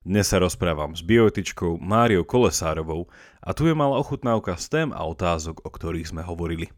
Dnes 0.00 0.32
sa 0.32 0.40
rozprávam 0.40 0.96
s 0.96 1.04
bioetičkou 1.04 1.76
Máriou 1.76 2.24
Kolesárovou 2.24 3.12
a 3.44 3.52
tu 3.52 3.68
je 3.68 3.76
malá 3.76 4.00
ochutnávka 4.00 4.56
z 4.56 4.66
tém 4.72 4.88
a 4.96 5.04
otázok, 5.04 5.60
o 5.60 5.68
ktorých 5.68 6.08
sme 6.08 6.24
hovorili. 6.24 6.72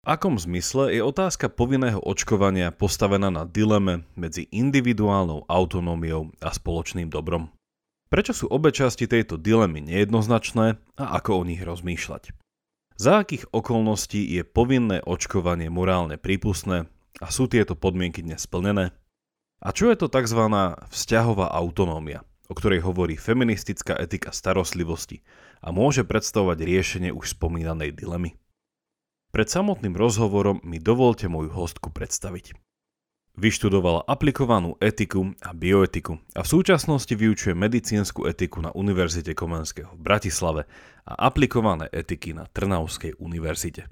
V 0.00 0.04
akom 0.08 0.40
zmysle 0.40 0.96
je 0.96 1.04
otázka 1.04 1.52
povinného 1.52 2.00
očkovania 2.00 2.72
postavená 2.72 3.28
na 3.28 3.44
dileme 3.44 4.08
medzi 4.16 4.48
individuálnou 4.48 5.44
autonómiou 5.44 6.32
a 6.40 6.48
spoločným 6.48 7.12
dobrom? 7.12 7.52
Prečo 8.08 8.32
sú 8.32 8.46
obe 8.48 8.72
časti 8.72 9.04
tejto 9.04 9.36
dilemy 9.36 9.84
nejednoznačné 9.84 10.80
a 10.96 11.04
ako 11.20 11.44
o 11.44 11.46
nich 11.46 11.60
rozmýšľať? 11.60 12.32
Za 12.96 13.28
akých 13.28 13.52
okolností 13.52 14.24
je 14.24 14.40
povinné 14.48 15.04
očkovanie 15.04 15.68
morálne 15.68 16.16
prípustné 16.16 16.88
a 17.20 17.28
sú 17.28 17.44
tieto 17.44 17.76
podmienky 17.76 18.24
dnes 18.24 18.48
splnené? 18.48 18.96
A 19.60 19.68
čo 19.76 19.92
je 19.92 20.00
to 20.00 20.08
tzv. 20.08 20.48
vzťahová 20.88 21.52
autonómia, 21.52 22.24
o 22.48 22.56
ktorej 22.56 22.80
hovorí 22.80 23.20
feministická 23.20 23.94
etika 24.00 24.32
starostlivosti 24.32 25.20
a 25.60 25.68
môže 25.70 26.02
predstavovať 26.02 26.58
riešenie 26.64 27.10
už 27.12 27.36
spomínanej 27.36 27.92
dilemy? 27.92 28.34
Pred 29.28 29.48
samotným 29.52 29.92
rozhovorom 29.92 30.64
mi 30.64 30.80
dovolte 30.80 31.28
moju 31.28 31.52
hostku 31.52 31.92
predstaviť. 31.92 32.56
Vyštudovala 33.38 34.02
aplikovanú 34.08 34.74
etiku 34.82 35.30
a 35.44 35.54
bioetiku 35.54 36.18
a 36.34 36.42
v 36.42 36.50
súčasnosti 36.50 37.14
vyučuje 37.14 37.54
medicínsku 37.54 38.26
etiku 38.26 38.58
na 38.58 38.74
Univerzite 38.74 39.30
Komenského 39.36 39.94
v 39.94 40.00
Bratislave 40.02 40.66
a 41.06 41.30
aplikované 41.30 41.86
etiky 41.94 42.34
na 42.34 42.50
Trnavskej 42.50 43.14
univerzite. 43.22 43.86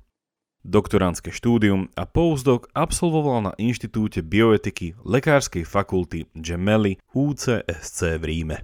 Doktorantské 0.67 1.31
štúdium 1.31 1.95
a 1.95 2.11
postdoc 2.11 2.67
absolvovala 2.75 3.41
na 3.41 3.53
Inštitúte 3.55 4.19
bioetiky 4.19 4.99
Lekárskej 5.07 5.63
fakulty 5.63 6.27
Gemelli 6.35 6.99
UCSC 7.15 8.19
v 8.19 8.25
Ríme. 8.27 8.57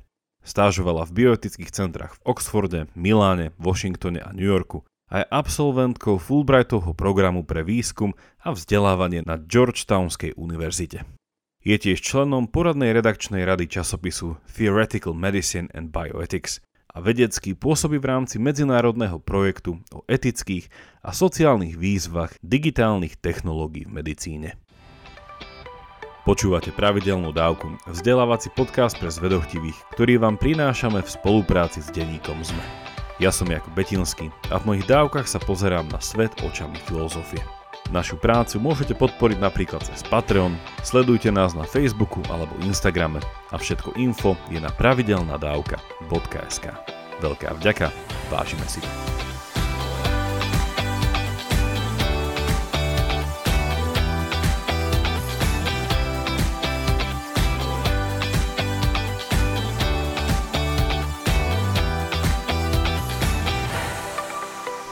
Stážovala 0.43 1.07
v 1.07 1.23
bioetických 1.23 1.71
centrách 1.71 2.19
v 2.19 2.35
Oxforde, 2.35 2.91
Miláne, 2.99 3.55
Washingtone 3.55 4.19
a 4.19 4.35
New 4.35 4.51
Yorku 4.51 4.83
a 5.15 5.23
je 5.23 5.31
absolventkou 5.31 6.19
Fulbrightovho 6.19 6.91
programu 6.91 7.47
pre 7.47 7.63
výskum 7.63 8.19
a 8.43 8.51
vzdelávanie 8.51 9.23
na 9.23 9.39
Georgetownskej 9.39 10.35
univerzite. 10.35 11.07
Je 11.63 11.79
tiež 11.79 12.03
členom 12.03 12.51
poradnej 12.51 12.91
redakčnej 12.91 13.47
rady 13.47 13.71
časopisu 13.71 14.43
Theoretical 14.51 15.15
Medicine 15.15 15.71
and 15.71 15.95
Bioethics 15.95 16.59
a 16.93 16.99
vedecky 17.01 17.57
pôsobí 17.57 17.97
v 17.97 18.09
rámci 18.09 18.37
medzinárodného 18.37 19.17
projektu 19.17 19.81
o 19.93 20.05
etických 20.09 20.69
a 21.01 21.17
sociálnych 21.17 21.77
výzvach 21.77 22.37
digitálnych 22.45 23.17
technológií 23.17 23.89
v 23.89 23.97
medicíne. 23.97 24.51
Počúvate 26.23 26.71
pravidelnú 26.71 27.35
dávku, 27.35 27.75
vzdelávací 27.91 28.55
podcast 28.55 28.95
pre 28.95 29.11
zvedochtivých, 29.11 29.75
ktorý 29.99 30.23
vám 30.23 30.39
prinášame 30.39 31.03
v 31.03 31.11
spolupráci 31.11 31.83
s 31.83 31.91
denníkom 31.91 32.39
ZME. 32.47 32.63
Ja 33.19 33.35
som 33.35 33.51
Jakub 33.51 33.75
Betinský 33.75 34.31
a 34.55 34.63
v 34.63 34.67
mojich 34.71 34.87
dávkach 34.87 35.27
sa 35.27 35.43
pozerám 35.43 35.91
na 35.91 35.99
svet 35.99 36.31
očami 36.47 36.79
filozofie. 36.87 37.62
Našu 37.91 38.21
prácu 38.21 38.63
môžete 38.63 38.95
podporiť 38.95 39.43
napríklad 39.43 39.83
cez 39.83 40.07
Patreon, 40.07 40.55
sledujte 40.87 41.35
nás 41.35 41.57
na 41.57 41.67
Facebooku 41.67 42.23
alebo 42.31 42.55
Instagrame 42.63 43.19
a 43.51 43.59
všetko 43.59 43.99
info 43.99 44.39
je 44.49 44.63
na 44.63 44.71
pravidelnadavka.sk. 44.71 46.67
Veľká 47.19 47.59
vďaka, 47.59 47.91
vážime 48.31 48.65
si 48.71 48.79
to. 48.81 48.91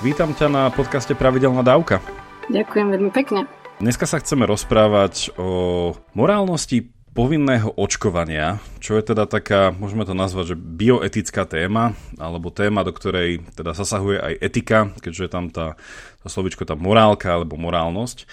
Vítam 0.00 0.32
ťa 0.32 0.48
na 0.48 0.62
podcaste 0.72 1.12
Pravidelná 1.12 1.60
dávka. 1.60 2.00
Ďakujem 2.48 2.86
veľmi 2.88 3.10
pekne. 3.12 3.44
Dneska 3.80 4.08
sa 4.08 4.20
chceme 4.20 4.48
rozprávať 4.48 5.36
o 5.36 5.92
morálnosti 6.16 6.88
povinného 7.10 7.74
očkovania, 7.74 8.62
čo 8.78 8.94
je 8.94 9.02
teda 9.02 9.26
taká, 9.26 9.74
môžeme 9.74 10.06
to 10.06 10.14
nazvať, 10.14 10.54
že 10.54 10.56
bioetická 10.56 11.42
téma, 11.42 11.98
alebo 12.16 12.54
téma, 12.54 12.86
do 12.86 12.94
ktorej 12.94 13.42
teda 13.58 13.74
zasahuje 13.74 14.18
aj 14.22 14.34
etika, 14.38 14.78
keďže 15.02 15.22
je 15.26 15.30
tam 15.30 15.50
tá, 15.50 15.74
tá 16.22 16.28
slovičko, 16.30 16.62
tá 16.62 16.78
morálka 16.78 17.34
alebo 17.34 17.58
morálnosť. 17.58 18.30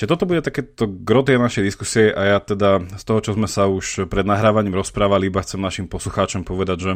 Čiže 0.00 0.16
toto 0.16 0.24
bude 0.24 0.40
takéto 0.40 0.88
grotie 0.88 1.36
našej 1.36 1.60
diskusie 1.60 2.08
a 2.08 2.24
ja 2.24 2.38
teda 2.40 2.80
z 2.96 3.04
toho, 3.04 3.20
čo 3.20 3.36
sme 3.36 3.44
sa 3.44 3.68
už 3.68 4.08
pred 4.08 4.24
nahrávaním 4.24 4.80
rozprávali, 4.80 5.28
iba 5.28 5.44
chcem 5.44 5.60
našim 5.60 5.92
poslucháčom 5.92 6.40
povedať, 6.40 6.78
že, 6.80 6.92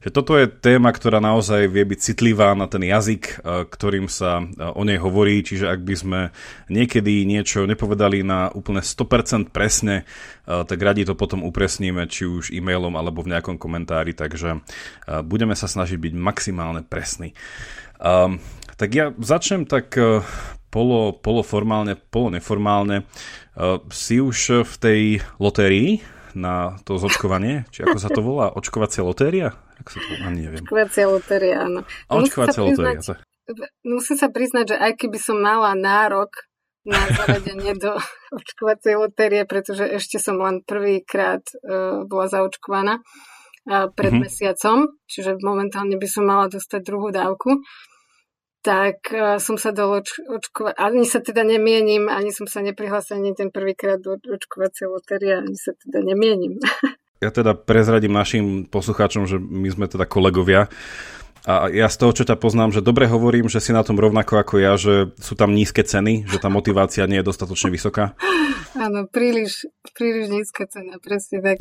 že 0.00 0.08
toto 0.08 0.40
je 0.40 0.48
téma, 0.48 0.88
ktorá 0.88 1.20
naozaj 1.20 1.68
vie 1.68 1.84
byť 1.84 2.00
citlivá 2.00 2.56
na 2.56 2.64
ten 2.64 2.80
jazyk, 2.80 3.44
e, 3.44 3.68
ktorým 3.68 4.08
sa 4.08 4.40
e, 4.40 4.72
o 4.72 4.88
nej 4.88 4.96
hovorí, 4.96 5.44
čiže 5.44 5.68
ak 5.68 5.84
by 5.84 5.94
sme 6.00 6.20
niekedy 6.72 7.28
niečo 7.28 7.68
nepovedali 7.68 8.24
na 8.24 8.48
úplne 8.48 8.80
100% 8.80 9.52
presne, 9.52 10.08
e, 10.48 10.64
tak 10.64 10.80
radi 10.80 11.04
to 11.04 11.12
potom 11.12 11.44
upresníme, 11.44 12.08
či 12.08 12.24
už 12.24 12.56
e-mailom 12.56 12.96
alebo 12.96 13.20
v 13.20 13.36
nejakom 13.36 13.60
komentári, 13.60 14.16
takže 14.16 14.64
budeme 15.28 15.52
sa 15.52 15.68
snažiť 15.68 16.00
byť 16.00 16.12
maximálne 16.16 16.80
presní. 16.88 17.36
Um, 18.00 18.40
tak 18.80 18.96
ja 18.96 19.12
začnem 19.12 19.68
tak 19.68 19.92
polo, 20.76 21.16
poloformálne, 21.16 21.96
poloneformálne. 22.12 23.08
Uh, 23.56 23.80
si 23.88 24.20
už 24.20 24.68
v 24.68 24.74
tej 24.76 25.00
lotérii 25.40 26.04
na 26.36 26.76
to 26.84 27.00
zočkovanie? 27.00 27.64
Či 27.72 27.88
ako 27.88 27.96
sa 27.96 28.12
to 28.12 28.20
volá? 28.20 28.52
Očkovacia 28.52 29.00
lotéria? 29.00 29.56
Ako 29.80 29.88
sa 29.96 30.00
to, 30.04 30.12
ani 30.28 30.44
neviem. 30.44 30.60
Očkovacia 30.68 31.08
lotéria, 31.08 31.64
áno. 31.64 31.80
A 32.12 32.20
očkovacia 32.20 32.60
lotéria. 32.60 33.00
Musím 33.88 34.16
sa 34.20 34.28
priznať, 34.28 34.74
že 34.74 34.76
aj 34.76 34.92
keby 35.00 35.16
som 35.16 35.40
mala 35.40 35.72
nárok 35.72 36.44
na 36.84 37.00
zaradenie 37.08 37.72
do 37.74 37.96
očkovacej 38.36 39.00
lotérie, 39.00 39.48
pretože 39.48 39.88
ešte 39.88 40.20
som 40.20 40.36
len 40.36 40.60
prvýkrát 40.60 41.40
uh, 41.64 42.04
bola 42.04 42.28
zaočkovaná 42.28 43.00
uh, 43.00 43.88
pred 43.96 44.12
mm-hmm. 44.12 44.28
mesiacom, 44.28 44.78
čiže 45.08 45.40
momentálne 45.40 45.96
by 45.96 46.08
som 46.10 46.28
mala 46.28 46.52
dostať 46.52 46.80
druhú 46.84 47.08
dávku 47.08 47.64
tak 48.66 49.14
uh, 49.14 49.38
som 49.38 49.54
sa 49.54 49.70
dal 49.70 50.02
oč- 50.02 50.18
očkovať. 50.26 50.74
Ani 50.74 51.06
sa 51.06 51.22
teda 51.22 51.46
nemienim, 51.46 52.10
ani 52.10 52.34
som 52.34 52.50
sa 52.50 52.58
neprihlásil 52.66 53.22
ani 53.22 53.30
ten 53.38 53.54
prvýkrát 53.54 54.02
do 54.02 54.18
očkovacej 54.18 54.90
lotérie, 54.90 55.38
ani 55.38 55.54
sa 55.54 55.70
teda 55.78 56.02
nemienim. 56.02 56.58
Ja 57.16 57.32
teda 57.32 57.56
prezradím 57.56 58.12
našim 58.12 58.68
poslucháčom, 58.68 59.24
že 59.24 59.40
my 59.40 59.72
sme 59.72 59.88
teda 59.88 60.04
kolegovia. 60.04 60.68
A 61.48 61.72
ja 61.72 61.88
z 61.88 61.96
toho, 61.96 62.12
čo 62.12 62.28
ťa 62.28 62.36
poznám, 62.36 62.76
že 62.76 62.84
dobre 62.84 63.08
hovorím, 63.08 63.48
že 63.48 63.56
si 63.56 63.72
na 63.72 63.80
tom 63.80 63.96
rovnako 63.96 64.36
ako 64.36 64.60
ja, 64.60 64.76
že 64.76 65.16
sú 65.16 65.32
tam 65.32 65.56
nízke 65.56 65.80
ceny, 65.80 66.28
že 66.28 66.36
tá 66.36 66.52
motivácia 66.52 67.08
nie 67.08 67.24
je 67.24 67.28
dostatočne 67.32 67.72
vysoká. 67.72 68.12
Áno, 68.76 69.08
príliš, 69.08 69.64
príliš 69.96 70.28
nízka 70.28 70.68
cena, 70.68 71.00
presne 71.00 71.40
tak. 71.40 71.56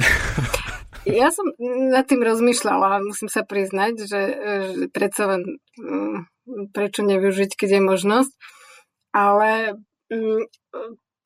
Ja 1.07 1.31
som 1.31 1.47
nad 1.87 2.03
tým 2.03 2.19
rozmýšľala, 2.19 2.99
musím 2.99 3.31
sa 3.31 3.47
priznať, 3.47 3.93
že, 4.03 4.21
že 4.75 4.85
predsa 4.91 5.37
len 5.37 5.61
mm, 5.79 6.34
prečo 6.71 7.01
nevyužiť, 7.01 7.51
keď 7.57 7.69
je 7.77 7.81
možnosť. 7.81 8.33
Ale 9.15 9.79
mm, 10.11 10.43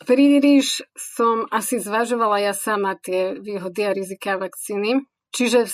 príliš 0.03 0.85
som 0.95 1.45
asi 1.51 1.81
zvažovala 1.81 2.43
ja 2.43 2.53
sama 2.55 2.95
tie 2.95 3.35
výhody 3.37 3.81
a 3.85 3.95
rizika 3.95 4.39
vakcíny. 4.39 5.03
Čiže 5.35 5.69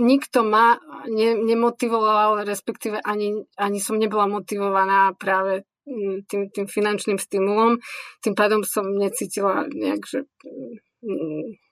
nikto 0.00 0.44
ma 0.44 0.80
ne, 1.08 1.36
nemotivoval, 1.36 2.46
respektíve 2.48 2.98
ani, 3.04 3.44
ani 3.58 3.78
som 3.78 4.00
nebola 4.00 4.26
motivovaná 4.26 5.12
práve 5.14 5.68
mm, 5.84 6.28
tým, 6.28 6.42
tým 6.50 6.66
finančným 6.66 7.18
stimulom. 7.20 7.78
Tým 8.24 8.34
pádom 8.36 8.64
som 8.64 8.88
necítila 8.88 9.68
nejak, 9.68 10.02
že 10.06 10.18
mm, 11.04 11.64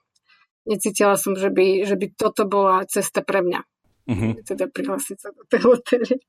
necítila 0.67 1.15
som, 1.19 1.35
že 1.35 1.51
by, 1.51 1.83
že 1.87 1.95
by 1.99 2.05
toto 2.15 2.47
bola 2.47 2.85
cesta 2.87 3.23
pre 3.23 3.43
mňa. 3.43 3.61
Uh-huh. 4.03 4.35
Teda 4.43 4.67
prihlásiť 4.67 5.17
sa 5.19 5.29
do 5.31 5.43
tej 5.47 5.61
lotérie. 5.63 6.19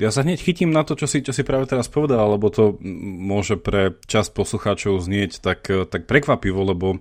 Ja 0.00 0.08
sa 0.08 0.24
hneď 0.24 0.40
chytím 0.40 0.72
na 0.72 0.88
to, 0.88 0.96
čo 0.96 1.04
si, 1.04 1.20
čo 1.20 1.36
si 1.36 1.44
práve 1.44 1.68
teraz 1.68 1.84
povedal, 1.84 2.24
lebo 2.24 2.48
to 2.48 2.80
môže 2.80 3.60
pre 3.60 3.92
časť 4.08 4.32
poslucháčov 4.32 4.96
znieť 4.96 5.44
tak, 5.44 5.68
tak 5.68 6.08
prekvapivo, 6.08 6.64
lebo 6.64 6.96
e, 6.96 6.98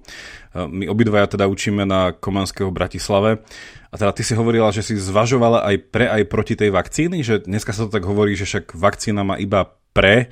my 0.68 0.92
obidvaja 0.92 1.32
teda 1.32 1.48
učíme 1.48 1.88
na 1.88 2.12
Komanského 2.12 2.68
Bratislave 2.68 3.48
a 3.92 3.96
teda 3.96 4.12
ty 4.12 4.28
si 4.28 4.36
hovorila, 4.36 4.76
že 4.76 4.84
si 4.84 5.00
zvažovala 5.00 5.64
aj 5.72 5.76
pre, 5.88 6.06
aj 6.12 6.24
proti 6.28 6.60
tej 6.60 6.76
vakcíny, 6.76 7.24
že 7.24 7.48
dneska 7.48 7.72
sa 7.72 7.88
to 7.88 7.96
tak 7.96 8.04
hovorí, 8.04 8.36
že 8.36 8.44
však 8.44 8.76
vakcína 8.76 9.24
má 9.24 9.40
iba 9.40 9.72
pre 9.96 10.28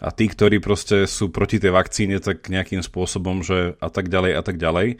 a 0.00 0.08
tí, 0.08 0.32
ktorí 0.32 0.64
proste 0.64 1.04
sú 1.04 1.28
proti 1.28 1.60
tej 1.60 1.76
vakcíne, 1.76 2.24
tak 2.24 2.48
nejakým 2.48 2.80
spôsobom, 2.80 3.44
že 3.44 3.76
a 3.84 3.92
tak 3.92 4.08
ďalej 4.08 4.32
a 4.32 4.42
tak 4.44 4.56
ďalej. 4.56 4.88
E, 4.94 4.96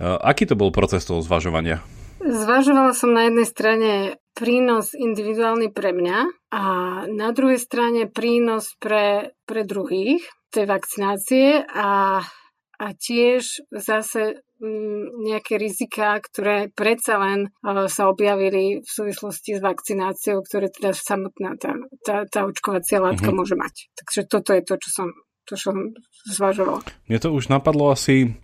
aký 0.00 0.48
to 0.48 0.56
bol 0.56 0.72
proces 0.72 1.04
toho 1.04 1.20
zvažovania? 1.20 1.84
Zvažovala 2.18 2.98
som 2.98 3.14
na 3.14 3.30
jednej 3.30 3.46
strane 3.46 3.92
prínos 4.34 4.94
individuálny 4.94 5.70
pre 5.70 5.94
mňa 5.94 6.18
a 6.50 6.62
na 7.10 7.28
druhej 7.30 7.62
strane 7.62 8.10
prínos 8.10 8.74
pre, 8.78 9.34
pre 9.46 9.62
druhých 9.62 10.22
tej 10.50 10.66
vakcinácie 10.66 11.62
a, 11.62 12.22
a 12.78 12.86
tiež 12.94 13.70
zase 13.70 14.42
mm, 14.58 15.26
nejaké 15.30 15.58
rizika, 15.62 16.18
ktoré 16.18 16.70
predsa 16.74 17.22
len 17.22 17.54
sa 17.90 18.10
objavili 18.10 18.82
v 18.82 18.88
súvislosti 18.88 19.58
s 19.58 19.60
vakcináciou, 19.62 20.42
ktoré 20.42 20.74
teda 20.74 20.94
samotná 20.94 21.54
tá, 21.54 21.74
tá, 22.02 22.26
tá 22.26 22.40
očkovacia 22.46 22.98
látka 22.98 23.30
mm-hmm. 23.30 23.38
môže 23.38 23.54
mať. 23.54 23.94
Takže 23.94 24.20
toto 24.26 24.50
je 24.54 24.62
to, 24.66 24.74
čo 24.78 24.90
som, 24.90 25.08
to, 25.46 25.54
čo 25.54 25.70
som 25.70 25.78
zvažovala. 26.34 26.82
Mne 27.06 27.18
to 27.22 27.30
už 27.30 27.50
napadlo 27.50 27.94
asi 27.94 28.34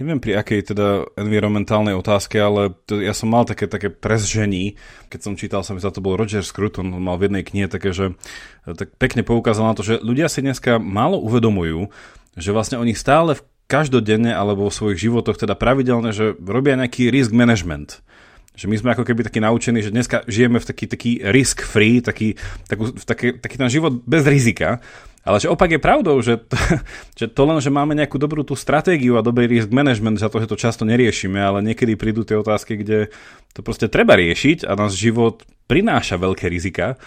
Neviem 0.00 0.24
pri 0.24 0.40
akej 0.40 0.72
teda 0.72 1.04
environmentálnej 1.20 1.92
otázke, 1.92 2.40
ale 2.40 2.72
to, 2.88 2.96
ja 2.98 3.12
som 3.12 3.28
mal 3.28 3.44
také, 3.44 3.68
také 3.68 3.92
presžení, 3.92 4.80
keď 5.12 5.20
som 5.20 5.36
čítal, 5.36 5.60
sa 5.60 5.76
mi 5.76 5.84
za 5.84 5.92
to 5.92 6.00
bol 6.00 6.16
Roger 6.16 6.40
Scruton, 6.40 6.96
on 6.96 7.04
mal 7.04 7.20
v 7.20 7.28
jednej 7.28 7.44
knihe 7.44 7.68
také, 7.68 7.92
že 7.92 8.16
tak 8.64 8.96
pekne 8.96 9.20
poukázal 9.20 9.68
na 9.68 9.76
to, 9.76 9.84
že 9.84 10.00
ľudia 10.00 10.32
si 10.32 10.40
dneska 10.40 10.80
málo 10.80 11.20
uvedomujú, 11.20 11.92
že 12.40 12.50
vlastne 12.56 12.80
oni 12.80 12.96
stále 12.96 13.36
v 13.36 13.44
každodenne 13.68 14.32
alebo 14.32 14.68
vo 14.68 14.72
svojich 14.72 15.08
životoch 15.08 15.36
teda 15.36 15.56
pravidelne, 15.56 16.12
že 16.12 16.36
robia 16.40 16.76
nejaký 16.76 17.12
risk 17.12 17.32
management. 17.32 18.00
Že 18.52 18.66
my 18.68 18.76
sme 18.76 18.90
ako 18.92 19.04
keby 19.08 19.24
takí 19.24 19.40
naučení, 19.40 19.80
že 19.80 19.94
dneska 19.94 20.28
žijeme 20.28 20.60
v 20.60 20.68
taký, 20.68 20.84
taký 20.84 21.10
risk 21.32 21.64
free, 21.64 22.04
taký, 22.04 22.36
takú, 22.68 22.92
taký, 22.92 23.40
taký 23.40 23.56
ten 23.56 23.70
život 23.72 24.04
bez 24.04 24.28
rizika. 24.28 24.80
Ale 25.22 25.38
že 25.38 25.46
opak 25.46 25.70
je 25.70 25.80
pravdou, 25.80 26.18
že 26.18 26.36
to, 26.36 26.58
že 27.18 27.26
to 27.30 27.42
len, 27.46 27.58
že 27.62 27.70
máme 27.70 27.94
nejakú 27.94 28.18
dobrú 28.18 28.42
tú 28.42 28.58
stratégiu 28.58 29.16
a 29.16 29.24
dobrý 29.24 29.46
risk 29.46 29.70
management, 29.70 30.18
za 30.18 30.28
to, 30.28 30.42
že 30.42 30.50
to 30.50 30.58
často 30.58 30.82
neriešime, 30.82 31.38
ale 31.38 31.62
niekedy 31.62 31.94
prídu 31.94 32.26
tie 32.26 32.34
otázky, 32.36 32.76
kde 32.82 33.08
to 33.54 33.60
proste 33.62 33.88
treba 33.88 34.18
riešiť 34.18 34.66
a 34.66 34.74
náš 34.74 34.98
život 34.98 35.46
prináša 35.70 36.18
veľké 36.18 36.50
rizika. 36.50 36.98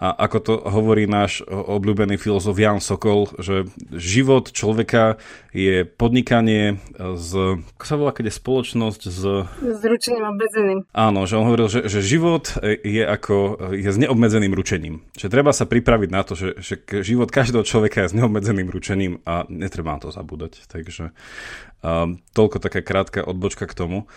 A 0.00 0.16
ako 0.16 0.38
to 0.40 0.54
hovorí 0.64 1.04
náš 1.04 1.44
obľúbený 1.44 2.16
filozof 2.16 2.56
Jan 2.56 2.80
Sokol, 2.80 3.28
že 3.36 3.68
život 3.92 4.48
človeka 4.48 5.20
je 5.52 5.84
podnikanie 5.84 6.80
z... 6.96 7.60
Ako 7.76 7.84
sa 7.84 7.94
volá, 8.00 8.16
keď 8.16 8.32
je 8.32 8.40
spoločnosť 8.40 9.02
z... 9.12 9.22
S 9.60 9.82
ručením 9.84 10.24
obmedzeným. 10.24 10.88
Áno, 10.96 11.28
že 11.28 11.36
on 11.36 11.44
hovoril, 11.44 11.68
že, 11.68 11.84
že 11.84 12.00
život 12.00 12.48
je 12.64 13.04
ako 13.04 13.60
je 13.76 13.92
s 13.92 14.00
neobmedzeným 14.00 14.56
ručením. 14.56 15.04
Že 15.20 15.28
treba 15.28 15.52
sa 15.52 15.68
pripraviť 15.68 16.08
na 16.08 16.24
to, 16.24 16.32
že, 16.32 16.56
že 16.64 16.80
život 17.04 17.28
každého 17.28 17.68
človeka 17.68 18.08
je 18.08 18.08
s 18.08 18.16
neobmedzeným 18.16 18.72
ručením 18.72 19.20
a 19.28 19.44
netreba 19.52 20.00
na 20.00 20.00
to 20.00 20.08
zabúdať. 20.08 20.64
Takže 20.64 21.12
um, 21.84 22.16
toľko 22.32 22.56
taká 22.56 22.80
krátka 22.80 23.20
odbočka 23.20 23.68
k 23.68 23.76
tomu. 23.76 24.08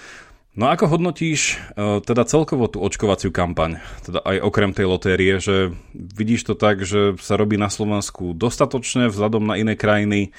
No 0.54 0.70
ako 0.70 0.86
hodnotíš 0.86 1.58
uh, 1.74 1.98
teda 2.06 2.30
celkovo 2.30 2.70
tú 2.70 2.78
očkovaciu 2.86 3.34
kampaň, 3.34 3.82
teda 4.06 4.22
aj 4.22 4.38
okrem 4.46 4.70
tej 4.70 4.86
lotérie, 4.86 5.42
že 5.42 5.74
vidíš 5.98 6.46
to 6.46 6.54
tak, 6.54 6.86
že 6.86 7.18
sa 7.18 7.42
robí 7.42 7.58
na 7.58 7.74
Slovensku 7.74 8.38
dostatočne 8.38 9.10
vzhľadom 9.10 9.50
na 9.50 9.58
iné 9.58 9.74
krajiny, 9.74 10.30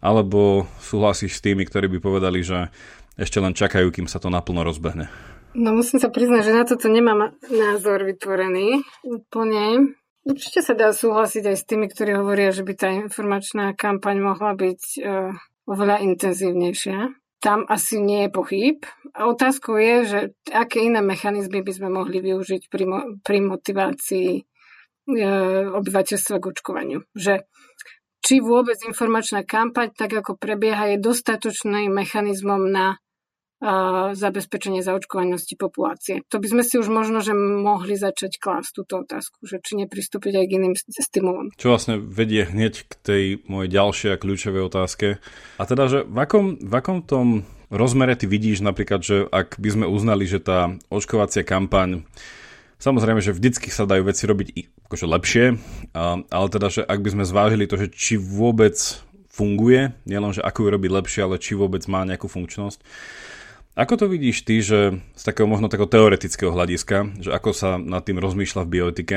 alebo 0.00 0.64
súhlasíš 0.80 1.36
s 1.36 1.44
tými, 1.44 1.68
ktorí 1.68 1.92
by 1.92 1.98
povedali, 2.00 2.40
že 2.40 2.72
ešte 3.20 3.36
len 3.36 3.52
čakajú, 3.52 3.92
kým 3.92 4.08
sa 4.08 4.16
to 4.16 4.32
naplno 4.32 4.64
rozbehne? 4.64 5.12
No 5.52 5.76
musím 5.76 6.00
sa 6.00 6.08
priznať, 6.08 6.40
že 6.40 6.56
na 6.56 6.64
toto 6.64 6.88
nemám 6.88 7.36
názor 7.52 8.08
vytvorený 8.08 8.80
úplne. 9.04 9.92
Určite 10.24 10.64
sa 10.64 10.72
dá 10.72 10.96
súhlasiť 10.96 11.52
aj 11.52 11.56
s 11.60 11.68
tými, 11.68 11.84
ktorí 11.92 12.16
hovoria, 12.16 12.48
že 12.48 12.64
by 12.64 12.72
tá 12.80 12.88
informačná 12.96 13.76
kampaň 13.76 14.24
mohla 14.24 14.56
byť 14.56 14.80
uh, 15.04 15.36
oveľa 15.68 16.00
intenzívnejšia 16.00 17.19
tam 17.40 17.64
asi 17.66 17.98
nie 17.98 18.28
je 18.28 18.30
pochyb. 18.30 18.76
A 19.16 19.26
otázkou 19.26 19.80
je, 19.80 19.96
že 20.06 20.20
aké 20.52 20.84
iné 20.84 21.00
mechanizmy 21.00 21.64
by 21.64 21.72
sme 21.72 21.88
mohli 21.88 22.20
využiť 22.20 22.68
pri, 22.68 22.84
mo- 22.86 23.08
pri 23.24 23.38
motivácii 23.40 24.30
e, 24.38 24.42
obyvateľstva 25.72 26.36
k 26.36 26.48
očkovaniu. 26.52 27.00
Že 27.16 27.48
či 28.20 28.44
vôbec 28.44 28.76
informačná 28.84 29.42
kampaň, 29.48 29.96
tak 29.96 30.12
ako 30.12 30.36
prebieha, 30.36 30.94
je 30.94 31.02
dostatočným 31.02 31.88
mechanizmom 31.88 32.68
na 32.68 33.00
zabezpečenie 34.16 34.80
zaočkovanosti 34.80 35.54
populácie. 35.60 36.24
To 36.32 36.40
by 36.40 36.48
sme 36.48 36.62
si 36.64 36.80
už 36.80 36.88
možno, 36.88 37.20
že 37.20 37.36
mohli 37.36 37.92
začať 37.92 38.40
klásť 38.40 38.70
túto 38.72 39.04
otázku, 39.04 39.44
že 39.44 39.60
či 39.60 39.76
nepristúpiť 39.76 40.32
aj 40.40 40.46
k 40.48 40.54
iným 40.56 40.74
stimulom. 40.80 41.52
Čo 41.60 41.76
vlastne 41.76 42.00
vedie 42.00 42.48
hneď 42.48 42.88
k 42.88 42.92
tej 43.04 43.24
mojej 43.44 43.68
ďalšej 43.68 44.10
a 44.16 44.20
kľúčovej 44.20 44.62
otázke. 44.64 45.06
A 45.60 45.62
teda, 45.68 45.92
že 45.92 45.98
v 46.08 46.18
akom, 46.18 46.56
v 46.56 46.72
akom 46.72 47.04
tom 47.04 47.44
rozmere 47.68 48.16
ty 48.16 48.24
vidíš 48.24 48.64
napríklad, 48.64 49.04
že 49.04 49.28
ak 49.28 49.60
by 49.60 49.68
sme 49.68 49.86
uznali, 49.86 50.24
že 50.24 50.40
tá 50.40 50.74
očkovacia 50.88 51.44
kampaň 51.44 52.08
Samozrejme, 52.80 53.20
že 53.20 53.36
vždycky 53.36 53.68
sa 53.68 53.84
dajú 53.84 54.08
veci 54.08 54.24
robiť 54.24 54.48
akože 54.88 55.04
lepšie, 55.04 55.44
ale 56.32 56.46
teda, 56.48 56.72
že 56.72 56.80
ak 56.80 57.04
by 57.04 57.12
sme 57.12 57.24
zvážili 57.28 57.68
to, 57.68 57.76
že 57.76 57.92
či 57.92 58.16
vôbec 58.16 58.72
funguje, 59.28 59.92
nielen, 60.08 60.32
že 60.32 60.40
ako 60.40 60.64
ju 60.64 60.68
robiť 60.80 60.90
lepšie, 60.90 61.20
ale 61.20 61.36
či 61.36 61.52
vôbec 61.60 61.84
má 61.92 62.08
nejakú 62.08 62.24
funkčnosť, 62.24 62.80
ako 63.78 63.94
to 63.96 64.06
vidíš 64.10 64.42
ty, 64.42 64.58
že 64.60 64.98
z 65.14 65.22
takého 65.22 65.46
možno 65.46 65.70
takého 65.70 65.90
teoretického 65.90 66.50
hľadiska, 66.50 67.22
že 67.22 67.30
ako 67.30 67.50
sa 67.54 67.78
nad 67.78 68.02
tým 68.02 68.18
rozmýšľa 68.18 68.62
v 68.66 68.72
bioetike, 68.72 69.16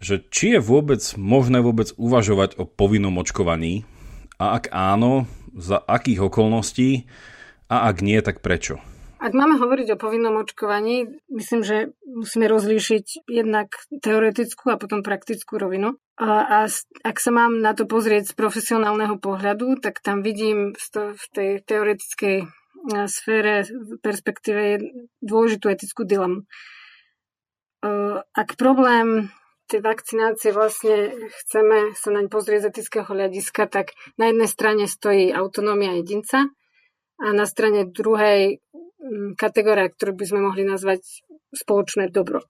že 0.00 0.24
či 0.28 0.56
je 0.56 0.60
vôbec 0.60 1.00
možné 1.16 1.60
vôbec 1.64 1.92
uvažovať 1.96 2.60
o 2.60 2.64
povinnom 2.68 3.16
očkovaní 3.16 3.88
a 4.36 4.60
ak 4.60 4.68
áno, 4.72 5.24
za 5.56 5.80
akých 5.80 6.28
okolností 6.28 7.08
a 7.72 7.88
ak 7.88 8.04
nie, 8.04 8.20
tak 8.20 8.44
prečo? 8.44 8.80
Ak 9.16 9.32
máme 9.32 9.56
hovoriť 9.56 9.96
o 9.96 10.00
povinnom 10.00 10.36
očkovaní, 10.44 11.08
myslím, 11.32 11.64
že 11.64 11.96
musíme 12.04 12.44
rozlíšiť 12.52 13.24
jednak 13.24 13.72
teoretickú 14.04 14.68
a 14.68 14.76
potom 14.76 15.00
praktickú 15.00 15.56
rovinu. 15.56 15.96
A, 16.20 16.44
a 16.44 16.58
ak 17.00 17.16
sa 17.16 17.32
mám 17.32 17.64
na 17.64 17.72
to 17.72 17.88
pozrieť 17.88 18.32
z 18.32 18.34
profesionálneho 18.36 19.16
pohľadu, 19.16 19.80
tak 19.80 20.04
tam 20.04 20.20
vidím 20.20 20.76
v 20.92 21.24
tej 21.32 21.64
teoretickej 21.64 22.44
sfére, 23.06 23.66
v 23.66 23.98
perspektíve 23.98 24.60
je 24.60 24.76
dôležitú 25.22 25.66
etickú 25.70 26.06
dilemu. 26.06 26.46
Ak 28.32 28.54
problém 28.58 29.30
tej 29.66 29.82
vakcinácie 29.82 30.54
vlastne 30.54 31.10
chceme 31.42 31.90
sa 31.98 32.08
naň 32.14 32.30
pozrieť 32.30 32.66
z 32.66 32.68
etického 32.70 33.06
hľadiska, 33.06 33.66
tak 33.66 33.98
na 34.14 34.30
jednej 34.30 34.46
strane 34.46 34.84
stojí 34.86 35.34
autonómia 35.34 35.98
jedinca 35.98 36.46
a 37.18 37.26
na 37.34 37.46
strane 37.50 37.90
druhej 37.90 38.62
kategória, 39.34 39.90
ktorú 39.90 40.14
by 40.14 40.24
sme 40.26 40.40
mohli 40.46 40.62
nazvať 40.62 41.02
spoločné 41.50 42.14
dobro. 42.14 42.46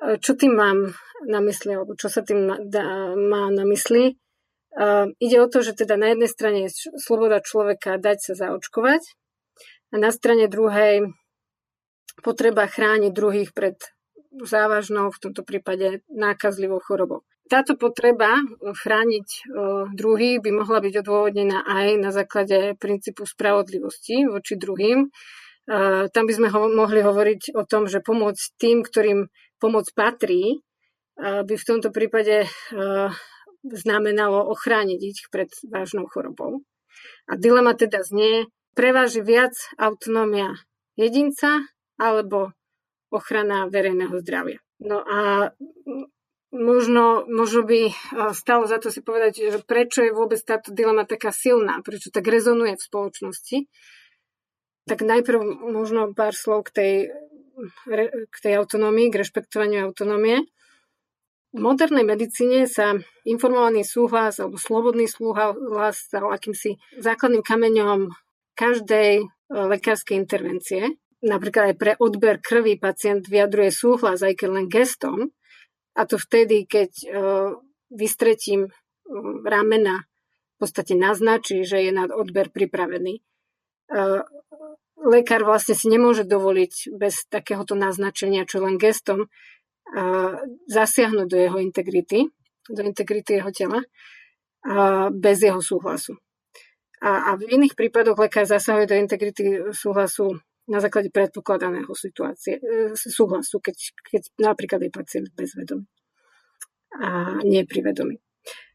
Čo 0.00 0.36
tým 0.36 0.56
mám 0.56 0.92
na 1.24 1.40
mysli, 1.44 1.72
alebo 1.76 1.96
čo 1.96 2.12
sa 2.12 2.20
tým 2.24 2.44
má 3.16 3.42
na 3.48 3.64
mysli? 3.68 4.16
Ide 5.20 5.36
o 5.40 5.46
to, 5.48 5.64
že 5.64 5.72
teda 5.72 5.96
na 5.96 6.12
jednej 6.12 6.28
strane 6.28 6.58
je 6.68 6.90
sloboda 7.00 7.40
človeka 7.40 7.96
dať 7.96 8.18
sa 8.20 8.32
zaočkovať 8.48 9.23
a 9.90 9.94
na 9.98 10.10
strane 10.14 10.48
druhej 10.48 11.12
potreba 12.22 12.64
chrániť 12.70 13.12
druhých 13.12 13.50
pred 13.52 13.76
závažnou, 14.34 15.10
v 15.10 15.20
tomto 15.20 15.42
prípade 15.46 16.02
nákazlivou 16.10 16.80
chorobou. 16.82 17.22
Táto 17.44 17.76
potreba 17.76 18.40
chrániť 18.64 19.52
druhých 19.92 20.40
by 20.40 20.50
mohla 20.50 20.80
byť 20.80 20.94
odôvodnená 21.04 21.62
aj 21.68 21.86
na 22.00 22.08
základe 22.08 22.72
princípu 22.80 23.28
spravodlivosti 23.28 24.24
voči 24.24 24.56
druhým. 24.56 25.12
Tam 26.08 26.24
by 26.24 26.32
sme 26.32 26.48
ho, 26.48 26.72
mohli 26.72 27.04
hovoriť 27.04 27.52
o 27.52 27.68
tom, 27.68 27.84
že 27.84 28.00
pomôcť 28.00 28.44
tým, 28.56 28.80
ktorým 28.80 29.28
pomoc 29.60 29.86
patrí, 29.92 30.64
by 31.20 31.54
v 31.54 31.68
tomto 31.68 31.92
prípade 31.92 32.48
znamenalo 33.64 34.48
ochrániť 34.50 35.00
ich 35.04 35.28
pred 35.28 35.52
vážnou 35.68 36.08
chorobou. 36.08 36.64
A 37.28 37.36
dilema 37.36 37.76
teda 37.76 38.00
znie, 38.02 38.48
preváži 38.74 39.22
viac 39.22 39.54
autonómia 39.78 40.58
jedinca 40.98 41.62
alebo 41.98 42.52
ochrana 43.14 43.70
verejného 43.70 44.18
zdravia. 44.20 44.58
No 44.82 45.00
a 45.00 45.50
možno, 46.50 47.26
možno 47.30 47.62
by 47.62 47.94
stalo 48.34 48.66
za 48.66 48.82
to 48.82 48.90
si 48.90 49.02
povedať, 49.02 49.54
že 49.54 49.58
prečo 49.62 50.02
je 50.02 50.14
vôbec 50.14 50.38
táto 50.42 50.74
dilema 50.74 51.06
taká 51.06 51.30
silná, 51.30 51.82
prečo 51.82 52.10
tak 52.10 52.26
rezonuje 52.26 52.74
v 52.78 52.86
spoločnosti. 52.86 53.58
Tak 54.84 55.00
najprv 55.00 55.40
možno 55.72 56.12
pár 56.12 56.34
slov 56.34 56.68
k 56.68 56.70
tej, 56.70 56.94
k 58.28 58.36
tej 58.42 58.52
autonómii, 58.60 59.08
k 59.08 59.22
rešpektovaniu 59.22 59.88
autonómie. 59.88 60.44
V 61.54 61.62
modernej 61.62 62.02
medicíne 62.02 62.66
sa 62.66 62.98
informovaný 63.22 63.86
súhlas 63.86 64.42
alebo 64.42 64.58
slobodný 64.58 65.06
súhlas 65.06 66.10
stal 66.10 66.34
akýmsi 66.34 66.82
základným 66.98 67.46
kameňom 67.46 68.10
každej 68.54 69.10
e, 69.20 69.24
lekárskej 69.50 70.16
intervencie. 70.16 70.96
Napríklad 71.20 71.74
aj 71.74 71.76
pre 71.76 71.92
odber 71.98 72.38
krvi 72.38 72.78
pacient 72.78 73.26
vyjadruje 73.26 73.70
súhlas, 73.74 74.22
aj 74.22 74.34
keď 74.38 74.48
len 74.50 74.66
gestom. 74.70 75.34
A 75.94 76.06
to 76.06 76.16
vtedy, 76.18 76.66
keď 76.66 76.90
e, 77.02 77.06
vystretím 77.90 78.66
e, 78.66 78.70
ramena 79.44 80.06
v 80.54 80.56
podstate 80.62 80.94
naznačí, 80.94 81.66
že 81.66 81.82
je 81.82 81.90
na 81.90 82.06
odber 82.06 82.46
pripravený. 82.46 83.18
Lekár 84.96 85.42
vlastne 85.42 85.74
si 85.74 85.90
nemôže 85.90 86.22
dovoliť 86.24 86.94
bez 86.94 87.26
takéhoto 87.26 87.74
naznačenia, 87.74 88.46
čo 88.46 88.62
len 88.62 88.78
gestom, 88.78 89.26
zasiahnuť 90.70 91.26
do 91.26 91.36
jeho 91.36 91.58
integrity, 91.58 92.30
do 92.70 92.80
integrity 92.86 93.42
jeho 93.42 93.50
tela, 93.50 93.82
bez 95.10 95.42
jeho 95.42 95.58
súhlasu. 95.58 96.16
A, 97.04 97.10
a 97.28 97.30
v 97.36 97.44
iných 97.52 97.76
prípadoch 97.76 98.16
lekár 98.16 98.48
zasahuje 98.48 98.88
do 98.88 98.96
integrity 98.96 99.44
súhlasu 99.76 100.40
na 100.64 100.80
základe 100.80 101.12
predpokladaného 101.12 101.92
situácie, 101.92 102.56
e, 102.56 102.96
súhlasu, 102.96 103.60
keď, 103.60 103.76
keď 104.00 104.22
napríklad 104.40 104.80
je 104.80 104.90
pacient 104.90 105.28
bezvedomý 105.36 105.84
a 107.00 107.42
nie 107.42 107.66
pri. 107.66 107.82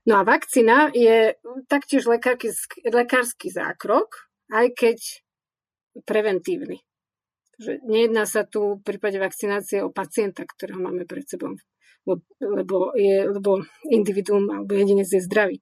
No 0.08 0.20
a 0.20 0.24
vakcína 0.28 0.92
je 0.92 1.36
taktiež 1.72 2.08
lekársky, 2.08 2.84
lekársky 2.84 3.48
zákrok, 3.52 4.28
aj 4.52 4.76
keď 4.76 4.98
preventívny. 6.04 6.84
Že 7.60 7.84
nejedná 7.84 8.24
sa 8.24 8.48
tu 8.48 8.80
v 8.80 8.84
prípade 8.84 9.20
vakcinácie 9.20 9.84
o 9.84 9.92
pacienta, 9.92 10.48
ktorého 10.48 10.80
máme 10.80 11.04
pred 11.04 11.28
sebou, 11.28 11.56
lebo, 12.40 12.96
je, 12.96 13.28
lebo 13.28 13.64
individuum 13.92 14.48
alebo 14.48 14.72
jedinec 14.76 15.12
je 15.12 15.20
zdravý. 15.20 15.60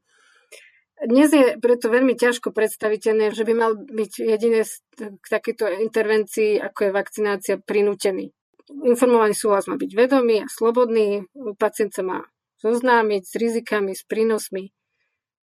Dnes 0.98 1.30
je 1.30 1.62
preto 1.62 1.94
veľmi 1.94 2.18
ťažko 2.18 2.50
predstaviteľné, 2.50 3.30
že 3.30 3.46
by 3.46 3.54
mal 3.54 3.78
byť 3.78 4.12
jedine 4.18 4.66
k 4.98 5.26
takejto 5.30 5.70
intervencii, 5.86 6.58
ako 6.58 6.90
je 6.90 6.92
vakcinácia, 6.92 7.56
prinútený. 7.62 8.34
Informovaný 8.68 9.38
súhlas 9.38 9.70
má 9.70 9.78
byť 9.78 9.92
vedomý 9.94 10.42
a 10.42 10.50
slobodný, 10.50 11.30
pacient 11.62 11.94
sa 11.94 12.02
má 12.02 12.20
zoznámiť 12.66 13.24
s 13.30 13.34
rizikami, 13.38 13.94
s 13.94 14.02
prínosmi 14.10 14.74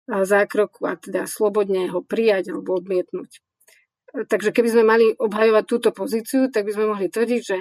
zákroku 0.08 0.88
a 0.88 0.96
teda 0.96 1.28
slobodne 1.28 1.92
ho 1.92 2.00
prijať 2.00 2.56
alebo 2.56 2.80
odmietnúť. 2.80 3.44
Takže 4.14 4.56
keby 4.56 4.70
sme 4.70 4.84
mali 4.86 5.06
obhajovať 5.12 5.64
túto 5.68 5.90
pozíciu, 5.92 6.48
tak 6.54 6.70
by 6.70 6.72
sme 6.72 6.86
mohli 6.88 7.08
tvrdiť, 7.10 7.42
že 7.42 7.58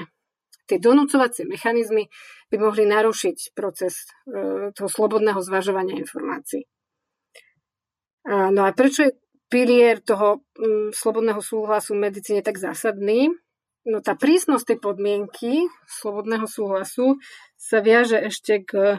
tie 0.69 0.79
donúcovacie 0.79 1.49
mechanizmy 1.49 2.07
by 2.53 2.57
mohli 2.61 2.85
narušiť 2.85 3.57
proces 3.57 4.05
e, 4.29 4.71
toho 4.77 4.89
slobodného 4.89 5.41
zvažovania 5.41 5.97
informácií. 5.97 6.69
No 8.29 8.61
a 8.62 8.71
prečo 8.71 9.11
je 9.11 9.17
pilier 9.52 10.00
toho 10.00 10.41
mm, 10.57 10.97
slobodného 10.97 11.43
súhlasu 11.45 11.93
v 11.93 12.09
medicíne 12.09 12.41
tak 12.41 12.57
zásadný? 12.57 13.29
No 13.83 13.99
tá 13.99 14.14
prísnosť 14.14 14.64
tej 14.73 14.79
podmienky 14.79 15.52
slobodného 15.91 16.47
súhlasu 16.47 17.19
sa 17.59 17.83
viaže 17.83 18.14
ešte 18.14 18.62
k 18.62 18.73
e, 18.79 18.97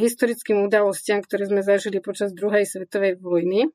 historickým 0.00 0.64
udalostiam, 0.64 1.20
ktoré 1.20 1.44
sme 1.44 1.60
zažili 1.60 2.00
počas 2.00 2.32
druhej 2.32 2.64
svetovej 2.64 3.20
vojny. 3.20 3.68
E, 3.68 3.70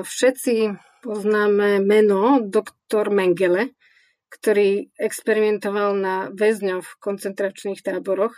všetci 0.00 0.72
poznáme 1.04 1.84
meno 1.84 2.40
doktor 2.40 3.12
Mengele, 3.12 3.76
ktorý 4.32 4.88
experimentoval 4.96 5.92
na 5.92 6.14
väzňov 6.32 6.80
v 6.80 6.92
koncentračných 7.04 7.84
táboroch. 7.84 8.32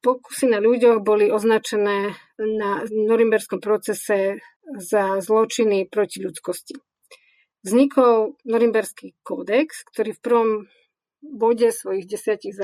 Pokusy 0.00 0.48
na 0.48 0.58
ľuďoch 0.64 1.04
boli 1.04 1.28
označené 1.28 2.16
na 2.40 2.80
norimberskom 2.88 3.60
procese 3.60 4.40
za 4.74 5.22
zločiny 5.22 5.86
proti 5.86 6.22
ľudskosti. 6.22 6.74
Vznikol 7.62 8.38
Norimberský 8.46 9.18
kódex, 9.26 9.82
ktorý 9.90 10.14
v 10.14 10.22
prvom 10.22 10.50
bode 11.22 11.66
svojich 11.74 12.06
desiatich 12.06 12.54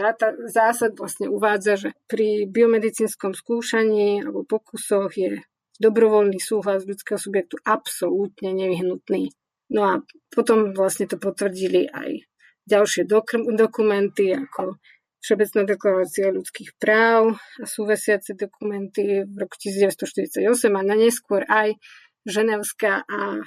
zásad 0.47 0.95
vlastne 0.95 1.27
uvádza, 1.27 1.75
že 1.75 1.91
pri 2.07 2.47
biomedicínskom 2.47 3.35
skúšaní 3.35 4.23
alebo 4.23 4.47
pokusoch 4.47 5.11
je 5.19 5.43
dobrovoľný 5.83 6.39
súhlas 6.39 6.87
ľudského 6.87 7.19
subjektu 7.19 7.59
absolútne 7.67 8.55
nevyhnutný. 8.55 9.35
No 9.73 9.81
a 9.83 9.95
potom 10.31 10.77
vlastne 10.77 11.11
to 11.11 11.19
potvrdili 11.19 11.91
aj 11.91 12.23
ďalšie 12.69 13.09
dok- 13.09 13.51
dokumenty 13.57 14.31
ako 14.31 14.79
Všeobecná 15.23 15.63
deklarácia 15.71 16.35
ľudských 16.35 16.75
práv 16.83 17.39
a 17.39 17.65
súvesiace 17.65 18.35
dokumenty 18.35 19.23
v 19.23 19.35
roku 19.39 19.55
1948 19.55 20.43
a 20.75 20.83
na 20.83 20.99
neskôr 20.99 21.47
aj 21.47 21.79
Ženevská 22.23 23.03
a 23.07 23.43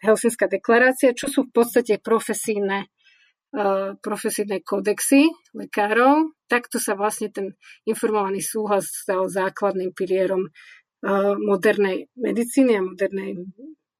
Helsinská 0.00 0.48
deklarácia, 0.48 1.16
čo 1.16 1.28
sú 1.28 1.48
v 1.48 1.52
podstate 1.52 2.00
profesíne, 2.00 2.88
o, 3.52 3.96
profesíne 4.00 4.64
kodexy 4.64 5.28
lekárov. 5.52 6.32
Takto 6.48 6.80
sa 6.80 6.96
vlastne 6.96 7.28
ten 7.28 7.46
informovaný 7.84 8.40
súhlas 8.40 8.88
stal 8.88 9.28
základným 9.28 9.92
pilierom 9.92 10.48
modernej 11.44 12.08
medicíny 12.16 12.80
a 12.80 12.86
modernej 12.88 13.36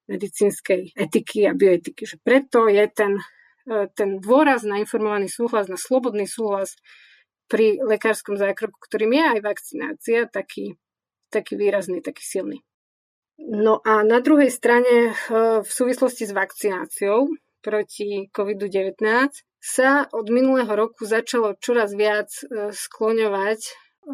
medicínskej 0.08 0.96
etiky 0.96 1.44
a 1.44 1.52
bioetiky. 1.52 2.08
Že 2.08 2.16
preto 2.24 2.64
je 2.72 2.84
ten 2.88 3.20
ten 3.96 4.20
dôraz 4.20 4.62
na 4.68 4.80
informovaný 4.80 5.32
súhlas, 5.32 5.72
na 5.72 5.80
slobodný 5.80 6.28
súhlas 6.28 6.76
pri 7.48 7.80
lekárskom 7.80 8.36
zákroku, 8.36 8.76
ktorým 8.76 9.12
je 9.16 9.24
aj 9.36 9.40
vakcinácia, 9.44 10.18
taký, 10.28 10.76
taký 11.28 11.56
výrazný, 11.56 12.00
taký 12.00 12.24
silný. 12.24 12.58
No 13.38 13.82
a 13.82 14.06
na 14.06 14.22
druhej 14.22 14.48
strane 14.48 15.10
e, 15.10 15.12
v 15.60 15.70
súvislosti 15.70 16.24
s 16.24 16.32
vakcináciou 16.32 17.26
proti 17.60 18.30
COVID-19 18.30 18.94
sa 19.58 20.06
od 20.06 20.26
minulého 20.30 20.70
roku 20.70 21.02
začalo 21.02 21.58
čoraz 21.58 21.98
viac 21.98 22.30
e, 22.30 22.70
skloňovať 22.70 23.60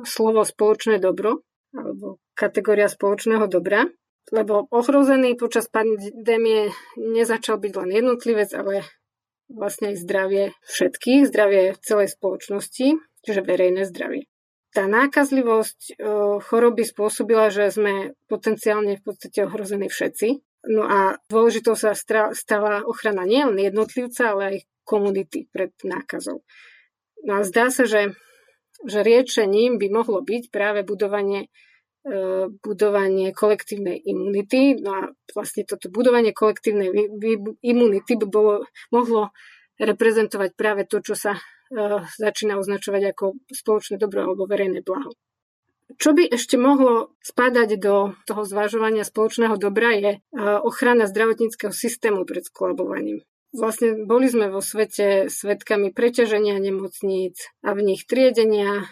slovo 0.08 0.40
spoločné 0.46 1.02
dobro 1.02 1.44
alebo 1.76 2.18
kategória 2.32 2.88
spoločného 2.88 3.46
dobra, 3.46 3.84
lebo 4.32 4.66
ohrozený 4.72 5.36
počas 5.36 5.68
pandémie 5.68 6.72
nezačal 6.96 7.60
byť 7.60 7.72
len 7.76 7.90
jednotlivec, 7.92 8.50
ale 8.56 8.82
vlastne 9.50 9.92
aj 9.94 9.96
zdravie 10.00 10.44
všetkých, 10.64 11.26
zdravie 11.26 11.74
celej 11.82 12.14
spoločnosti, 12.14 12.96
čiže 13.26 13.40
verejné 13.42 13.84
zdravie. 13.86 14.30
Tá 14.70 14.86
nákazlivosť 14.86 15.80
e, 15.82 15.92
choroby 16.46 16.86
spôsobila, 16.86 17.50
že 17.50 17.74
sme 17.74 18.14
potenciálne 18.30 18.94
v 18.94 19.02
podstate 19.02 19.42
ohrození 19.42 19.90
všetci. 19.90 20.28
No 20.70 20.86
a 20.86 21.18
dôležitou 21.26 21.74
sa 21.74 21.96
stala 21.96 22.86
ochrana 22.86 23.26
nielen 23.26 23.58
jednotlivca, 23.58 24.30
ale 24.30 24.42
aj 24.46 24.56
komunity 24.86 25.50
pred 25.50 25.74
nákazou. 25.82 26.46
No 27.26 27.32
a 27.38 27.42
zdá 27.42 27.74
sa, 27.74 27.82
že, 27.82 28.14
že 28.86 29.02
riečením 29.02 29.82
by 29.82 29.90
mohlo 29.90 30.22
byť 30.22 30.54
práve 30.54 30.86
budovanie 30.86 31.50
budovanie 32.64 33.36
kolektívnej 33.36 34.00
imunity. 34.00 34.80
No 34.80 34.90
a 34.96 35.02
vlastne 35.36 35.68
toto 35.68 35.92
budovanie 35.92 36.32
kolektívnej 36.32 36.88
imunity 37.60 38.12
by 38.16 38.26
bolo, 38.26 38.64
mohlo 38.88 39.30
reprezentovať 39.80 40.50
práve 40.56 40.84
to, 40.88 41.00
čo 41.00 41.16
sa 41.16 41.32
uh, 41.36 42.04
začína 42.16 42.60
označovať 42.60 43.16
ako 43.16 43.24
spoločné 43.48 43.96
dobro 43.96 44.28
alebo 44.28 44.44
verejné 44.44 44.84
blaho. 44.84 45.12
Čo 45.98 46.14
by 46.14 46.30
ešte 46.30 46.54
mohlo 46.54 47.18
spadať 47.18 47.76
do 47.82 48.14
toho 48.22 48.42
zvažovania 48.46 49.02
spoločného 49.02 49.58
dobra 49.58 49.90
je 49.96 50.12
uh, 50.16 50.62
ochrana 50.62 51.04
zdravotníckého 51.04 51.74
systému 51.74 52.24
pred 52.24 52.46
skolabovaním. 52.46 53.24
Vlastne 53.50 54.06
boli 54.06 54.30
sme 54.30 54.46
vo 54.46 54.62
svete 54.62 55.26
svetkami 55.26 55.90
preťaženia 55.90 56.54
nemocníc 56.62 57.50
a 57.66 57.74
v 57.74 57.82
nich 57.82 58.06
triedenia 58.06 58.86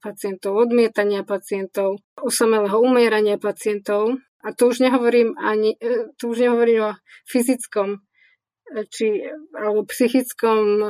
pacientov, 0.00 0.56
odmietania 0.56 1.28
pacientov, 1.28 2.00
osamelého 2.16 2.80
umierania 2.80 3.36
pacientov. 3.36 4.16
A 4.40 4.56
to 4.56 4.72
už 4.72 4.80
nehovorím 4.80 5.36
ani, 5.36 5.76
e, 5.76 6.14
tu 6.16 6.32
už 6.32 6.40
nehovorím 6.40 6.94
o 6.94 6.98
fyzickom 7.28 7.98
e, 7.98 8.86
či, 8.88 9.28
alebo 9.52 9.84
psychickom 9.84 10.62
e, 10.78 10.86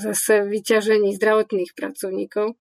zase 0.00 0.48
vyťažení 0.48 1.12
zdravotných 1.12 1.76
pracovníkov. 1.76 2.56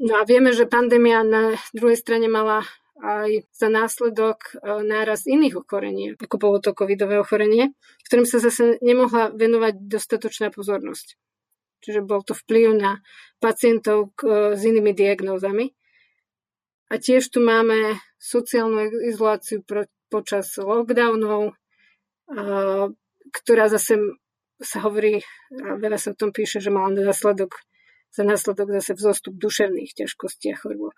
No 0.00 0.12
a 0.16 0.24
vieme, 0.24 0.56
že 0.56 0.70
pandémia 0.70 1.20
na 1.20 1.58
druhej 1.76 2.00
strane 2.00 2.32
mala 2.32 2.64
aj 3.00 3.48
za 3.50 3.68
následok 3.72 4.60
e, 4.60 4.84
náraz 4.84 5.24
iných 5.24 5.64
ochorení, 5.64 6.14
ako 6.20 6.36
bolo 6.36 6.56
to 6.60 6.76
covidové 6.76 7.16
ochorenie, 7.16 7.72
ktorým 8.06 8.28
sa 8.28 8.38
zase 8.38 8.76
nemohla 8.84 9.32
venovať 9.32 9.74
dostatočná 9.88 10.52
pozornosť. 10.52 11.16
Čiže 11.80 12.04
bol 12.04 12.20
to 12.20 12.36
vplyv 12.36 12.76
na 12.76 13.00
pacientov 13.40 14.12
e, 14.20 14.54
s 14.54 14.60
inými 14.60 14.92
diagnózami. 14.92 15.72
A 16.90 16.98
tiež 16.98 17.32
tu 17.32 17.40
máme 17.40 17.96
sociálnu 18.18 19.06
izoláciu 19.06 19.62
počas 20.10 20.58
lockdownov, 20.58 21.54
ktorá 23.30 23.70
zase 23.70 24.18
sa 24.58 24.84
hovorí, 24.84 25.24
a 25.54 25.78
veľa 25.80 25.96
sa 25.96 26.12
o 26.12 26.18
tom 26.18 26.34
píše, 26.34 26.60
že 26.60 26.74
mala 26.74 26.92
následok, 26.92 27.62
za 28.10 28.26
následok 28.26 28.74
zase 28.82 28.98
vzostup 28.98 29.38
duševných 29.38 29.94
ťažkostí 29.96 30.52
a 30.52 30.58
chorôb. 30.58 30.92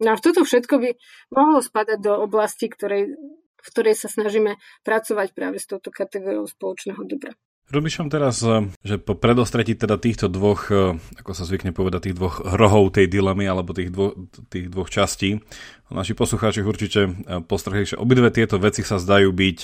No 0.00 0.12
a 0.12 0.20
toto 0.20 0.44
všetko 0.44 0.74
by 0.76 0.90
mohlo 1.32 1.64
spadať 1.64 1.98
do 2.04 2.12
oblasti, 2.20 2.68
ktorej, 2.68 3.16
v 3.56 3.68
ktorej 3.72 3.96
sa 3.96 4.12
snažíme 4.12 4.60
pracovať 4.84 5.32
práve 5.32 5.56
s 5.56 5.66
touto 5.66 5.88
kategóriou 5.88 6.44
spoločného 6.44 7.00
dobra. 7.08 7.32
Rozmýšľam 7.66 8.08
teraz, 8.14 8.38
eh, 8.46 8.70
že 8.86 9.02
po 9.02 9.18
predostretí 9.18 9.74
teda 9.74 9.98
týchto 9.98 10.30
dvoch, 10.30 10.70
eh, 10.70 10.94
ako 11.18 11.32
sa 11.34 11.42
zvykne 11.42 11.74
povedať, 11.74 12.10
tých 12.10 12.18
dvoch 12.18 12.38
rohov 12.38 12.94
tej 12.94 13.10
dilemy 13.10 13.42
alebo 13.42 13.74
tých, 13.74 13.90
dvo, 13.90 14.14
tých 14.46 14.70
dvoch 14.70 14.86
častí, 14.86 15.42
naši 15.90 16.14
poslucháči 16.14 16.62
určite 16.62 17.10
eh, 17.10 17.42
postrhli, 17.42 17.82
že 17.82 17.98
obidve 17.98 18.30
tieto 18.30 18.62
veci 18.62 18.86
sa 18.86 19.02
zdajú 19.02 19.34
byť 19.34 19.58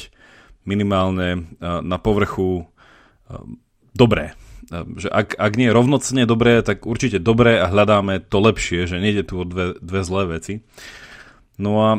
minimálne 0.63 1.59
na 1.59 1.99
povrchu 1.99 2.71
dobré 3.99 4.31
že 4.71 5.09
ak, 5.11 5.35
ak 5.35 5.53
nie 5.59 5.69
je 5.69 5.77
rovnocne 5.77 6.23
dobré, 6.29 6.63
tak 6.63 6.87
určite 6.87 7.19
dobré 7.19 7.59
a 7.59 7.67
hľadáme 7.67 8.23
to 8.23 8.39
lepšie, 8.39 8.87
že 8.87 9.03
nejde 9.03 9.27
tu 9.27 9.43
o 9.43 9.45
dve, 9.49 9.75
dve 9.83 10.01
zlé 10.07 10.39
veci. 10.39 10.63
No 11.59 11.83
a 11.83 11.91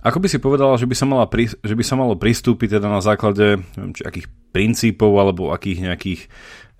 Ako 0.00 0.24
by 0.24 0.28
si 0.32 0.40
povedala, 0.40 0.80
že 0.80 0.88
by 0.88 0.96
sa, 0.96 1.04
mala, 1.04 1.28
že 1.60 1.76
by 1.76 1.84
sa 1.84 2.00
malo 2.00 2.16
pristúpiť 2.16 2.80
teda 2.80 2.88
na 2.88 3.04
základe 3.04 3.60
neviem, 3.76 3.92
či 3.92 4.02
akých 4.08 4.26
princípov 4.48 5.12
alebo 5.20 5.52
akých 5.52 5.84
nejakých 5.84 6.20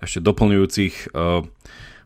ešte 0.01 0.19
doplňujúcich 0.19 1.13
uh, 1.13 1.45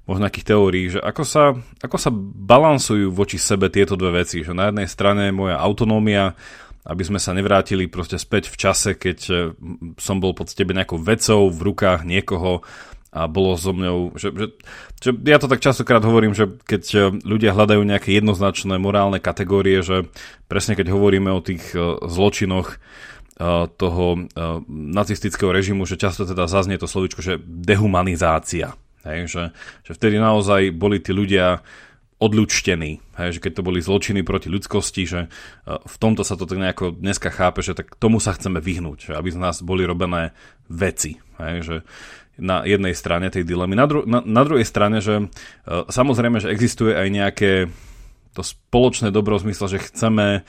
možno 0.04 0.24
nejakých 0.28 0.48
teórií, 0.52 0.86
že 0.92 1.00
ako 1.00 1.24
sa, 1.24 1.56
ako 1.80 1.98
sa 2.00 2.12
balansujú 2.12 3.12
voči 3.12 3.40
sebe 3.40 3.72
tieto 3.72 3.96
dve 4.00 4.24
veci, 4.24 4.44
že 4.44 4.56
na 4.56 4.72
jednej 4.72 4.88
strane 4.88 5.32
moja 5.32 5.60
autonómia, 5.60 6.36
aby 6.88 7.04
sme 7.04 7.20
sa 7.20 7.36
nevrátili 7.36 7.92
proste 7.92 8.16
späť 8.16 8.48
v 8.48 8.56
čase, 8.56 8.96
keď 8.96 9.20
uh, 9.28 9.38
som 10.00 10.24
bol 10.24 10.32
pod 10.32 10.48
tebe 10.56 10.72
nejakou 10.72 11.04
vecou 11.04 11.52
v 11.52 11.60
rukách 11.60 12.08
niekoho, 12.08 12.64
a 13.18 13.26
bolo 13.26 13.56
so 13.58 13.72
mňou, 13.74 14.20
že, 14.20 14.30
že, 14.36 14.48
že 15.00 15.10
ja 15.26 15.40
to 15.40 15.48
tak 15.50 15.64
častokrát 15.64 16.04
hovorím, 16.04 16.36
že 16.36 16.60
keď 16.68 16.84
e, 16.92 17.00
ľudia 17.26 17.56
hľadajú 17.56 17.82
nejaké 17.82 18.14
jednoznačné 18.14 18.78
morálne 18.78 19.18
kategórie, 19.18 19.80
že 19.82 20.12
presne 20.52 20.76
keď 20.76 20.92
hovoríme 20.92 21.32
o 21.32 21.42
tých 21.42 21.72
e, 21.72 21.98
zločinoch 22.04 22.76
e, 22.76 22.78
toho 23.74 24.28
nacistického 24.70 25.50
režimu, 25.50 25.90
že 25.90 25.98
často 25.98 26.28
teda 26.28 26.46
zaznie 26.46 26.78
to 26.78 26.86
slovičko, 26.86 27.24
že 27.24 27.42
dehumanizácia. 27.42 28.78
Hej, 29.08 29.32
že, 29.32 29.44
že 29.88 29.92
vtedy 29.96 30.20
naozaj 30.20 30.76
boli 30.76 31.00
tí 31.00 31.16
ľudia 31.16 31.64
odľučtení, 32.18 32.92
hej, 33.22 33.30
že 33.38 33.44
keď 33.46 33.62
to 33.62 33.66
boli 33.66 33.78
zločiny 33.78 34.26
proti 34.26 34.50
ľudskosti, 34.50 35.04
že 35.06 35.30
v 35.66 35.96
tomto 36.02 36.26
sa 36.26 36.34
to 36.34 36.50
tak 36.50 36.58
nejako 36.58 36.98
dneska 36.98 37.30
chápe, 37.30 37.62
že 37.62 37.78
tak 37.78 37.94
tomu 38.02 38.18
sa 38.18 38.34
chceme 38.34 38.58
vyhnúť, 38.58 38.98
že 39.10 39.12
aby 39.14 39.30
z 39.30 39.38
nás 39.38 39.62
boli 39.62 39.86
robené 39.86 40.34
veci, 40.66 41.22
hej, 41.38 41.56
že 41.62 41.76
na 42.38 42.62
jednej 42.66 42.94
strane 42.94 43.30
tej 43.34 43.44
dilemy. 43.46 43.74
Na, 43.74 43.86
dru- 43.90 44.06
na, 44.06 44.22
na 44.22 44.42
druhej 44.46 44.66
strane, 44.66 45.02
že 45.02 45.26
uh, 45.26 45.86
samozrejme, 45.90 46.38
že 46.42 46.54
existuje 46.54 46.94
aj 46.94 47.08
nejaké 47.10 47.52
to 48.38 48.46
spoločné 48.46 49.10
dobro 49.10 49.42
v 49.42 49.50
zmysle, 49.50 49.78
že 49.78 49.86
chceme 49.90 50.46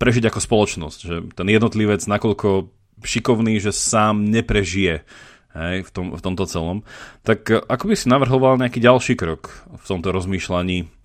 prežiť 0.00 0.28
ako 0.28 0.40
spoločnosť, 0.40 0.98
že 1.00 1.16
ten 1.36 1.48
jednotlivec 1.48 2.00
nakoľko 2.04 2.72
šikovný, 3.04 3.60
že 3.60 3.76
sám 3.76 4.24
neprežije 4.28 5.04
hej, 5.52 5.76
v, 5.84 5.90
tom, 5.92 6.16
v 6.16 6.20
tomto 6.20 6.44
celom. 6.48 6.84
Tak 7.24 7.40
uh, 7.48 7.60
ako 7.64 7.84
by 7.92 7.94
si 7.96 8.08
navrhoval 8.08 8.60
nejaký 8.60 8.80
ďalší 8.80 9.14
krok 9.16 9.68
v 9.68 9.84
tomto 9.84 10.12
rozmýšľaní? 10.12 10.97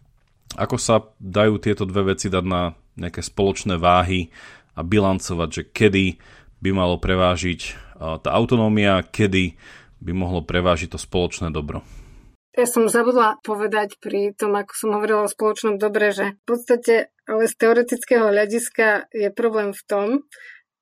Ako 0.53 0.77
sa 0.77 1.01
dajú 1.17 1.57
tieto 1.57 1.89
dve 1.89 2.13
veci 2.13 2.29
dať 2.29 2.45
na 2.45 2.77
nejaké 2.93 3.25
spoločné 3.25 3.81
váhy 3.81 4.29
a 4.77 4.85
bilancovať, 4.85 5.49
že 5.49 5.63
kedy 5.69 6.05
by 6.61 6.69
malo 6.71 7.01
prevážiť 7.01 7.59
uh, 7.97 8.21
tá 8.21 8.29
autonómia, 8.37 9.01
kedy 9.01 9.57
by 10.03 10.11
mohlo 10.13 10.45
prevážiť 10.45 10.93
to 10.93 10.99
spoločné 11.01 11.49
dobro. 11.49 11.81
Ja 12.53 12.69
som 12.69 12.85
zabudla 12.85 13.41
povedať 13.41 13.97
pri 13.97 14.29
tom, 14.37 14.53
ako 14.53 14.73
som 14.77 14.89
hovorila 14.93 15.25
o 15.25 15.31
spoločnom 15.31 15.81
dobre, 15.81 16.13
že 16.13 16.37
v 16.37 16.43
podstate, 16.45 17.09
ale 17.25 17.49
z 17.49 17.53
teoretického 17.57 18.29
hľadiska 18.29 19.09
je 19.09 19.33
problém 19.33 19.73
v 19.73 19.83
tom, 19.89 20.07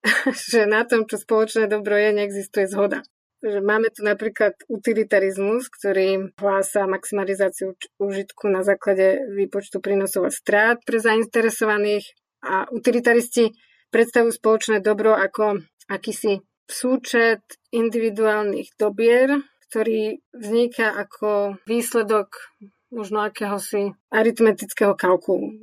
že 0.51 0.67
na 0.67 0.83
tom, 0.83 1.07
čo 1.07 1.15
spoločné 1.15 1.71
dobro 1.71 1.95
je, 1.95 2.11
neexistuje 2.11 2.67
zhoda. 2.67 3.07
Že 3.41 3.59
máme 3.65 3.89
tu 3.89 4.05
napríklad 4.05 4.53
utilitarizmus, 4.69 5.65
ktorý 5.73 6.29
hlása 6.37 6.85
maximalizáciu 6.85 7.73
užitku 7.97 8.45
na 8.53 8.61
základe 8.61 9.17
výpočtu 9.33 9.81
prínosov 9.81 10.29
a 10.29 10.31
strát 10.31 10.77
pre 10.85 11.01
zainteresovaných 11.01 12.05
a 12.45 12.69
utilitaristi 12.69 13.49
predstavujú 13.89 14.33
spoločné 14.33 14.77
dobro 14.85 15.17
ako 15.17 15.57
akýsi 15.89 16.45
súčet 16.69 17.41
individuálnych 17.73 18.77
dobier, 18.77 19.41
ktorý 19.67 20.21
vzniká 20.31 20.93
ako 20.95 21.59
výsledok 21.67 22.53
možno 22.91 23.23
akéhosi 23.23 23.95
aritmetického 24.11 24.95
kalkulu. 24.95 25.55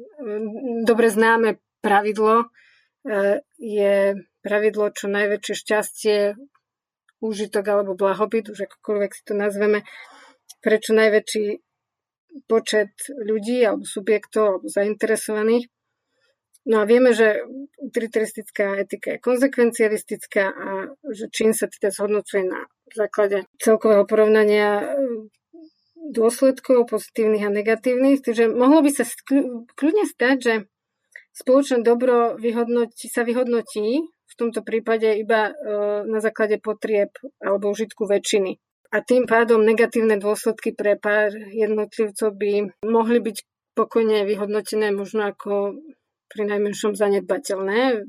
Dobre 0.85 1.13
známe 1.13 1.61
pravidlo 1.85 2.45
e, 2.45 2.47
je 3.61 4.17
pravidlo 4.41 4.89
čo 4.97 5.13
najväčšie 5.13 5.55
šťastie, 5.55 6.19
úžitok 7.21 7.65
alebo 7.67 7.99
blahobyt, 7.99 8.51
už 8.51 8.67
akokoľvek 8.71 9.11
si 9.15 9.23
to 9.27 9.35
nazveme, 9.35 9.83
pre 10.63 10.77
čo 10.79 10.95
najväčší 10.95 11.63
počet 12.47 12.93
ľudí 13.09 13.65
alebo 13.65 13.83
subjektov 13.83 14.45
alebo 14.47 14.67
zainteresovaných. 14.71 15.67
No 16.69 16.85
a 16.85 16.85
vieme, 16.85 17.17
že 17.17 17.41
utilitaristická 17.81 18.77
etika 18.77 19.17
je 19.17 19.25
konzekvencialistická 19.25 20.45
a 20.53 20.69
že 21.17 21.33
čím 21.33 21.57
sa 21.57 21.65
teda 21.65 21.89
zhodnocuje 21.89 22.45
na 22.45 22.69
základe 22.93 23.49
celkového 23.57 24.05
porovnania 24.05 24.85
e, 24.85 24.87
dôsledkov 26.13 26.93
pozitívnych 26.93 27.49
a 27.49 27.55
negatívnych. 27.57 28.21
Takže 28.21 28.53
mohlo 28.53 28.85
by 28.85 28.91
sa 28.93 29.09
kľudne 29.81 30.05
stať, 30.05 30.37
že 30.45 30.55
spoločné 31.33 31.81
dobro 31.81 32.37
vyhodnotí, 32.37 33.09
sa 33.09 33.25
vyhodnotí 33.25 34.05
v 34.29 34.35
tomto 34.37 34.61
prípade 34.61 35.17
iba 35.17 35.49
e, 35.49 35.53
na 36.05 36.21
základe 36.21 36.61
potrieb 36.61 37.11
alebo 37.41 37.73
užitku 37.73 38.05
väčšiny. 38.05 38.61
A 38.89 39.05
tým 39.05 39.29
pádom 39.29 39.61
negatívne 39.61 40.17
dôsledky 40.17 40.73
pre 40.73 40.97
pár 40.97 41.33
jednotlivcov 41.33 42.33
by 42.33 42.73
mohli 42.85 43.21
byť 43.21 43.37
pokojne 43.77 44.25
vyhodnotené 44.25 44.93
možno 44.97 45.29
ako 45.29 45.77
pri 46.29 46.43
najmenšom 46.49 46.97
zanedbateľné. 46.97 48.09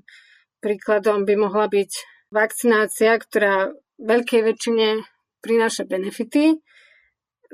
Príkladom 0.60 1.24
by 1.24 1.34
mohla 1.40 1.68
byť 1.68 1.92
vakcinácia, 2.32 3.16
ktorá 3.20 3.72
veľkej 4.00 4.42
väčšine 4.44 4.88
prináša 5.40 5.88
benefity, 5.88 6.60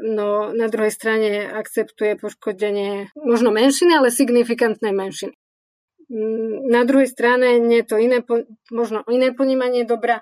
no 0.02 0.52
na 0.52 0.68
druhej 0.68 0.92
strane 0.92 1.46
akceptuje 1.48 2.18
poškodenie 2.18 3.14
možno 3.16 3.54
menšiny, 3.54 3.96
ale 3.96 4.10
signifikantnej 4.12 4.92
menšiny. 4.92 5.34
Na 6.70 6.86
druhej 6.86 7.10
strane 7.10 7.58
nie 7.58 7.82
je 7.82 7.90
to 7.90 7.98
iné, 7.98 8.22
možno 8.70 9.02
iné 9.10 9.34
ponímanie 9.34 9.86
dobra, 9.88 10.22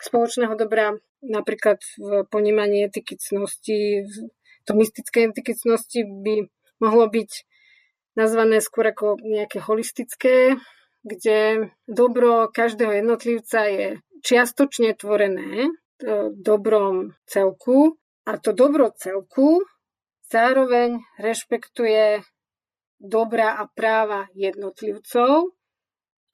spoločného 0.00 0.52
dobra, 0.58 1.00
napríklad 1.24 1.80
v 1.96 2.28
ponímaní 2.28 2.84
etiky 2.84 3.16
cnosti, 3.16 4.04
to 4.68 4.72
mystické 4.76 5.32
etiky 5.32 5.56
cnosti 5.56 6.04
by 6.04 6.48
mohlo 6.80 7.08
byť 7.08 7.30
nazvané 8.14 8.60
skôr 8.60 8.92
ako 8.92 9.16
nejaké 9.22 9.64
holistické, 9.64 10.60
kde 11.04 11.70
dobro 11.88 12.48
každého 12.48 13.04
jednotlivca 13.04 13.68
je 13.68 13.86
čiastočne 14.24 14.96
tvorené 14.96 15.68
dobrom 16.32 17.16
celku. 17.28 17.96
A 18.24 18.40
to 18.40 18.56
dobro 18.56 18.88
celku 18.96 19.60
zároveň 20.32 21.04
rešpektuje 21.20 22.24
dobra 23.04 23.60
a 23.60 23.68
práva 23.68 24.32
jednotlivcov 24.32 25.52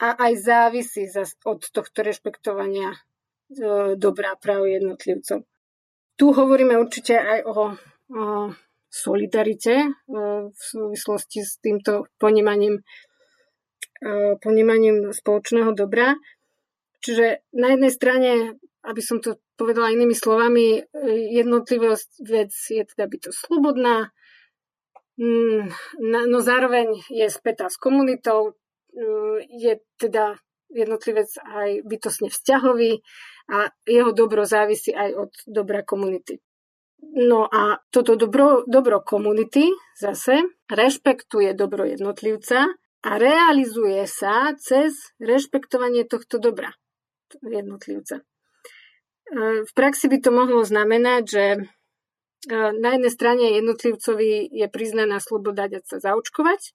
a 0.00 0.08
aj 0.16 0.32
závisí 0.38 1.04
od 1.44 1.60
tohto 1.66 1.98
rešpektovania 2.00 2.94
e, 2.94 2.98
dobrá 3.98 4.38
práv 4.38 4.70
jednotlivcov. 4.70 5.44
Tu 6.16 6.26
hovoríme 6.30 6.78
určite 6.78 7.18
aj 7.18 7.40
o, 7.44 7.74
solidarite 8.88 9.74
e, 9.84 9.88
v 10.48 10.60
súvislosti 10.60 11.42
s 11.42 11.58
týmto 11.60 12.08
ponímaním, 12.16 12.80
e, 14.00 14.40
ponímaním 14.40 15.12
spoločného 15.12 15.74
dobra. 15.74 16.16
Čiže 17.02 17.44
na 17.58 17.74
jednej 17.76 17.92
strane, 17.92 18.30
aby 18.86 19.02
som 19.04 19.20
to 19.20 19.36
povedala 19.60 19.92
inými 19.92 20.16
slovami, 20.16 20.80
jednotlivosť 21.36 22.10
vec 22.24 22.52
je 22.52 22.84
teda 22.84 23.04
bytosť 23.04 23.36
slobodná, 23.36 24.12
no 26.00 26.38
zároveň 26.40 26.96
je 27.12 27.28
spätá 27.28 27.68
s 27.68 27.76
komunitou, 27.76 28.56
mm, 28.96 29.44
je 29.52 29.72
teda 30.00 30.40
jednotlivec 30.70 31.28
aj 31.44 31.82
bytosne 31.84 32.30
vzťahový 32.30 33.02
a 33.50 33.74
jeho 33.84 34.14
dobro 34.14 34.46
závisí 34.46 34.94
aj 34.94 35.10
od 35.18 35.32
dobra 35.50 35.82
komunity. 35.82 36.38
No 37.00 37.48
a 37.48 37.80
toto 37.90 38.14
dobro, 38.14 38.62
dobro 38.68 39.02
komunity 39.02 39.72
zase 39.98 40.46
rešpektuje 40.70 41.56
dobro 41.58 41.84
jednotlivca 41.84 42.70
a 43.00 43.10
realizuje 43.16 44.04
sa 44.06 44.52
cez 44.60 45.16
rešpektovanie 45.18 46.04
tohto 46.04 46.38
dobra 46.38 46.70
jednotlivca. 47.40 48.20
E, 48.20 48.22
v 49.64 49.72
praxi 49.74 50.12
by 50.12 50.18
to 50.20 50.30
mohlo 50.30 50.60
znamenať, 50.62 51.22
že 51.24 51.44
na 52.48 52.88
jednej 52.96 53.12
strane 53.12 53.44
jednotlivcovi 53.60 54.48
je 54.48 54.66
priznaná 54.72 55.20
sloboda 55.20 55.68
dať 55.68 55.84
sa 55.84 55.96
zaočkovať, 56.00 56.72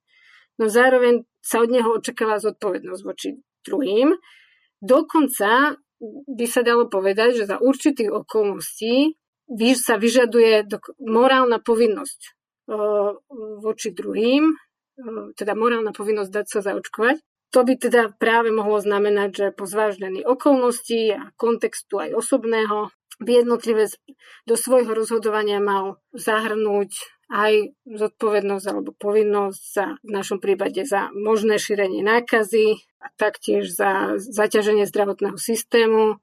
no 0.62 0.70
zároveň 0.70 1.26
sa 1.42 1.66
od 1.66 1.70
neho 1.74 1.90
očakáva 1.98 2.38
zodpovednosť 2.38 3.02
voči 3.02 3.42
druhým. 3.66 4.14
Dokonca 4.78 5.80
by 6.30 6.46
sa 6.46 6.62
dalo 6.62 6.86
povedať, 6.86 7.42
že 7.42 7.50
za 7.50 7.58
určitých 7.58 8.14
okolností 8.14 9.18
sa 9.78 9.98
vyžaduje 9.98 10.70
morálna 11.02 11.58
povinnosť 11.62 12.20
voči 13.62 13.90
druhým, 13.94 14.54
teda 15.34 15.54
morálna 15.58 15.94
povinnosť 15.94 16.30
dať 16.30 16.46
sa 16.46 16.60
zaočkovať. 16.62 17.22
To 17.54 17.64
by 17.64 17.74
teda 17.78 18.12
práve 18.20 18.52
mohlo 18.52 18.82
znamenať, 18.82 19.30
že 19.32 19.46
po 19.56 19.64
zváždení 19.70 20.26
okolností 20.28 21.14
a 21.16 21.32
kontextu 21.40 22.04
aj 22.04 22.18
osobného 22.18 22.92
by 23.22 23.46
jednotlivec 23.46 23.92
do 24.48 24.56
svojho 24.56 24.92
rozhodovania 24.92 25.64
mal 25.64 26.02
zahrnúť 26.12 26.92
aj 27.32 27.74
zodpovednosť 27.90 28.66
alebo 28.70 28.94
povinnosť 28.94 29.62
za, 29.62 29.86
v 30.06 30.12
našom 30.14 30.38
prípade 30.38 30.86
za 30.86 31.10
možné 31.18 31.58
šírenie 31.58 32.06
nákazy 32.06 32.86
a 33.02 33.10
taktiež 33.18 33.74
za 33.74 34.22
zaťaženie 34.22 34.86
zdravotného 34.86 35.38
systému, 35.42 36.22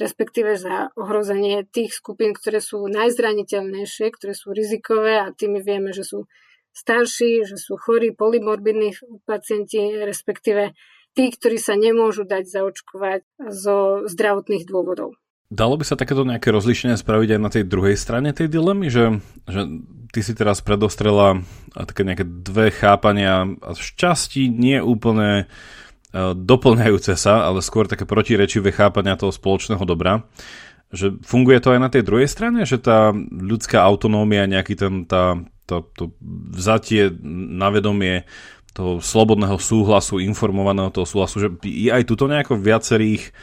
respektíve 0.00 0.56
za 0.56 0.88
ohrozenie 0.96 1.68
tých 1.68 1.92
skupín, 1.92 2.32
ktoré 2.32 2.64
sú 2.64 2.88
najzraniteľnejšie, 2.88 4.06
ktoré 4.16 4.32
sú 4.32 4.56
rizikové 4.56 5.20
a 5.20 5.28
tými 5.36 5.60
vieme, 5.60 5.92
že 5.92 6.08
sú 6.08 6.24
starší, 6.72 7.44
že 7.44 7.60
sú 7.60 7.76
chorí, 7.76 8.16
polymorbidní 8.16 8.96
pacienti, 9.28 9.92
respektíve 10.00 10.72
tí, 11.12 11.28
ktorí 11.28 11.60
sa 11.60 11.76
nemôžu 11.76 12.24
dať 12.24 12.48
zaočkovať 12.48 13.20
zo 13.52 14.08
zdravotných 14.08 14.64
dôvodov. 14.64 15.19
Dalo 15.50 15.74
by 15.74 15.82
sa 15.82 15.98
takéto 15.98 16.22
nejaké 16.22 16.54
rozlišenie 16.54 16.94
spraviť 16.94 17.34
aj 17.34 17.40
na 17.42 17.50
tej 17.50 17.64
druhej 17.66 17.98
strane 17.98 18.30
tej 18.30 18.46
dilemy, 18.46 18.86
že, 18.86 19.18
že 19.50 19.66
ty 20.14 20.22
si 20.22 20.30
teraz 20.38 20.62
predostrela 20.62 21.42
také 21.74 22.06
nejaké 22.06 22.22
dve 22.22 22.70
chápania 22.70 23.50
a 23.58 23.70
šťastí 23.74 24.46
nie 24.46 24.78
úplne 24.78 25.42
e, 25.42 25.44
doplňajúce 26.38 27.18
sa, 27.18 27.50
ale 27.50 27.66
skôr 27.66 27.90
také 27.90 28.06
protirečivé 28.06 28.70
chápania 28.70 29.18
toho 29.18 29.34
spoločného 29.34 29.82
dobra. 29.82 30.22
Že 30.94 31.18
funguje 31.26 31.58
to 31.58 31.74
aj 31.74 31.80
na 31.82 31.90
tej 31.90 32.06
druhej 32.06 32.30
strane, 32.30 32.62
že 32.62 32.78
tá 32.78 33.10
ľudská 33.34 33.82
autonómia, 33.82 34.46
nejaký 34.46 34.78
ten, 34.78 35.02
tá, 35.02 35.34
to, 35.66 35.82
to 35.98 36.14
vzatie 36.54 37.10
na 37.58 37.74
vedomie 37.74 38.22
toho 38.70 39.02
slobodného 39.02 39.58
súhlasu, 39.58 40.22
informovaného 40.22 40.94
toho 40.94 41.06
súhlasu, 41.06 41.42
že 41.42 41.48
je 41.66 41.90
aj 41.90 42.06
tuto 42.06 42.30
nejako 42.30 42.54
viacerých 42.54 43.34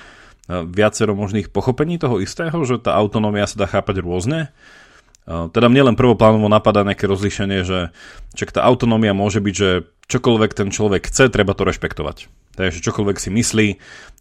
viacero 0.48 1.14
možných 1.14 1.52
pochopení 1.52 2.00
toho 2.00 2.24
istého, 2.24 2.56
že 2.64 2.80
tá 2.80 2.96
autonómia 2.96 3.46
sa 3.46 3.60
dá 3.60 3.68
chápať 3.68 4.00
rôzne. 4.00 4.50
Teda 5.28 5.68
mne 5.68 5.92
len 5.92 5.96
prvoplánovo 6.00 6.48
napadá 6.48 6.88
nejaké 6.88 7.04
rozlišenie, 7.04 7.68
že 7.68 7.92
čak 8.32 8.56
tá 8.56 8.64
autonómia 8.64 9.12
môže 9.12 9.44
byť, 9.44 9.56
že 9.56 9.70
čokoľvek 10.08 10.52
ten 10.56 10.72
človek 10.72 11.12
chce, 11.12 11.28
treba 11.28 11.52
to 11.52 11.68
rešpektovať. 11.68 12.32
Takže 12.56 12.80
čokoľvek 12.80 13.18
si 13.20 13.30
myslí, 13.30 13.68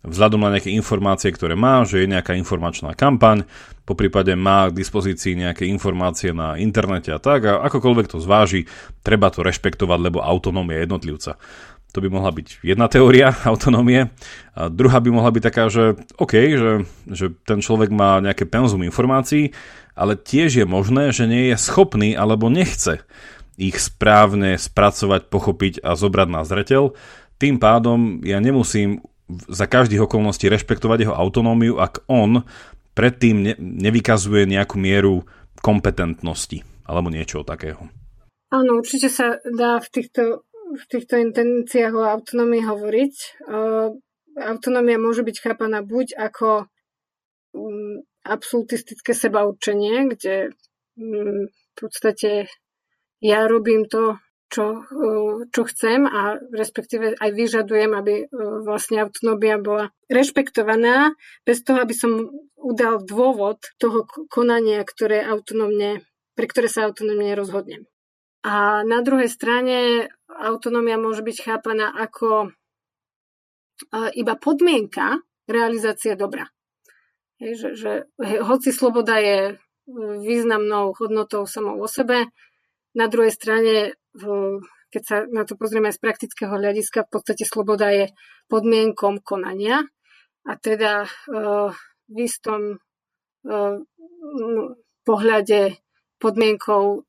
vzhľadom 0.03 0.43
na 0.43 0.59
nejaké 0.59 0.75
informácie, 0.75 1.31
ktoré 1.31 1.55
má, 1.55 1.87
že 1.87 2.03
je 2.03 2.11
nejaká 2.11 2.35
informačná 2.35 2.93
kampaň, 2.99 3.47
po 3.87 3.95
prípade 3.95 4.35
má 4.35 4.67
k 4.67 4.83
dispozícii 4.83 5.39
nejaké 5.39 5.71
informácie 5.71 6.35
na 6.35 6.59
internete 6.59 7.15
a 7.15 7.23
tak, 7.23 7.47
a 7.47 7.63
akokoľvek 7.71 8.11
to 8.11 8.19
zváži, 8.19 8.67
treba 9.07 9.31
to 9.31 9.47
rešpektovať, 9.47 9.99
lebo 10.11 10.27
autonómia 10.27 10.83
jednotlivca. 10.83 11.39
To 11.97 12.05
by 12.05 12.13
mohla 12.13 12.29
byť 12.29 12.61
jedna 12.61 12.93
teória 12.93 13.33
autonómie. 13.51 14.13
A 14.53 14.69
druhá 14.69 15.01
by 15.01 15.09
mohla 15.09 15.33
byť 15.33 15.43
taká, 15.49 15.73
že 15.73 15.97
OK, 16.21 16.35
že, 16.37 16.73
že 17.09 17.33
ten 17.49 17.65
človek 17.65 17.89
má 17.89 18.21
nejaké 18.21 18.45
penzum 18.45 18.85
informácií, 18.85 19.57
ale 19.97 20.21
tiež 20.21 20.61
je 20.61 20.67
možné, 20.69 21.17
že 21.17 21.25
nie 21.25 21.49
je 21.49 21.57
schopný 21.57 22.13
alebo 22.13 22.53
nechce 22.53 23.01
ich 23.57 23.81
správne 23.81 24.61
spracovať, 24.61 25.33
pochopiť 25.33 25.75
a 25.81 25.97
zobrať 25.97 26.29
na 26.29 26.45
zreteľ. 26.45 26.93
Tým 27.41 27.57
pádom 27.57 28.21
ja 28.21 28.37
nemusím 28.37 29.01
za 29.49 29.65
každých 29.65 30.05
okolností 30.05 30.53
rešpektovať 30.53 31.09
jeho 31.09 31.15
autonómiu, 31.17 31.81
ak 31.81 32.05
on 32.07 32.45
predtým 32.93 33.37
ne, 33.41 33.53
nevykazuje 33.59 34.45
nejakú 34.45 34.77
mieru 34.77 35.25
kompetentnosti 35.65 36.63
alebo 36.87 37.09
niečo 37.09 37.43
takého. 37.43 37.89
Áno, 38.55 38.79
určite 38.79 39.11
sa 39.11 39.43
dá 39.43 39.83
v 39.83 39.89
týchto 39.91 40.47
v 40.67 40.85
týchto 40.91 41.15
intenciách 41.21 41.95
o 41.95 42.03
autonómii 42.03 42.67
hovoriť. 42.67 43.15
Autonómia 44.37 44.99
môže 44.99 45.23
byť 45.23 45.37
chápaná 45.41 45.81
buď 45.81 46.19
ako 46.19 46.69
mm, 47.57 48.05
absolutistické 48.27 49.17
sebaurčenie, 49.17 50.11
kde 50.13 50.53
mm, 50.99 51.43
v 51.49 51.73
podstate 51.79 52.51
ja 53.23 53.49
robím 53.49 53.89
to, 53.89 54.21
čo, 54.47 54.87
čo 55.51 55.63
chcem 55.67 56.07
a 56.07 56.39
respektíve 56.55 57.19
aj 57.19 57.31
vyžadujem, 57.35 57.91
aby 57.97 58.31
vlastne 58.63 59.03
autonómia 59.03 59.59
bola 59.59 59.91
rešpektovaná 60.07 61.17
bez 61.43 61.67
toho, 61.67 61.83
aby 61.83 61.95
som 61.97 62.31
udal 62.55 63.03
dôvod 63.03 63.59
toho 63.83 64.07
konania, 64.31 64.87
ktoré 64.87 65.27
autonómne, 65.27 66.07
pre 66.39 66.47
ktoré 66.47 66.71
sa 66.71 66.87
autonómne 66.87 67.35
rozhodnem. 67.35 67.91
A 68.47 68.87
na 68.87 69.03
druhej 69.03 69.27
strane 69.27 70.07
autonómia 70.31 70.95
môže 70.95 71.27
byť 71.27 71.37
chápaná 71.43 71.91
ako 71.91 72.55
iba 74.15 74.35
podmienka 74.39 75.19
realizácie 75.51 76.15
dobra. 76.15 76.47
Hej, 77.43 77.53
že, 77.59 77.69
že 77.75 77.93
hoci 78.23 78.71
sloboda 78.71 79.19
je 79.19 79.59
významnou 80.23 80.95
hodnotou 80.95 81.45
samou 81.45 81.77
o 81.83 81.91
sebe, 81.91 82.31
na 82.97 83.13
druhej 83.13 83.29
strane, 83.29 83.93
keď 84.89 85.03
sa 85.05 85.17
na 85.29 85.45
to 85.45 85.61
pozrieme 85.61 85.93
z 85.93 86.01
praktického 86.01 86.57
hľadiska, 86.57 87.05
v 87.05 87.13
podstate 87.13 87.45
sloboda 87.45 87.93
je 87.93 88.09
podmienkom 88.49 89.21
konania 89.21 89.85
a 90.49 90.53
teda 90.57 91.05
v 92.09 92.17
istom 92.17 92.81
pohľade 95.05 95.77
podmienkou 96.17 97.05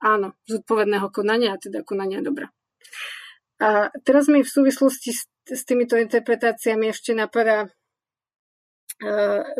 áno, 0.00 0.32
zodpovedného 0.48 1.08
konania, 1.12 1.54
a 1.54 1.60
teda 1.60 1.84
konania 1.84 2.24
dobra. 2.24 2.48
A 3.60 3.92
teraz 4.04 4.26
mi 4.32 4.40
v 4.40 4.48
súvislosti 4.48 5.12
s, 5.12 5.28
s 5.44 5.62
týmito 5.68 6.00
interpretáciami 6.00 6.88
ešte 6.88 7.12
napadá, 7.12 7.68
e, 7.68 7.68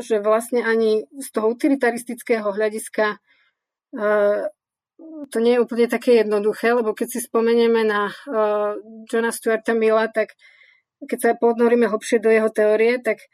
že 0.01 0.25
vlastne 0.25 0.65
ani 0.65 1.05
z 1.21 1.29
toho 1.29 1.53
utilitaristického 1.53 2.49
hľadiska 2.49 3.17
e, 3.17 3.19
to 5.31 5.39
nie 5.41 5.57
je 5.57 5.63
úplne 5.65 5.89
také 5.89 6.21
jednoduché, 6.21 6.73
lebo 6.73 6.93
keď 6.93 7.09
si 7.09 7.21
spomenieme 7.21 7.85
na 7.85 8.09
e, 8.09 8.15
Johna 9.09 9.33
Stuarta 9.33 9.73
Milla, 9.77 10.09
tak 10.09 10.37
keď 11.01 11.19
sa 11.21 11.31
podnoríme 11.37 11.89
hlbšie 11.89 12.21
do 12.21 12.29
jeho 12.29 12.53
teórie, 12.53 13.01
tak 13.01 13.25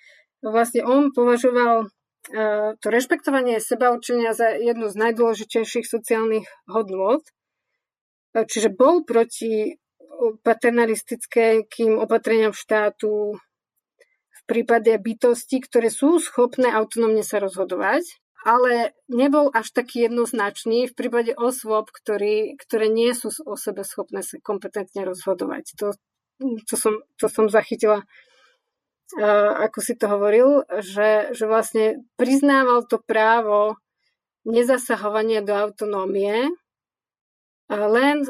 vlastne 0.43 0.87
on 0.87 1.11
považoval 1.11 1.91
to 2.31 2.87
rešpektovanie 2.91 3.63
seba 3.63 3.95
určenia 3.95 4.35
za 4.35 4.51
jednu 4.51 4.91
z 4.91 4.97
najdôležitejších 4.99 5.87
sociálnych 5.87 6.47
hodnôt. 6.67 7.23
Čiže 8.35 8.75
bol 8.75 9.07
proti 9.07 9.79
paternalistickým 10.43 11.97
opatreniam 12.01 12.53
štátu 12.53 13.37
v 14.33 14.43
prípade 14.45 14.93
bytosti, 14.99 15.63
ktoré 15.63 15.89
sú 15.89 16.19
schopné 16.19 16.71
autonómne 16.71 17.23
sa 17.23 17.43
rozhodovať, 17.43 18.07
ale 18.47 18.95
nebol 19.11 19.51
až 19.51 19.75
taký 19.75 20.07
jednoznačný 20.07 20.87
v 20.87 20.95
prípade 20.95 21.35
osôb, 21.35 21.91
ktorý, 21.91 22.55
ktoré 22.63 22.87
nie 22.87 23.11
sú 23.11 23.35
o 23.43 23.59
sebe 23.59 23.83
schopné 23.83 24.23
sa 24.23 24.39
kompetentne 24.39 25.03
rozhodovať. 25.03 25.75
To, 25.83 25.87
to, 26.63 26.75
som, 26.79 27.03
to 27.19 27.27
som 27.27 27.51
zachytila 27.51 28.07
ako 29.71 29.79
si 29.79 29.95
to 29.95 30.11
hovoril, 30.11 30.67
že, 30.83 31.31
že 31.31 31.45
vlastne 31.47 32.03
priznával 32.19 32.83
to 32.91 32.99
právo 32.99 33.79
nezasahovania 34.43 35.47
do 35.47 35.55
autonómie 35.55 36.51
len 37.71 38.27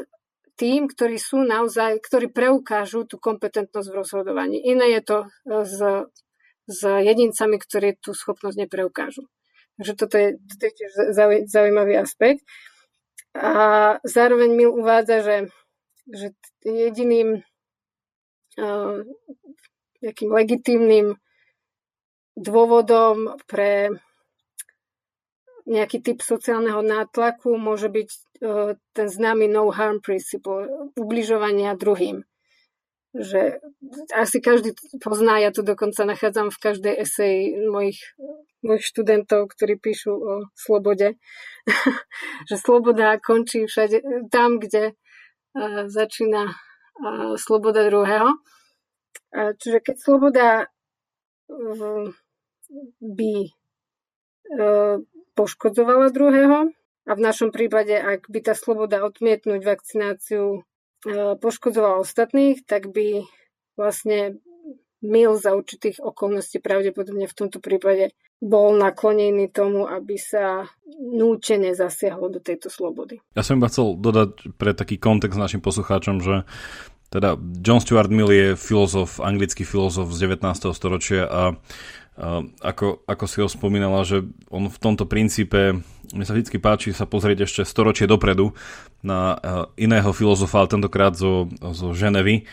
tým, 0.57 0.89
ktorí 0.89 1.21
sú 1.21 1.45
naozaj, 1.45 2.01
ktorí 2.01 2.33
preukážu 2.33 3.05
tú 3.05 3.21
kompetentnosť 3.21 3.87
v 3.93 3.97
rozhodovaní. 4.01 4.57
Iné 4.57 4.97
je 4.97 5.01
to 5.05 5.17
e, 5.21 5.27
s, 5.61 5.77
s 6.65 6.79
jedincami, 6.81 7.61
ktorí 7.61 8.01
tú 8.01 8.17
schopnosť 8.17 8.65
nepreukážu. 8.65 9.29
Takže 9.77 9.93
toto 9.93 10.17
je, 10.17 10.41
toto 10.41 10.63
je 10.65 10.73
tiež 10.73 10.91
zaujímavý 11.45 12.01
aspekt. 12.01 12.41
A 13.37 14.01
zároveň 14.01 14.49
mi 14.57 14.65
uvádza, 14.65 15.21
že, 15.21 15.37
že 16.09 16.27
jediným 16.65 17.45
nejakým 20.01 20.29
legitímnym 20.29 21.17
dôvodom 22.37 23.33
pre 23.49 23.97
nejaký 25.67 25.99
typ 25.99 26.23
sociálneho 26.23 26.79
nátlaku 26.79 27.59
môže 27.59 27.91
byť 27.91 28.09
e, 28.09 28.17
ten 28.95 29.07
známy 29.11 29.51
no 29.51 29.67
harm 29.67 29.99
principle, 29.99 30.71
ubližovania 30.95 31.75
druhým. 31.75 32.23
Že 33.11 33.59
asi 34.15 34.37
každý 34.39 34.77
pozná, 35.03 35.43
ja 35.43 35.51
tu 35.51 35.67
dokonca 35.67 36.07
nachádzam 36.07 36.55
v 36.55 36.61
každej 36.61 36.93
esej 37.03 37.35
mojich, 37.67 37.99
mojich 38.63 38.85
študentov, 38.87 39.51
ktorí 39.51 39.75
píšu 39.75 40.13
o 40.15 40.33
slobode, 40.55 41.19
že 42.47 42.55
sloboda 42.55 43.19
končí 43.19 43.67
všade 43.67 44.29
tam, 44.31 44.61
kde 44.61 44.93
uh, 44.93 45.89
začína 45.89 46.51
uh, 46.51 47.33
sloboda 47.35 47.89
druhého. 47.89 48.37
Čiže 49.33 49.79
keď 49.83 49.95
sloboda 49.99 50.47
by 52.99 53.33
e, 53.47 53.51
poškodzovala 55.35 56.11
druhého 56.11 56.71
a 57.07 57.11
v 57.15 57.21
našom 57.21 57.55
prípade, 57.55 57.95
ak 57.95 58.27
by 58.27 58.39
tá 58.43 58.53
sloboda 58.57 59.03
odmietnúť 59.07 59.61
vakcináciu 59.63 60.59
e, 60.59 60.59
poškodzovala 61.39 62.03
ostatných, 62.03 62.67
tak 62.67 62.91
by 62.91 63.23
vlastne 63.79 64.41
mil 64.99 65.37
za 65.37 65.53
určitých 65.53 66.01
okolností 66.01 66.57
pravdepodobne 66.59 67.29
v 67.29 67.37
tomto 67.37 67.61
prípade 67.61 68.11
bol 68.37 68.77
naklonený 68.77 69.49
tomu, 69.49 69.89
aby 69.89 70.13
sa 70.17 70.69
núčene 70.97 71.73
zasiahlo 71.73 72.29
do 72.29 72.37
tejto 72.37 72.69
slobody. 72.69 73.17
Ja 73.33 73.41
som 73.41 73.57
iba 73.57 73.69
chcel 73.69 73.97
dodať 73.97 74.57
pre 74.61 74.77
taký 74.77 75.01
kontext 75.01 75.37
našim 75.37 75.61
poslucháčom, 75.61 76.21
že 76.21 76.45
teda 77.07 77.39
John 77.63 77.79
Stuart 77.79 78.11
Mill 78.11 78.31
je 78.31 78.47
filozof, 78.59 79.23
anglický 79.23 79.63
filozof 79.63 80.11
z 80.11 80.27
19. 80.27 80.43
storočia 80.75 81.23
a, 81.23 81.43
a 82.17 82.27
ako, 82.61 83.07
ako 83.07 83.25
si 83.29 83.37
ho 83.43 83.47
spomínala, 83.47 84.03
že 84.03 84.25
on 84.51 84.67
v 84.67 84.81
tomto 84.81 85.05
princípe, 85.07 85.79
mne 86.11 86.25
sa 86.25 86.33
vždy 86.33 86.59
páči 86.59 86.91
sa 86.91 87.05
pozrieť 87.07 87.47
ešte 87.47 87.61
storočie 87.67 88.07
dopredu 88.07 88.55
na 89.03 89.37
iného 89.77 90.11
filozofa, 90.11 90.65
ale 90.65 90.73
tentokrát 90.73 91.13
zo, 91.13 91.51
zo 91.75 91.93
Ženevy, 91.93 92.47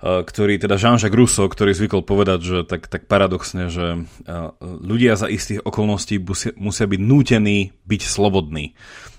Eh, 0.00 0.24
ktorý 0.24 0.56
teda 0.56 0.80
Jean-Jacques 0.80 1.12
Rousseau, 1.12 1.44
ktorý 1.44 1.76
zvykol 1.76 2.00
povedať, 2.00 2.40
že 2.40 2.58
tak, 2.64 2.88
tak 2.88 3.04
paradoxne, 3.04 3.68
že 3.68 4.00
eh, 4.00 4.48
ľudia 4.64 5.12
za 5.12 5.28
istých 5.28 5.60
okolností 5.60 6.16
musia, 6.16 6.56
musia 6.56 6.88
byť 6.88 7.00
nútení 7.04 7.76
byť 7.84 8.02
slobodní. 8.08 8.72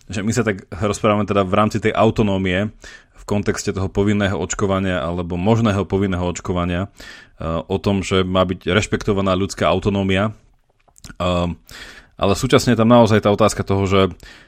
Že 0.09 0.25
my 0.25 0.31
sa 0.33 0.41
tak 0.41 0.65
rozprávame 0.73 1.29
teda 1.29 1.45
v 1.45 1.53
rámci 1.53 1.77
tej 1.77 1.93
autonómie 1.93 2.73
kontexte 3.31 3.71
toho 3.71 3.87
povinného 3.87 4.35
očkovania 4.35 4.99
alebo 4.99 5.39
možného 5.39 5.87
povinného 5.87 6.27
očkovania 6.27 6.91
eh, 6.91 7.63
o 7.63 7.77
tom, 7.79 8.03
že 8.03 8.27
má 8.27 8.43
byť 8.43 8.67
rešpektovaná 8.67 9.31
ľudská 9.39 9.71
autonómia. 9.71 10.35
Ale 12.21 12.37
súčasne 12.37 12.77
tam 12.77 12.93
naozaj 12.93 13.25
tá 13.25 13.33
otázka 13.33 13.65
toho, 13.65 13.89
že 13.89 14.01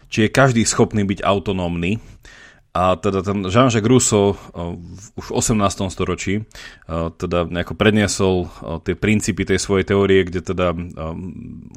či 0.05 0.29
je 0.29 0.29
každý 0.29 0.61
schopný 0.61 1.01
byť 1.01 1.25
autonómny 1.25 1.97
a 2.73 2.97
teda 2.97 3.21
ten 3.21 3.45
Jean-Jacques 3.45 3.85
Rousseau 3.85 4.33
už 5.13 5.25
v 5.29 5.35
18. 5.37 5.93
storočí 5.93 6.41
teda 6.89 7.45
nejako 7.45 7.77
predniesol 7.77 8.49
tie 8.81 8.97
princípy 8.97 9.45
tej 9.45 9.61
svojej 9.61 9.93
teórie, 9.93 10.25
kde 10.25 10.41
teda 10.41 10.73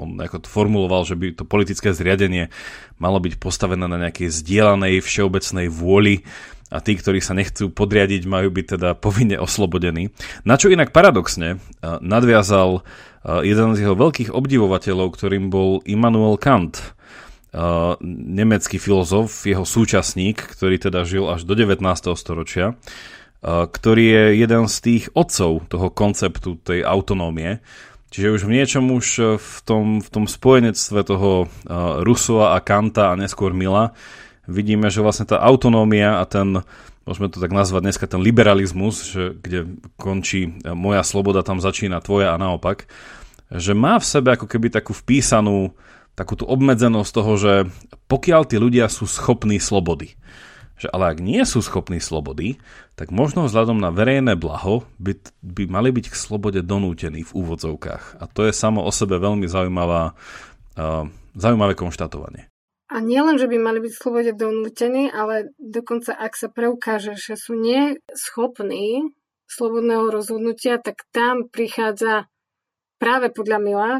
on 0.01 0.09
nejako 0.17 0.49
formuloval, 0.49 1.05
že 1.05 1.13
by 1.13 1.37
to 1.37 1.45
politické 1.45 1.93
zriadenie 1.93 2.49
malo 2.97 3.21
byť 3.21 3.37
postavené 3.37 3.85
na 3.85 4.01
nejakej 4.09 4.33
zdieľanej 4.33 5.05
všeobecnej 5.05 5.69
vôli 5.69 6.25
a 6.67 6.83
tí, 6.83 6.99
ktorí 6.99 7.23
sa 7.23 7.37
nechcú 7.37 7.71
podriadiť, 7.71 8.27
majú 8.27 8.51
byť 8.51 8.67
teda 8.79 8.99
povinne 8.99 9.39
oslobodení. 9.39 10.11
Na 10.43 10.59
čo 10.59 10.67
inak 10.67 10.91
paradoxne 10.91 11.63
nadviazal 11.83 12.83
jeden 13.23 13.69
z 13.75 13.87
jeho 13.87 13.95
veľkých 13.95 14.35
obdivovateľov, 14.35 15.15
ktorým 15.15 15.51
bol 15.51 15.83
Immanuel 15.87 16.39
Kant, 16.39 16.97
Uh, 17.57 17.97
nemecký 18.05 18.77
filozof, 18.77 19.49
jeho 19.49 19.65
súčasník, 19.65 20.45
ktorý 20.45 20.77
teda 20.77 21.09
žil 21.09 21.25
až 21.25 21.49
do 21.49 21.57
19. 21.57 21.81
storočia, 22.13 22.77
uh, 22.77 23.65
ktorý 23.65 24.05
je 24.13 24.25
jeden 24.45 24.69
z 24.69 24.77
tých 24.85 25.05
otcov 25.17 25.65
toho 25.65 25.89
konceptu 25.89 26.61
tej 26.61 26.85
autonómie. 26.85 27.65
Čiže 28.13 28.29
už 28.37 28.43
v 28.45 28.61
niečom 28.61 28.93
už 28.93 29.07
uh, 29.25 29.27
v 29.41 29.59
tom, 29.65 30.05
v 30.05 30.09
tom 30.13 30.25
spojenectve 30.29 31.01
toho 31.01 31.49
Rusova 32.05 32.53
a 32.53 32.61
Kanta 32.61 33.17
a 33.17 33.19
neskôr 33.19 33.57
Mila 33.57 33.97
vidíme, 34.47 34.91
že 34.91 35.03
vlastne 35.03 35.27
tá 35.29 35.39
autonómia 35.43 36.19
a 36.19 36.25
ten, 36.27 36.63
môžeme 37.05 37.31
to 37.31 37.43
tak 37.43 37.53
nazvať 37.53 37.83
dneska, 37.91 38.11
ten 38.11 38.23
liberalizmus, 38.23 39.07
že, 39.07 39.25
kde 39.39 39.79
končí 40.01 40.57
moja 40.63 41.03
sloboda, 41.07 41.47
tam 41.47 41.63
začína 41.63 42.03
tvoja 42.03 42.35
a 42.35 42.41
naopak, 42.41 42.89
že 43.53 43.77
má 43.77 43.99
v 43.99 44.07
sebe 44.07 44.35
ako 44.35 44.51
keby 44.51 44.75
takú 44.75 44.91
vpísanú 44.91 45.75
takú 46.17 46.33
tú 46.35 46.49
obmedzenosť 46.49 47.11
toho, 47.13 47.33
že 47.37 47.53
pokiaľ 48.09 48.49
tí 48.49 48.57
ľudia 48.57 48.89
sú 48.89 49.05
schopní 49.05 49.61
slobody, 49.61 50.17
že 50.81 50.89
ale 50.89 51.13
ak 51.13 51.21
nie 51.21 51.45
sú 51.45 51.61
schopní 51.61 52.01
slobody, 52.01 52.57
tak 52.97 53.13
možno 53.13 53.45
vzhľadom 53.45 53.77
na 53.77 53.93
verejné 53.93 54.33
blaho 54.33 54.89
by, 54.97 55.21
by 55.45 55.69
mali 55.69 55.93
byť 55.93 56.09
k 56.09 56.17
slobode 56.17 56.61
donútení 56.65 57.21
v 57.21 57.33
úvodzovkách. 57.37 58.21
A 58.21 58.25
to 58.29 58.49
je 58.49 58.57
samo 58.57 58.81
o 58.85 58.93
sebe 58.93 59.21
veľmi 59.21 59.45
zaujímavá, 59.45 60.17
uh, 60.81 61.05
zaujímavé 61.37 61.77
konštatovanie. 61.77 62.49
A 62.87 63.03
nie 63.03 63.19
len, 63.19 63.35
že 63.35 63.51
by 63.51 63.59
mali 63.59 63.83
byť 63.83 63.93
slobode 63.99 64.31
donútení, 64.31 65.11
ale 65.11 65.51
dokonca 65.59 66.15
ak 66.15 66.39
sa 66.39 66.47
preukáže, 66.47 67.19
že 67.19 67.35
sú 67.35 67.59
neschopní 67.59 69.11
slobodného 69.51 70.11
rozhodnutia, 70.11 70.79
tak 70.79 71.03
tam 71.11 71.51
prichádza 71.51 72.31
práve 73.03 73.35
podľa 73.35 73.59
Mila 73.59 73.91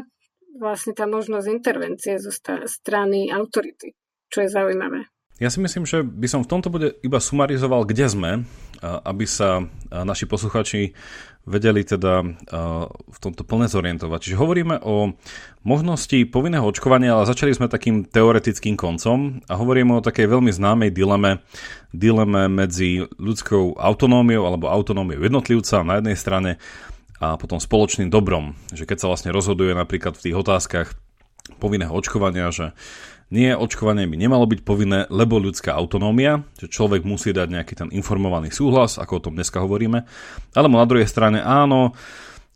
vlastne 0.55 0.95
tá 0.95 1.03
možnosť 1.03 1.51
intervencie 1.51 2.15
zo 2.15 2.31
strany 2.65 3.27
autority, 3.27 3.91
čo 4.31 4.47
je 4.47 4.49
zaujímavé. 4.49 5.05
Ja 5.37 5.53
si 5.53 5.61
myslím, 5.61 5.85
že 5.85 6.01
by 6.01 6.25
som 6.25 6.41
v 6.41 6.49
tomto 6.49 6.73
bude 6.73 6.97
iba 7.05 7.21
sumarizoval, 7.21 7.85
kde 7.85 8.09
sme, 8.09 8.31
aby 8.81 9.25
sa 9.29 9.69
naši 9.91 10.25
posluchači 10.25 10.97
vedeli 11.47 11.87
teda 11.87 12.27
v 13.07 13.17
tomto 13.23 13.47
plne 13.47 13.71
zorientovať. 13.71 14.19
Čiže 14.19 14.37
hovoríme 14.37 14.83
o 14.83 15.15
možnosti 15.63 16.27
povinného 16.27 16.67
očkovania, 16.67 17.15
ale 17.15 17.23
začali 17.23 17.55
sme 17.55 17.71
takým 17.71 18.03
teoretickým 18.03 18.75
koncom 18.75 19.39
a 19.47 19.53
hovoríme 19.55 19.95
o 19.95 20.03
takej 20.03 20.27
veľmi 20.27 20.51
známej 20.51 20.91
dileme, 20.91 21.39
dileme 21.95 22.51
medzi 22.51 23.07
ľudskou 23.15 23.79
autonómiou 23.79 24.43
alebo 24.43 24.67
autonómiou 24.67 25.23
jednotlivca 25.23 25.87
na 25.87 26.03
jednej 26.03 26.19
strane 26.19 26.51
a 27.23 27.39
potom 27.39 27.57
spoločným 27.57 28.11
dobrom. 28.11 28.53
Že 28.75 28.83
keď 28.83 28.97
sa 28.99 29.09
vlastne 29.09 29.31
rozhoduje 29.31 29.71
napríklad 29.71 30.19
v 30.19 30.23
tých 30.29 30.35
otázkach 30.35 30.93
povinného 31.63 31.95
očkovania, 31.95 32.51
že 32.51 32.75
nie, 33.27 33.51
očkovanie 33.51 34.07
by 34.07 34.15
nemalo 34.15 34.47
byť 34.47 34.61
povinné, 34.63 35.03
lebo 35.11 35.35
ľudská 35.35 35.75
autonómia, 35.75 36.47
že 36.55 36.71
človek 36.71 37.03
musí 37.03 37.35
dať 37.35 37.47
nejaký 37.51 37.73
ten 37.75 37.89
informovaný 37.91 38.55
súhlas, 38.55 38.95
ako 38.95 39.13
o 39.19 39.23
tom 39.27 39.33
dneska 39.35 39.59
hovoríme, 39.59 40.07
alebo 40.55 40.79
na 40.79 40.87
druhej 40.87 41.11
strane 41.11 41.43
áno, 41.43 41.91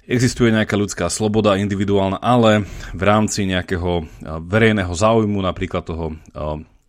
existuje 0.08 0.48
nejaká 0.48 0.80
ľudská 0.80 1.12
sloboda 1.12 1.60
individuálna, 1.60 2.24
ale 2.24 2.64
v 2.96 3.04
rámci 3.04 3.44
nejakého 3.48 4.08
verejného 4.48 4.92
záujmu, 4.96 5.40
napríklad 5.44 5.84
toho 5.84 6.16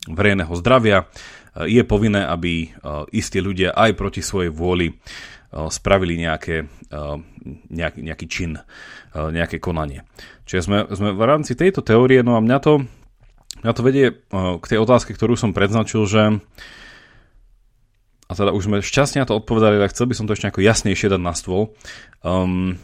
verejného 0.07 0.55
zdravia, 0.59 1.11
je 1.53 1.83
povinné, 1.85 2.25
aby 2.25 2.73
istí 3.13 3.43
ľudia 3.43 3.77
aj 3.77 3.99
proti 3.99 4.25
svojej 4.25 4.49
vôli 4.49 4.97
spravili 5.53 6.17
nejaké, 6.17 6.65
nejaký, 7.69 8.01
nejaký 8.01 8.27
čin, 8.31 8.57
nejaké 9.13 9.61
konanie. 9.61 10.09
Čiže 10.49 10.63
sme, 10.65 10.79
sme 10.89 11.11
v 11.13 11.23
rámci 11.29 11.53
tejto 11.53 11.85
teórie, 11.85 12.25
no 12.25 12.39
a 12.39 12.41
mňa 12.41 12.59
to, 12.65 12.89
mňa 13.63 13.73
to 13.73 13.83
vedie 13.87 14.07
k 14.35 14.65
tej 14.67 14.79
otázke, 14.79 15.15
ktorú 15.15 15.39
som 15.39 15.55
predznačil, 15.57 16.03
že 16.07 16.23
a 18.29 18.33
teda 18.33 18.57
už 18.57 18.65
sme 18.65 18.81
šťastne 18.81 19.21
na 19.21 19.29
to 19.29 19.37
odpovedali, 19.37 19.77
ale 19.77 19.93
chcel 19.93 20.09
by 20.09 20.17
som 20.17 20.25
to 20.25 20.33
ešte 20.33 20.49
nejako 20.49 20.65
jasnejšie 20.65 21.13
dať 21.13 21.21
na 21.21 21.37
stôl. 21.37 21.77
Um, 22.25 22.81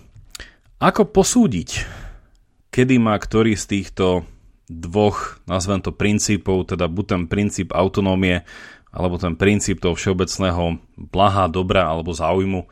ako 0.77 1.09
posúdiť, 1.09 1.89
kedy 2.69 3.01
má 3.01 3.17
ktorý 3.17 3.57
z 3.57 3.65
týchto 3.65 4.29
dvoch, 4.69 5.41
nazvem 5.49 5.81
to 5.81 5.97
princípov, 5.97 6.69
teda 6.69 6.85
buď 6.93 7.05
ten 7.09 7.23
princíp 7.25 7.73
autonómie 7.73 8.45
alebo 8.93 9.17
ten 9.17 9.41
princíp 9.41 9.81
toho 9.81 9.97
všeobecného 9.97 10.77
blaha, 10.97 11.49
dobra 11.49 11.89
alebo 11.89 12.13
záujmu. 12.13 12.69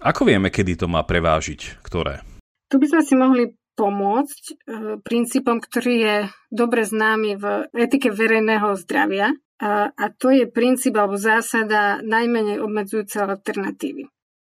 Ako 0.00 0.26
vieme, 0.26 0.50
kedy 0.50 0.74
to 0.74 0.86
má 0.90 1.06
prevážiť? 1.06 1.82
Ktoré? 1.86 2.24
Tu 2.66 2.82
by 2.82 2.86
sme 2.90 3.02
si 3.06 3.14
mohli 3.14 3.42
pomôcť 3.80 4.42
e, 4.44 4.54
princípom, 5.00 5.56
ktorý 5.56 5.94
je 5.96 6.16
dobre 6.52 6.84
známy 6.84 7.40
v 7.40 7.44
etike 7.72 8.12
verejného 8.12 8.76
zdravia 8.76 9.32
a, 9.56 9.88
to 10.20 10.28
je 10.28 10.44
princíp 10.44 11.00
alebo 11.00 11.16
zásada 11.16 12.04
najmenej 12.04 12.60
obmedzujúce 12.60 13.20
alternatívy. 13.20 14.08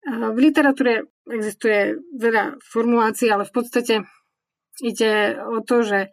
V 0.02 0.38
literatúre 0.38 1.14
existuje 1.30 1.94
veľa 2.18 2.58
formulácií, 2.58 3.30
ale 3.30 3.46
v 3.46 3.54
podstate 3.54 3.94
ide 4.82 5.38
o 5.38 5.62
to, 5.62 5.86
že 5.86 6.00
e, 6.02 6.08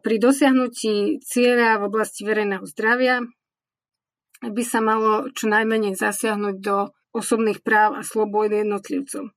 pri 0.00 0.16
dosiahnutí 0.16 1.20
cieľa 1.20 1.76
v 1.80 1.86
oblasti 1.92 2.24
verejného 2.24 2.64
zdravia 2.64 3.20
by 4.40 4.62
sa 4.64 4.80
malo 4.80 5.28
čo 5.32 5.48
najmenej 5.48 5.96
zasiahnuť 5.96 6.56
do 6.60 6.92
osobných 7.12 7.64
práv 7.64 7.96
a 7.96 8.02
slobod 8.04 8.52
jednotlivcov. 8.52 9.32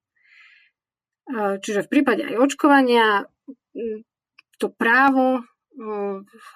Čiže 1.29 1.85
v 1.85 1.91
prípade 1.91 2.25
aj 2.25 2.35
očkovania 2.41 3.29
to 4.57 4.67
právo 4.73 5.45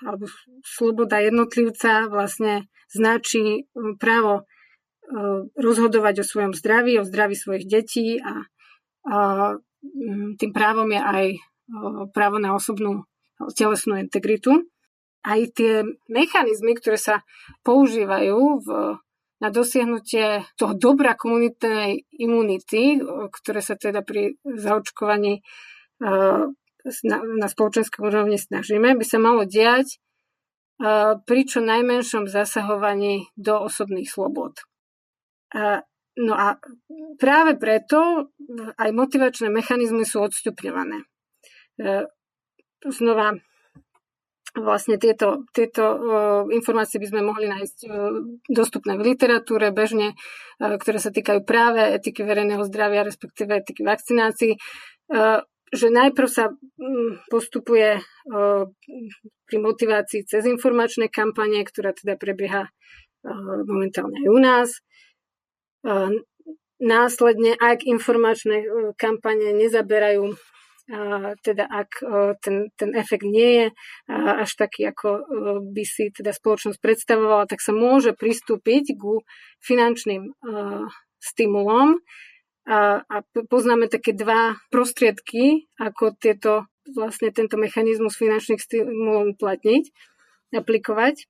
alebo 0.04 0.26
sloboda 0.66 1.24
jednotlivca 1.24 2.10
vlastne 2.12 2.68
značí 2.92 3.70
právo 4.02 4.50
rozhodovať 5.56 6.24
o 6.24 6.28
svojom 6.28 6.54
zdraví, 6.58 6.98
o 7.00 7.08
zdraví 7.08 7.38
svojich 7.38 7.66
detí 7.70 8.18
a, 8.20 8.44
a 9.08 9.16
tým 10.40 10.52
právom 10.52 10.90
je 10.92 11.02
aj 11.02 11.28
právo 12.12 12.42
na 12.42 12.56
osobnú 12.56 13.06
telesnú 13.56 14.00
integritu. 14.00 14.68
Aj 15.24 15.40
tie 15.56 15.88
mechanizmy, 16.12 16.76
ktoré 16.76 17.00
sa 17.00 17.24
používajú 17.64 18.40
v, 18.60 18.68
na 19.44 19.52
dosiahnutie 19.52 20.48
toho 20.56 20.72
dobra 20.72 21.20
komunitnej 21.20 22.08
imunity, 22.16 23.04
ktoré 23.28 23.60
sa 23.60 23.76
teda 23.76 24.00
pri 24.00 24.40
zaočkovaní 24.48 25.44
na, 26.00 27.18
na 27.20 27.48
spoločenskej 27.52 28.00
úrovni 28.00 28.40
snažíme, 28.40 28.96
by 28.96 29.04
sa 29.04 29.20
malo 29.20 29.44
diať 29.44 30.00
pri 31.28 31.42
čo 31.44 31.60
najmenšom 31.60 32.32
zasahovaní 32.32 33.28
do 33.36 33.68
osobných 33.68 34.08
slobod. 34.08 34.64
No 36.14 36.34
a 36.34 36.56
práve 37.20 37.60
preto 37.60 38.32
aj 38.80 38.90
motivačné 38.96 39.52
mechanizmy 39.52 40.08
sú 40.08 40.24
odstupňované. 40.24 41.04
znova 42.84 43.44
vlastne 44.54 45.02
tieto, 45.02 45.50
tieto 45.50 45.84
uh, 45.84 45.98
informácie 46.54 47.02
by 47.02 47.08
sme 47.10 47.22
mohli 47.26 47.50
nájsť 47.50 47.78
uh, 47.90 48.22
dostupné 48.46 48.94
v 49.02 49.14
literatúre 49.14 49.74
bežne, 49.74 50.14
uh, 50.14 50.78
ktoré 50.78 51.02
sa 51.02 51.10
týkajú 51.10 51.42
práve 51.42 51.82
etiky 51.98 52.22
verejného 52.22 52.62
zdravia, 52.70 53.02
respektíve 53.02 53.66
etiky 53.66 53.82
vakcinácií, 53.82 54.54
že 55.74 55.88
najprv 55.90 56.30
sa 56.30 56.54
um, 56.54 57.18
postupuje 57.28 57.98
pri 59.46 59.58
motivácii 59.58 60.26
cez 60.26 60.46
informačné 60.48 61.10
kampanie, 61.10 61.66
ktorá 61.66 61.92
teda 61.94 62.16
prebieha 62.16 62.70
momentálne 63.68 64.16
aj 64.24 64.30
u 64.32 64.40
nás. 64.40 64.70
Následne, 66.80 67.56
ak 67.60 67.84
informačné 67.84 68.64
kampanie 68.96 69.52
nezaberajú 69.56 70.36
teda 71.44 71.64
ak 71.64 71.92
ten, 72.44 72.68
ten 72.76 72.92
efekt 72.92 73.24
nie 73.24 73.50
je 73.56 73.66
až 74.12 74.52
taký, 74.60 74.92
ako 74.92 75.24
by 75.72 75.84
si 75.88 76.12
teda 76.12 76.36
spoločnosť 76.36 76.80
predstavovala, 76.84 77.48
tak 77.48 77.64
sa 77.64 77.72
môže 77.72 78.12
pristúpiť 78.12 79.00
ku 79.00 79.24
finančným 79.64 80.36
stimulom. 81.24 82.04
A, 82.64 83.04
poznáme 83.52 83.92
také 83.92 84.16
dva 84.16 84.56
prostriedky, 84.72 85.68
ako 85.80 86.16
tieto, 86.16 86.68
vlastne 86.96 87.32
tento 87.32 87.60
mechanizmus 87.60 88.16
finančných 88.16 88.60
stimulov 88.60 89.36
uplatniť, 89.36 89.84
aplikovať. 90.56 91.28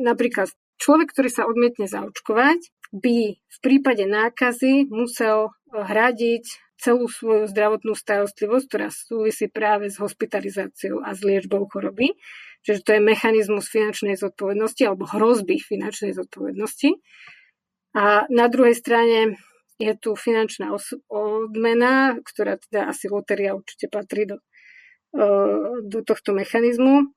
Napríklad 0.00 0.48
človek, 0.80 1.12
ktorý 1.12 1.28
sa 1.28 1.44
odmietne 1.44 1.84
zaočkovať, 1.84 2.72
by 2.96 3.16
v 3.36 3.58
prípade 3.60 4.08
nákazy 4.08 4.88
musel 4.88 5.52
hradiť 5.68 6.44
celú 6.80 7.06
svoju 7.06 7.44
zdravotnú 7.52 7.92
starostlivosť, 7.92 8.64
ktorá 8.66 8.88
súvisí 8.88 9.52
práve 9.52 9.92
s 9.92 10.00
hospitalizáciou 10.00 11.04
a 11.04 11.12
s 11.12 11.20
liečbou 11.20 11.68
choroby. 11.68 12.16
Čiže 12.64 12.80
to 12.84 12.90
je 12.96 13.00
mechanizmus 13.04 13.68
finančnej 13.68 14.16
zodpovednosti 14.16 14.82
alebo 14.88 15.04
hrozby 15.04 15.60
finančnej 15.60 16.16
zodpovednosti. 16.16 16.96
A 17.96 18.24
na 18.32 18.46
druhej 18.48 18.76
strane 18.76 19.36
je 19.80 19.92
tu 19.96 20.12
finančná 20.16 20.72
odmena, 21.08 22.16
ktorá 22.20 22.60
teda 22.60 22.92
asi 22.92 23.08
loteria 23.08 23.56
určite 23.56 23.88
patrí 23.88 24.28
do, 24.28 24.44
do 25.80 26.00
tohto 26.04 26.36
mechanizmu, 26.36 27.08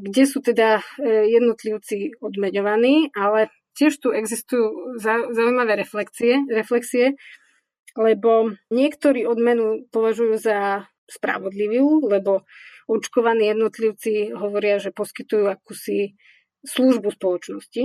kde 0.00 0.24
sú 0.26 0.42
teda 0.42 0.82
e, 0.98 1.38
jednotlivci 1.38 2.18
odmeňovaní, 2.18 3.14
ale 3.14 3.52
tiež 3.78 4.00
tu 4.02 4.10
existujú 4.10 4.98
zaujímavé 5.30 5.78
reflexie, 5.78 6.42
reflexie 6.50 7.14
lebo 7.98 8.56
niektorí 8.72 9.28
odmenu 9.28 9.88
považujú 9.92 10.40
za 10.40 10.88
spravodlivú, 11.08 12.08
lebo 12.08 12.48
očkovaní 12.88 13.52
jednotlivci 13.52 14.32
hovoria, 14.32 14.80
že 14.80 14.94
poskytujú 14.94 15.48
akúsi 15.48 16.16
službu 16.64 17.12
spoločnosti, 17.14 17.82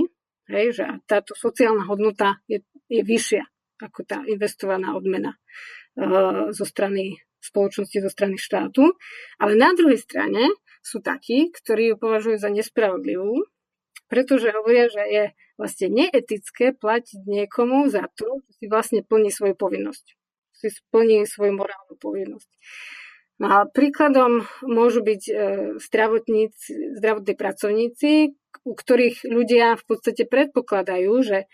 hej, 0.48 0.66
že 0.72 0.84
táto 1.04 1.34
sociálna 1.36 1.84
hodnota 1.84 2.40
je, 2.48 2.64
je 2.88 3.02
vyššia 3.04 3.44
ako 3.78 4.00
tá 4.02 4.26
investovaná 4.26 4.94
odmena 4.98 5.38
uh, 5.38 6.50
zo 6.50 6.66
strany 6.66 7.22
spoločnosti, 7.38 8.02
zo 8.02 8.10
strany 8.10 8.34
štátu. 8.34 8.90
Ale 9.38 9.54
na 9.54 9.70
druhej 9.74 10.02
strane 10.02 10.50
sú 10.82 10.98
takí, 10.98 11.54
ktorí 11.54 11.94
ju 11.94 11.96
považujú 12.00 12.36
za 12.42 12.50
nespravodlivú, 12.50 13.46
pretože 14.10 14.50
hovoria, 14.50 14.90
že 14.90 15.02
je 15.06 15.24
vlastne 15.58 15.90
neetické 15.90 16.70
platiť 16.72 17.26
niekomu 17.26 17.90
za 17.90 18.06
to, 18.14 18.40
že 18.46 18.50
si 18.62 18.64
vlastne 18.70 19.02
plní 19.02 19.34
svoju 19.34 19.58
povinnosť. 19.58 20.14
Si 20.54 20.70
splní 20.70 21.26
svoju 21.26 21.52
morálnu 21.58 21.98
povinnosť. 21.98 22.50
No 23.38 23.46
a 23.54 23.58
príkladom 23.70 24.50
môžu 24.66 25.02
byť 25.02 25.22
e, 25.30 25.32
zdravotníci, 25.78 26.98
zdravotní 26.98 27.34
pracovníci, 27.38 28.10
u 28.66 28.74
ktorých 28.74 29.22
ľudia 29.30 29.78
v 29.78 29.84
podstate 29.86 30.26
predpokladajú, 30.26 31.12
že 31.22 31.46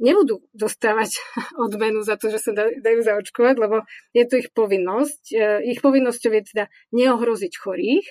nebudú 0.00 0.48
dostávať 0.56 1.20
odmenu 1.64 2.00
za 2.00 2.16
to, 2.16 2.32
že 2.32 2.40
sa 2.40 2.52
dajú 2.56 3.00
zaočkovať, 3.04 3.54
lebo 3.60 3.84
je 4.16 4.24
to 4.24 4.40
ich 4.40 4.48
povinnosť. 4.52 5.22
E, 5.32 5.36
ich 5.76 5.84
povinnosťou 5.84 6.32
je 6.40 6.42
teda 6.56 6.64
neohroziť 6.96 7.52
chorých 7.52 8.06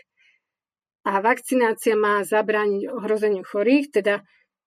a 1.05 1.21
vakcinácia 1.21 1.93
má 1.93 2.25
zabrániť 2.25 2.89
ohrozeniu 2.89 3.45
chorých, 3.45 3.93
teda 3.93 4.25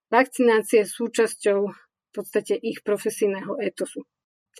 Vakcinácia 0.08 0.84
je 0.84 0.88
súčasťou 0.88 1.58
v 1.68 2.10
podstate 2.12 2.56
ich 2.56 2.80
profesijného 2.80 3.60
etosu. 3.60 4.08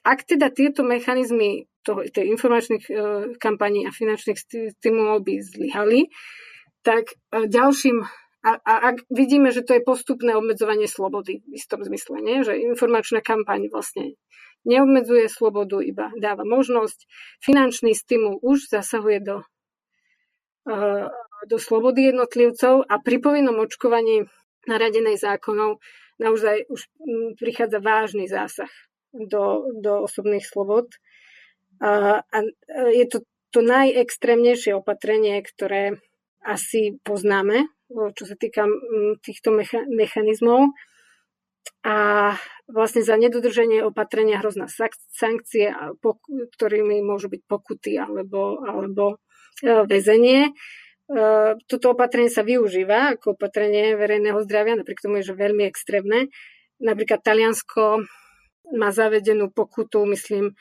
Ak 0.05 0.23
teda 0.29 0.53
tieto 0.53 0.87
mechanizmy 0.87 1.67
toho, 1.83 2.05
tej 2.07 2.31
informačných 2.31 2.85
e, 2.87 2.93
kampaní 3.41 3.89
a 3.89 3.91
finančných 3.91 4.39
stimulov 4.79 5.27
by 5.27 5.43
zlyhali, 5.43 6.13
tak 6.87 7.19
e, 7.35 7.49
ďalším 7.49 8.07
a, 8.39 8.51
a 8.63 8.75
ak 8.95 9.11
vidíme, 9.11 9.51
že 9.51 9.67
to 9.67 9.75
je 9.75 9.83
postupné 9.83 10.39
obmedzovanie 10.39 10.87
slobody 10.87 11.43
v 11.43 11.59
istom 11.59 11.83
zmysle, 11.83 12.23
nie? 12.23 12.47
že 12.47 12.55
informačná 12.55 13.19
kampaň 13.19 13.67
vlastne 13.67 14.15
neobmedzuje 14.63 15.27
slobodu, 15.27 15.83
iba 15.83 16.15
dáva 16.23 16.47
možnosť. 16.47 17.09
Finančný 17.43 17.99
stimul 17.99 18.39
už 18.39 18.71
zasahuje 18.71 19.19
do, 19.25 19.37
e, 20.71 21.09
do 21.51 21.57
slobody 21.59 22.15
jednotlivcov 22.15 22.87
a 22.87 22.95
pri 23.03 23.17
povinnom 23.19 23.59
očkovaní 23.59 24.31
naradenej 24.69 25.17
zákonov 25.17 25.81
naozaj 26.21 26.69
už 26.69 26.87
mm, 27.01 27.41
prichádza 27.41 27.81
vážny 27.81 28.29
zásah 28.29 28.71
do, 29.11 29.65
do 29.81 30.05
osobných 30.05 30.45
slobod. 30.45 30.93
A, 31.81 32.21
a 32.21 32.39
je 32.93 33.07
to 33.09 33.25
to 33.49 33.65
najextrémnejšie 33.65 34.77
opatrenie, 34.77 35.41
ktoré 35.41 35.97
asi 36.45 37.01
poznáme, 37.01 37.69
čo 37.89 38.25
sa 38.29 38.37
týka 38.37 38.69
mm, 38.69 39.25
týchto 39.25 39.51
mecha- 39.53 39.89
mechanizmov. 39.89 40.77
A 41.85 41.97
vlastne 42.69 43.01
za 43.01 43.17
nedodržanie 43.17 43.81
opatrenia 43.85 44.41
hrozná 44.41 44.69
sankcie, 45.13 45.73
ktorými 46.29 47.01
môžu 47.01 47.33
byť 47.33 47.43
pokuty 47.49 47.97
alebo, 47.97 48.61
alebo 48.65 49.17
e, 49.65 49.87
väzenie. 49.89 50.53
E, 51.09 51.57
toto 51.65 51.97
opatrenie 51.97 52.29
sa 52.29 52.45
využíva 52.45 53.17
ako 53.17 53.33
opatrenie 53.33 53.97
verejného 53.97 54.45
zdravia, 54.45 54.77
napriek 54.77 55.01
tomu 55.01 55.25
je, 55.25 55.33
že 55.33 55.41
veľmi 55.41 55.65
extrémne. 55.65 56.29
Napríklad 56.85 57.25
Taliansko 57.25 58.05
má 58.77 58.93
zavedenú 58.93 59.49
pokutu, 59.49 60.05
myslím, 60.13 60.53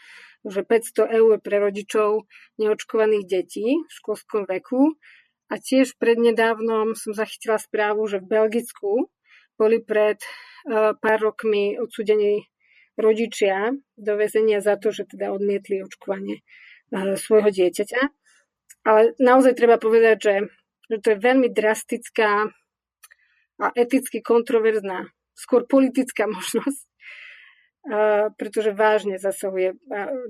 že 0.48 0.64
500 0.64 1.20
eur 1.20 1.44
pre 1.44 1.60
rodičov 1.60 2.24
neočkovaných 2.56 3.26
detí 3.28 3.68
v 3.76 3.92
školskom 3.92 4.48
veku. 4.48 4.96
A 5.52 5.60
tiež 5.60 5.96
prednedávnom 6.00 6.96
som 6.96 7.12
zachytila 7.16 7.60
správu, 7.60 8.08
že 8.08 8.20
v 8.20 8.32
Belgicku 8.32 9.12
boli 9.60 9.84
pred 9.84 10.20
e, 10.24 10.28
pár 10.96 11.20
rokmi 11.20 11.76
odsudení 11.80 12.48
rodičia 13.00 13.72
do 13.96 14.14
väzenia 14.16 14.60
za 14.60 14.76
to, 14.76 14.92
že 14.92 15.08
teda 15.08 15.32
odmietli 15.32 15.84
očkovanie 15.84 16.40
e, 16.40 17.16
svojho 17.16 17.52
dieťaťa. 17.52 18.27
Ale 18.88 19.12
naozaj 19.19 19.60
treba 19.60 19.76
povedať, 19.76 20.17
že, 20.23 20.36
že 20.88 20.97
to 21.04 21.08
je 21.12 21.17
veľmi 21.19 21.52
drastická 21.52 22.47
a 23.58 23.67
eticky 23.76 24.23
kontroverzná, 24.23 25.12
skôr 25.36 25.67
politická 25.67 26.30
možnosť, 26.38 26.88
pretože 28.39 28.71
vážne 28.71 29.19
zasahuje 29.19 29.76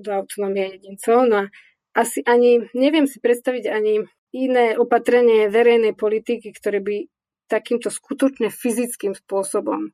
do 0.01 0.09
autonómie 0.09 0.77
jedincov. 0.77 1.29
No 1.29 1.45
a 1.45 1.45
asi 1.93 2.21
ani, 2.25 2.69
neviem 2.73 3.05
si 3.09 3.17
predstaviť 3.17 3.69
ani 3.69 4.05
iné 4.33 4.77
opatrenie 4.77 5.49
verejnej 5.49 5.97
politiky, 5.97 6.53
ktoré 6.53 6.77
by 6.81 7.09
takýmto 7.49 7.89
skutočne 7.89 8.51
fyzickým 8.51 9.15
spôsobom, 9.15 9.87
e, 9.87 9.91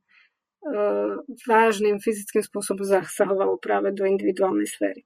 vážnym 1.46 2.02
fyzickým 2.02 2.42
spôsobom 2.42 2.82
zasahovalo 2.82 3.62
práve 3.62 3.94
do 3.94 4.04
individuálnej 4.10 4.66
sféry. 4.66 5.06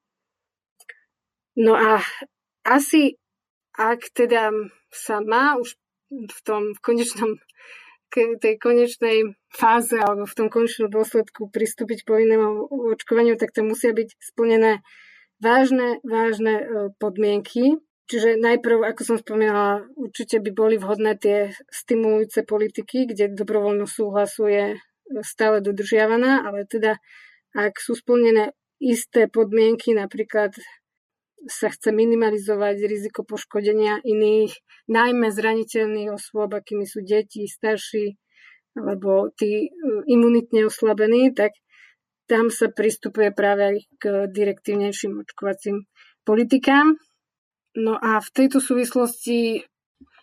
No 1.60 1.76
a 1.76 2.00
asi 2.64 3.20
ak 3.78 4.10
teda 4.12 4.52
sa 4.90 5.22
má 5.22 5.56
už 5.62 5.78
v 6.10 6.40
tom 6.44 6.74
konečnom 6.82 7.38
tej 8.16 8.56
konečnej 8.58 9.36
fáze 9.52 10.00
alebo 10.00 10.24
v 10.24 10.38
tom 10.38 10.48
konečnom 10.48 10.88
dôsledku 10.88 11.52
pristúpiť 11.52 12.04
k 12.04 12.10
povinnému 12.10 12.72
očkovaniu, 12.96 13.36
tak 13.36 13.52
to 13.52 13.68
musia 13.68 13.92
byť 13.92 14.16
splnené 14.16 14.80
vážne, 15.44 16.00
vážne 16.08 16.56
e, 16.56 16.66
podmienky. 16.98 17.78
Čiže 18.08 18.40
najprv, 18.40 18.88
ako 18.88 19.02
som 19.04 19.18
spomínala, 19.20 19.84
určite 20.00 20.40
by 20.40 20.52
boli 20.56 20.80
vhodné 20.80 21.20
tie 21.20 21.52
stimulujúce 21.68 22.48
politiky, 22.48 23.12
kde 23.12 23.36
dobrovoľnosť 23.36 23.92
súhlasu 23.92 24.48
je 24.48 24.66
stále 25.28 25.60
dodržiavaná, 25.60 26.48
ale 26.48 26.64
teda 26.64 26.96
ak 27.52 27.76
sú 27.76 28.00
splnené 28.00 28.56
isté 28.80 29.28
podmienky, 29.28 29.92
napríklad 29.92 30.56
sa 31.46 31.70
chce 31.70 31.94
minimalizovať 31.94 32.82
riziko 32.90 33.22
poškodenia 33.22 34.02
iných, 34.02 34.58
najmä 34.90 35.30
zraniteľných 35.30 36.10
osôb, 36.10 36.58
akými 36.58 36.90
sú 36.90 37.06
deti, 37.06 37.46
starší 37.46 38.18
alebo 38.78 39.34
tí 39.34 39.66
e, 39.66 39.70
imunitne 40.10 40.70
oslabení, 40.70 41.34
tak 41.34 41.54
tam 42.30 42.50
sa 42.54 42.68
pristupuje 42.70 43.32
práve 43.32 43.88
k 43.98 44.28
direktívnejším 44.28 45.24
očkovacím 45.24 45.88
politikám. 46.28 47.00
No 47.78 47.96
a 47.96 48.20
v 48.20 48.30
tejto 48.36 48.60
súvislosti 48.60 49.64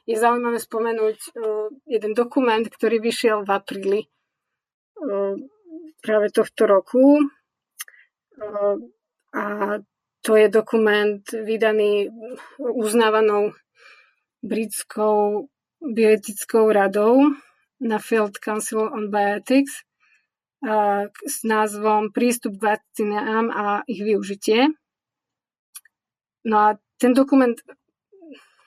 je 0.05 0.17
zaujímavé 0.21 0.61
spomenúť 0.61 1.19
uh, 1.33 1.73
jeden 1.89 2.13
dokument, 2.13 2.61
ktorý 2.61 3.01
vyšiel 3.01 3.41
v 3.41 3.51
apríli 3.57 4.01
uh, 5.01 5.33
práve 6.05 6.29
tohto 6.29 6.69
roku. 6.69 7.25
A 9.33 9.45
to 10.25 10.41
je 10.41 10.49
dokument 10.49 11.21
vydaný 11.33 12.09
uznávanou 12.59 13.53
britskou 14.41 15.49
bioetickou 15.85 16.73
radou 16.73 17.21
na 17.81 17.99
Field 18.01 18.41
Council 18.41 18.89
on 18.89 19.13
Bioethics 19.13 19.85
s 21.29 21.37
názvom 21.45 22.09
Prístup 22.09 22.57
k 22.57 22.73
vakcínám 22.73 23.53
a 23.53 23.85
ich 23.85 24.01
využitie. 24.01 24.73
No 26.49 26.57
a 26.57 26.69
ten 26.97 27.13
dokument 27.13 27.61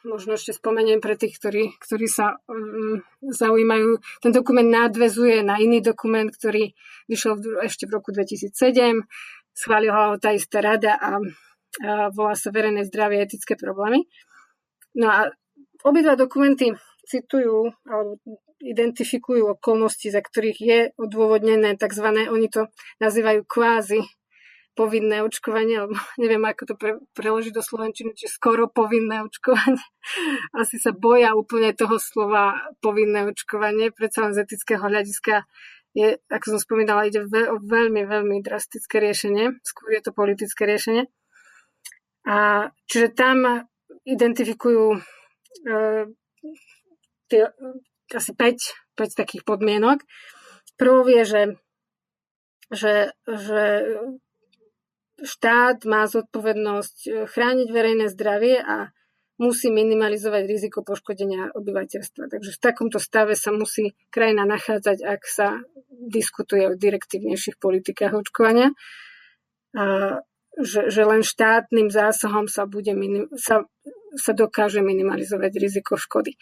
možno 0.05 0.37
ešte 0.37 0.55
spomeniem 0.55 1.01
pre 1.01 1.19
tých, 1.19 1.35
ktorí, 1.35 1.75
ktorí 1.83 2.07
sa 2.07 2.39
um, 2.47 3.03
zaujímajú. 3.25 3.99
Ten 4.23 4.31
dokument 4.31 4.63
nadvezuje 4.63 5.43
na 5.43 5.59
iný 5.59 5.83
dokument, 5.83 6.31
ktorý 6.31 6.71
vyšiel 7.11 7.33
v, 7.35 7.43
ešte 7.67 7.89
v 7.89 7.99
roku 7.99 8.15
2007. 8.15 9.03
Schválila 9.51 10.13
ho 10.13 10.21
tá 10.21 10.31
istá 10.31 10.63
rada 10.63 10.95
a 10.95 11.19
volá 12.13 12.33
sa 12.33 12.49
Verejné 12.49 12.87
zdravie 12.87 13.21
a 13.21 13.25
etické 13.27 13.53
problémy. 13.59 14.07
No 14.97 15.07
a 15.11 15.19
obidva 15.85 16.17
dokumenty 16.17 16.73
citujú 17.05 17.71
alebo 17.85 18.17
identifikujú 18.57 19.53
okolnosti, 19.53 20.09
za 20.09 20.19
ktorých 20.19 20.59
je 20.59 20.79
odôvodnené 20.97 21.77
tzv. 21.77 22.07
oni 22.09 22.47
to 22.49 22.65
nazývajú 22.97 23.45
kvázi 23.45 24.01
povinné 24.77 25.25
očkovanie, 25.25 25.81
alebo 25.81 25.97
neviem, 26.21 26.45
ako 26.45 26.63
to 26.69 26.75
pre, 26.77 26.91
preložiť 27.17 27.53
do 27.53 27.65
slovenčiny, 27.65 28.13
či 28.13 28.29
skoro 28.29 28.69
povinné 28.69 29.25
očkovanie. 29.25 29.81
Asi 30.61 30.77
sa 30.77 30.93
boja 30.93 31.33
úplne 31.33 31.73
toho 31.73 31.97
slova 31.97 32.53
povinné 32.81 33.25
očkovanie, 33.25 33.89
predsa 33.89 34.29
len 34.29 34.37
z 34.37 34.45
etického 34.45 34.81
hľadiska 34.81 35.49
je, 35.97 36.21
ako 36.29 36.45
som 36.53 36.59
spomínala, 36.61 37.09
ide 37.09 37.25
o 37.25 37.57
veľmi, 37.57 38.05
veľmi 38.05 38.37
drastické 38.45 39.01
riešenie, 39.01 39.57
skôr 39.65 39.97
je 39.97 40.05
to 40.05 40.13
politické 40.13 40.69
riešenie. 40.69 41.09
A 42.27 42.67
čiže 42.91 43.15
tam 43.15 43.63
identifikujú 44.03 44.99
e, 44.99 44.99
tie, 47.31 47.43
asi 48.11 48.31
5, 48.35 48.99
5 48.99 49.19
takých 49.23 49.47
podmienok. 49.47 50.03
Prvou 50.75 51.07
je, 51.07 51.23
že, 51.23 51.43
že, 52.71 52.95
že 53.25 53.63
štát 55.23 55.87
má 55.87 56.03
zodpovednosť 56.03 56.97
e, 57.07 57.09
chrániť 57.31 57.67
verejné 57.71 58.11
zdravie 58.11 58.59
a 58.59 58.91
musí 59.37 59.69
minimalizovať 59.69 60.43
riziko 60.49 60.81
poškodenia 60.81 61.53
obyvateľstva. 61.53 62.27
Takže 62.27 62.51
v 62.57 62.63
takomto 62.63 62.99
stave 62.99 63.37
sa 63.37 63.53
musí 63.53 63.93
krajina 64.09 64.43
nachádzať, 64.49 64.97
ak 65.05 65.21
sa 65.23 65.61
diskutuje 65.87 66.67
o 66.67 66.75
direktívnejších 66.75 67.61
politikách 67.61 68.17
očkovania. 68.17 68.73
A 69.77 70.17
že, 70.61 70.89
že 70.89 71.01
len 71.05 71.21
štátnym 71.21 71.93
zásahom 71.93 72.49
sa, 72.49 72.65
bude 72.65 72.93
minim, 72.97 73.29
sa, 73.37 73.65
sa 74.17 74.31
dokáže 74.33 74.81
minimalizovať 74.81 75.51
riziko 75.57 75.95
škody 75.95 76.37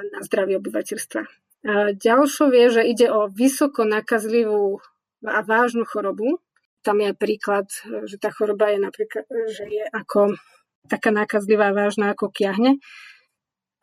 na 0.00 0.20
zdravie 0.22 0.60
obyvateľstva. 0.60 1.22
A 1.60 1.92
ďalšou 1.92 2.48
je, 2.54 2.66
že 2.80 2.82
ide 2.86 3.06
o 3.12 3.28
vysoko 3.28 3.84
nakazlivú 3.84 4.80
a 5.26 5.44
vážnu 5.44 5.84
chorobu, 5.84 6.40
tam 6.80 7.04
je 7.04 7.12
príklad, 7.12 7.68
že 8.08 8.16
tá 8.16 8.32
choroba 8.32 8.72
je 8.72 8.80
napríklad, 8.80 9.28
že 9.52 9.68
je 9.68 9.84
ako 9.92 10.40
taká 10.88 11.12
nákazlivá, 11.12 11.76
vážna 11.76 12.16
ako 12.16 12.32
kiahne. 12.32 12.80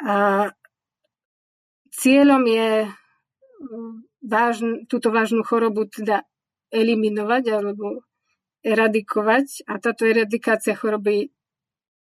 A 0.01 0.49
cieľom 1.93 2.41
je 2.49 2.89
vážn, 4.25 4.89
túto 4.89 5.13
vážnu 5.13 5.45
chorobu 5.45 5.85
teda 5.85 6.25
eliminovať 6.73 7.43
alebo 7.53 8.01
eradikovať 8.67 9.63
a 9.71 9.79
táto 9.79 10.03
eradikácia 10.03 10.75
choroby 10.75 11.31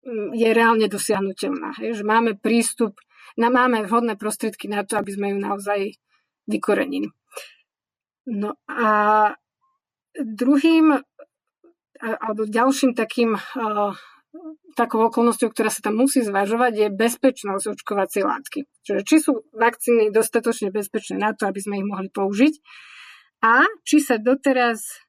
mm, 0.09 0.33
je 0.33 0.49
reálne 0.57 0.89
dosiahnutelná. 0.89 1.77
Hej, 1.77 2.01
že 2.01 2.05
máme 2.09 2.41
prístup, 2.41 2.97
na, 3.37 3.53
máme 3.53 3.85
vhodné 3.85 4.17
prostriedky 4.17 4.73
na 4.73 4.89
to, 4.89 4.97
aby 4.97 5.12
sme 5.12 5.37
ju 5.37 5.39
naozaj 5.39 5.81
vykorenili. 6.49 7.12
No 8.25 8.57
a 8.65 8.89
Druhým 10.15 10.95
alebo 11.99 12.43
ďalším 12.47 12.95
takým 12.95 13.35
takou 14.75 15.07
okolnosťou, 15.07 15.55
ktorá 15.55 15.71
sa 15.71 15.83
tam 15.83 16.03
musí 16.03 16.23
zvažovať, 16.23 16.73
je 16.75 16.89
bezpečnosť 16.91 17.79
očkovacej 17.79 18.23
látky. 18.27 18.61
Čiže 18.83 19.01
či 19.07 19.17
sú 19.23 19.47
vakcíny 19.55 20.11
dostatočne 20.11 20.75
bezpečné 20.75 21.23
na 21.23 21.31
to, 21.35 21.47
aby 21.47 21.62
sme 21.62 21.79
ich 21.79 21.87
mohli 21.87 22.11
použiť 22.11 22.55
a 23.47 23.62
či 23.87 24.03
sa 24.03 24.19
doteraz 24.19 25.04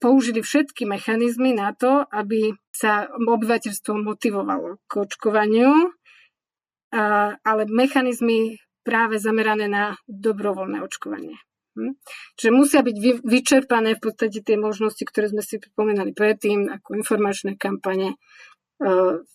použili 0.00 0.40
všetky 0.44 0.84
mechanizmy 0.84 1.52
na 1.56 1.72
to, 1.72 2.04
aby 2.12 2.54
sa 2.72 3.08
obyvateľstvo 3.08 3.92
motivovalo 3.96 4.80
k 4.86 4.92
očkovaniu, 5.02 5.72
ale 7.42 7.62
mechanizmy 7.66 8.60
práve 8.86 9.18
zamerané 9.18 9.66
na 9.66 9.98
dobrovoľné 10.06 10.78
očkovanie. 10.86 11.36
Hm? 11.76 11.92
Čiže 12.40 12.50
musia 12.54 12.80
byť 12.80 12.96
vy, 12.96 13.10
vyčerpané 13.20 13.98
v 13.98 14.02
podstate 14.06 14.40
tie 14.40 14.56
možnosti, 14.56 15.02
ktoré 15.04 15.28
sme 15.28 15.44
si 15.44 15.60
pripomínali 15.60 16.16
predtým, 16.16 16.72
ako 16.72 16.96
informačné 16.96 17.60
kampane, 17.60 18.16
e, 18.80 18.86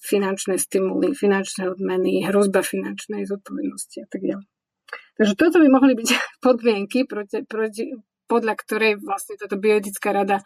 finančné 0.02 0.58
stimuly, 0.58 1.14
finančné 1.14 1.70
odmeny, 1.70 2.26
hrozba 2.26 2.66
finančnej 2.66 3.30
zodpovednosti 3.30 3.98
a 4.02 4.08
tak 4.10 4.22
ďalej. 4.26 4.48
Takže 5.22 5.34
toto 5.38 5.62
by 5.62 5.68
mohli 5.70 5.94
byť 5.94 6.10
podmienky, 6.46 7.06
proti, 7.06 7.46
proti, 7.46 7.94
podľa 8.32 8.56
ktorej 8.56 9.04
vlastne 9.04 9.36
táto 9.36 9.60
bioetická 9.60 10.16
rada 10.16 10.40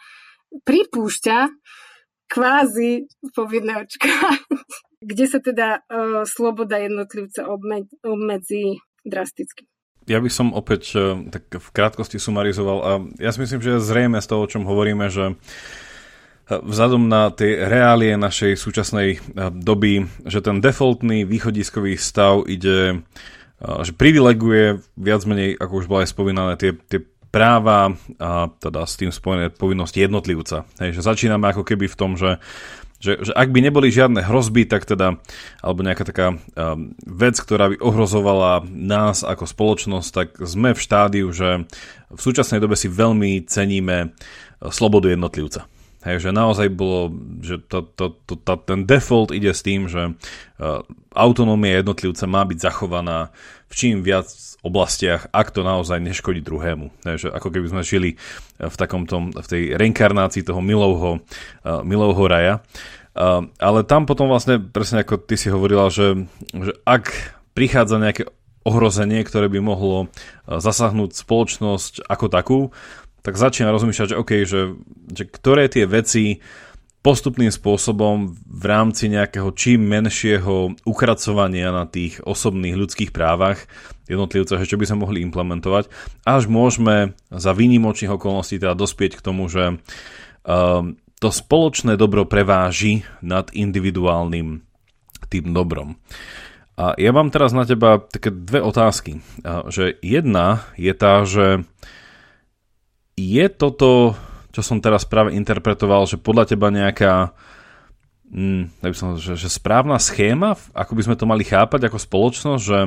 pripúšťa 0.65 1.53
kvázi 2.25 3.05
povinné 3.38 3.86
očkovanie, 3.86 4.41
kde 5.13 5.25
sa 5.29 5.38
teda 5.38 5.86
uh, 5.86 6.25
sloboda 6.25 6.81
jednotlivca 6.81 7.45
obmedzí 8.01 8.81
drasticky. 9.05 9.69
Ja 10.05 10.21
by 10.21 10.29
som 10.29 10.53
opäť 10.53 10.93
e, 10.93 11.17
tak 11.33 11.49
v 11.49 11.69
krátkosti 11.73 12.21
sumarizoval 12.21 12.77
a 12.86 12.91
ja 13.17 13.33
si 13.33 13.41
myslím, 13.41 13.57
že 13.57 13.81
zrejme 13.81 14.21
z 14.21 14.29
toho, 14.29 14.45
o 14.45 14.49
čom 14.49 14.61
hovoríme, 14.61 15.09
že 15.09 15.33
e, 15.33 15.36
vzhľadom 16.61 17.09
na 17.09 17.33
tie 17.33 17.57
reálie 17.65 18.13
našej 18.13 18.53
súčasnej 18.53 19.17
doby, 19.49 20.05
že 20.29 20.45
ten 20.45 20.61
defaultný 20.61 21.25
východiskový 21.25 21.97
stav 21.97 22.45
ide, 22.45 23.01
že 23.57 23.91
privileguje 23.97 24.77
viac 24.93 25.25
menej, 25.25 25.57
ako 25.57 25.73
už 25.73 25.89
bolo 25.89 26.05
aj 26.05 26.13
spomínané, 26.13 26.53
tie, 26.61 26.77
tie 26.86 27.01
práva 27.36 27.91
a 28.15 28.47
teda 28.47 28.88
s 28.88 28.95
tým 28.95 29.11
spojené 29.11 29.51
povinnosti 29.51 29.99
jednotlivca. 29.99 30.63
Hej, 30.79 30.95
že 30.95 31.01
začíname 31.03 31.51
ako 31.51 31.67
keby 31.67 31.91
v 31.91 31.99
tom, 31.99 32.15
že 32.15 32.39
že, 32.95 33.21
že 33.21 33.36
ak 33.36 33.51
by 33.51 33.59
neboli 33.59 33.93
žiadne 33.93 34.23
hrozby, 34.23 34.65
tak 34.65 34.88
teda, 34.88 35.19
alebo 35.61 35.86
nejaká 35.86 36.09
taká 36.09 36.27
um, 36.33 36.95
vec, 37.05 37.38
ktorá 37.38 37.69
by 37.69 37.77
ohrozovala 37.77 38.65
nás 38.71 39.21
ako 39.21 39.45
spoločnosť, 39.45 40.09
tak 40.09 40.27
sme 40.41 40.73
v 40.73 40.79
štádiu, 40.79 41.27
že 41.29 41.69
v 42.09 42.19
súčasnej 42.19 42.57
dobe 42.57 42.73
si 42.73 42.89
veľmi 42.89 43.45
ceníme 43.45 44.09
uh, 44.09 44.71
slobodu 44.71 45.11
jednotlivca. 45.11 45.69
Hej, 46.05 46.29
že 46.29 46.31
naozaj 46.31 46.69
bolo, 46.69 47.09
že 47.41 47.57
to, 47.65 47.81
to, 47.97 48.13
to, 48.29 48.37
to, 48.37 48.53
ten 48.61 48.85
default 48.85 49.33
ide 49.33 49.49
s 49.49 49.65
tým, 49.65 49.89
že 49.89 50.13
uh, 50.13 50.85
autonómia 51.17 51.81
jednotlivca 51.81 52.29
má 52.29 52.45
byť 52.45 52.57
zachovaná 52.61 53.33
v 53.65 53.73
čím 53.73 54.05
viac 54.05 54.29
oblastiach, 54.61 55.25
ak 55.33 55.49
to 55.49 55.65
naozaj 55.65 55.97
neškodí 55.97 56.45
druhému. 56.45 56.93
Hej, 57.09 57.25
že 57.25 57.27
ako 57.33 57.49
keby 57.49 57.67
sme 57.73 57.81
žili 57.81 58.09
uh, 58.15 58.69
v 58.69 58.75
takomto, 58.77 59.33
v 59.33 59.47
tej 59.49 59.63
reinkarnácii 59.81 60.45
toho 60.45 60.61
milovho, 60.61 61.25
uh, 61.65 61.81
milovho 61.81 62.23
raja. 62.29 62.61
Ale 63.63 63.87
tam 63.87 64.03
potom 64.03 64.27
vlastne, 64.27 64.59
presne 64.59 64.99
ako 64.99 65.15
ty 65.23 65.39
si 65.39 65.47
hovorila, 65.47 65.87
že, 65.87 66.27
že 66.51 66.75
ak 66.83 67.15
prichádza 67.55 67.95
nejaké 67.95 68.27
ohrozenie, 68.67 69.23
ktoré 69.23 69.47
by 69.47 69.63
mohlo 69.63 70.11
zasahnuť 70.43 71.15
spoločnosť 71.23 72.11
ako 72.11 72.25
takú, 72.27 72.59
tak 73.26 73.41
začína 73.41 73.73
rozmýšľať, 73.73 74.13
že 74.13 74.19
OK, 74.21 74.32
že, 74.45 74.61
že 75.09 75.23
ktoré 75.26 75.65
tie 75.65 75.89
veci 75.89 76.45
postupným 77.01 77.53
spôsobom 77.53 78.34
v 78.34 78.63
rámci 78.65 79.09
nejakého 79.09 79.49
čím 79.53 79.86
menšieho 79.86 80.73
ukracovania 80.86 81.69
na 81.69 81.86
tých 81.86 82.17
osobných 82.21 82.78
ľudských 82.78 83.13
právach 83.13 83.65
jednotlivca, 84.09 84.61
že 84.61 84.69
čo 84.69 84.78
by 84.78 84.86
sa 84.86 84.97
mohli 84.97 85.21
implementovať, 85.26 85.89
až 86.26 86.49
môžeme 86.49 87.17
za 87.30 87.53
výnimočných 87.53 88.13
okolností 88.13 88.57
teda 88.57 88.78
dospieť 88.78 89.17
k 89.17 89.26
tomu, 89.26 89.49
že 89.49 89.78
um, 90.45 90.97
to 91.21 91.30
spoločné 91.30 91.97
dobro 91.97 92.26
preváži 92.26 93.05
nad 93.21 93.49
individuálnym 93.53 94.65
tým 95.30 95.45
dobrom. 95.53 95.97
A 96.76 96.91
ja 96.99 97.15
mám 97.15 97.32
teraz 97.32 97.55
na 97.55 97.63
teba 97.63 98.03
také 98.03 98.36
dve 98.36 98.59
otázky. 98.59 99.23
Že 99.45 99.95
jedna 100.03 100.67
je 100.76 100.91
tá, 100.91 101.23
že 101.23 101.63
je 103.16 103.45
toto, 103.47 104.13
čo 104.51 104.61
som 104.61 104.84
teraz 104.84 105.07
práve 105.07 105.36
interpretoval, 105.36 106.03
že 106.07 106.20
podľa 106.20 106.51
teba 106.51 106.68
nejaká 106.68 107.32
mm, 108.32 108.84
som, 108.91 109.16
že, 109.16 109.39
že 109.39 109.47
správna 109.47 109.95
schéma, 109.99 110.59
ako 110.76 110.91
by 110.99 111.01
sme 111.07 111.16
to 111.16 111.26
mali 111.28 111.47
chápať 111.47 111.88
ako 111.88 111.97
spoločnosť, 111.99 112.61
že, 112.63 112.80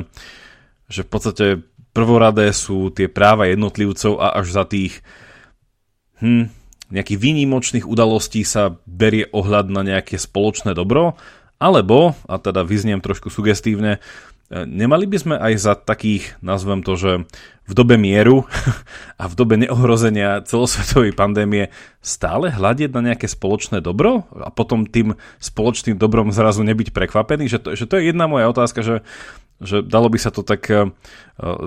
že 0.89 1.01
v 1.05 1.09
podstate 1.09 1.47
prvoradé 1.97 2.53
sú 2.53 2.93
tie 2.93 3.09
práva 3.09 3.49
jednotlivcov 3.49 4.21
a 4.21 4.37
až 4.39 4.53
za 4.53 4.65
tých 4.69 5.01
hm, 6.21 6.53
nejakých 6.93 7.19
výnimočných 7.21 7.89
udalostí 7.89 8.45
sa 8.45 8.77
berie 8.85 9.29
ohľad 9.33 9.73
na 9.73 9.85
nejaké 9.85 10.21
spoločné 10.21 10.73
dobro, 10.77 11.17
alebo, 11.59 12.15
a 12.31 12.39
teda 12.39 12.63
vyzniem 12.63 13.03
trošku 13.03 13.35
sugestívne, 13.35 13.99
Nemali 14.49 15.05
by 15.05 15.19
sme 15.21 15.35
aj 15.37 15.55
za 15.61 15.75
takých, 15.77 16.41
nazvem 16.41 16.81
to, 16.81 16.97
že 16.97 17.13
v 17.69 17.73
dobe 17.77 18.01
mieru 18.01 18.49
a 19.21 19.29
v 19.29 19.37
dobe 19.37 19.61
neohrozenia 19.61 20.41
celosvetovej 20.49 21.13
pandémie 21.13 21.69
stále 22.01 22.49
hľadiť 22.49 22.89
na 22.97 23.13
nejaké 23.13 23.29
spoločné 23.29 23.85
dobro 23.85 24.25
a 24.33 24.49
potom 24.49 24.89
tým 24.89 25.21
spoločným 25.37 26.01
dobrom 26.01 26.33
zrazu 26.33 26.65
nebyť 26.65 26.97
prekvapený? 26.97 27.45
Že 27.53 27.59
to, 27.61 27.69
že 27.77 27.85
to 27.85 27.95
je 28.01 28.09
jedna 28.09 28.25
moja 28.25 28.49
otázka, 28.49 28.81
že, 28.81 29.05
že 29.61 29.85
dalo 29.85 30.09
by 30.09 30.17
sa 30.17 30.33
to 30.33 30.41
tak 30.41 30.65
uh, 30.73 30.89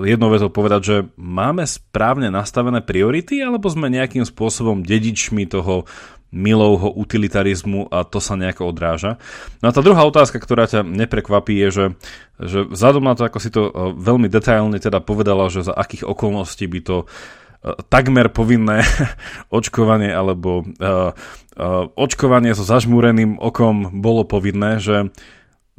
jednou 0.02 0.34
vetou 0.34 0.50
povedať, 0.50 0.80
že 0.82 0.96
máme 1.14 1.62
správne 1.62 2.34
nastavené 2.34 2.82
priority 2.82 3.38
alebo 3.46 3.70
sme 3.70 3.94
nejakým 3.94 4.26
spôsobom 4.26 4.82
dedičmi 4.82 5.46
toho 5.46 5.86
Milovho 6.32 6.88
utilitarizmu 6.96 7.92
a 7.92 8.08
to 8.08 8.16
sa 8.16 8.40
nejako 8.40 8.72
odráža. 8.72 9.20
No 9.60 9.68
a 9.68 9.76
tá 9.76 9.84
druhá 9.84 10.00
otázka, 10.08 10.40
ktorá 10.40 10.64
ťa 10.64 10.80
neprekvapí, 10.80 11.52
je, 11.60 11.68
že, 11.68 11.86
že 12.40 12.58
vzhľadom 12.72 13.04
na 13.04 13.12
to, 13.12 13.28
ako 13.28 13.38
si 13.38 13.52
to 13.52 13.68
e, 13.68 13.72
veľmi 14.00 14.32
detailne 14.32 14.80
teda 14.80 15.04
povedala, 15.04 15.52
že 15.52 15.68
za 15.68 15.76
akých 15.76 16.08
okolností 16.08 16.64
by 16.72 16.80
to 16.80 16.96
e, 17.04 17.06
takmer 17.92 18.32
povinné 18.32 18.80
očkovanie 19.60 20.08
alebo 20.08 20.64
uh, 20.64 21.12
očkovanie 22.00 22.56
so 22.56 22.64
zažmúreným 22.64 23.36
okom 23.36 24.00
bolo 24.00 24.24
povinné, 24.24 24.80
že 24.80 25.12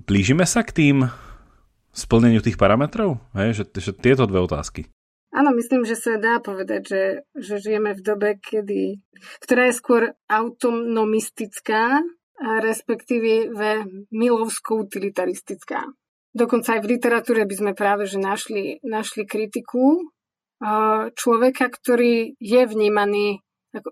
blížime 0.05 0.45
sa 0.45 0.61
k 0.61 0.69
tým 0.69 0.97
splneniu 1.89 2.45
tých 2.45 2.61
parametrov? 2.61 3.17
Hej, 3.33 3.57
že, 3.57 3.63
že 3.81 3.91
tieto 3.93 4.29
dve 4.29 4.45
otázky. 4.45 4.92
Áno, 5.33 5.49
myslím, 5.57 5.81
že 5.81 5.97
sa 5.97 6.21
dá 6.21 6.37
povedať, 6.37 6.81
že, 6.85 7.03
že 7.33 7.55
žijeme 7.57 7.97
v 7.97 8.05
dobe, 8.05 8.29
kedy, 8.37 9.01
ktorá 9.41 9.69
je 9.69 9.79
skôr 9.79 10.03
autonomistická, 10.29 12.05
a 12.43 12.59
respektíve 12.59 13.53
milovsko-utilitaristická. 14.09 15.85
Dokonca 16.33 16.75
aj 16.75 16.81
v 16.81 16.91
literatúre 16.97 17.45
by 17.45 17.55
sme 17.55 17.71
práve 17.77 18.09
že 18.09 18.17
našli, 18.17 18.81
našli 18.81 19.23
kritiku 19.23 20.01
človeka, 21.13 21.69
ktorý 21.69 22.35
je 22.39 22.61
vnímaný 22.65 23.43
ako, 23.73 23.89